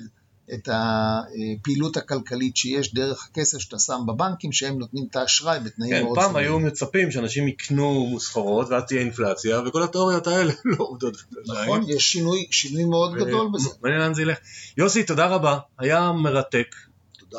את 0.53 0.69
הפעילות 0.71 1.97
הכלכלית 1.97 2.57
שיש 2.57 2.93
דרך 2.93 3.27
הכסף 3.31 3.57
שאתה 3.57 3.79
שם 3.79 4.01
בבנקים, 4.07 4.51
שהם 4.51 4.79
נותנים 4.79 5.07
את 5.11 5.15
האשראי 5.15 5.59
בתנאים 5.59 5.91
כן, 5.91 6.03
מאוד 6.03 6.15
פעם 6.15 6.31
זמנים. 6.31 6.45
היו 6.45 6.59
מצפים 6.59 7.11
שאנשים 7.11 7.47
יקנו 7.47 8.17
סחורות 8.19 8.69
ואז 8.69 8.83
תהיה 8.87 9.01
אינפלציה, 9.01 9.61
וכל 9.65 9.83
התיאוריות 9.83 10.27
האלה 10.27 10.53
לא 10.65 10.75
עובדות. 10.79 11.17
נכון, 11.47 11.83
יש 11.87 12.11
שינוי, 12.11 12.47
שינוי 12.51 12.83
מאוד 12.85 13.11
ו... 13.13 13.25
גדול 13.25 13.47
בזה. 13.53 13.69
מעניין 13.81 14.01
לאן 14.01 14.13
זה 14.13 14.21
ילך. 14.21 14.37
יוסי, 14.77 15.03
תודה 15.03 15.27
רבה, 15.27 15.57
היה 15.79 16.11
מרתק. 16.11 16.75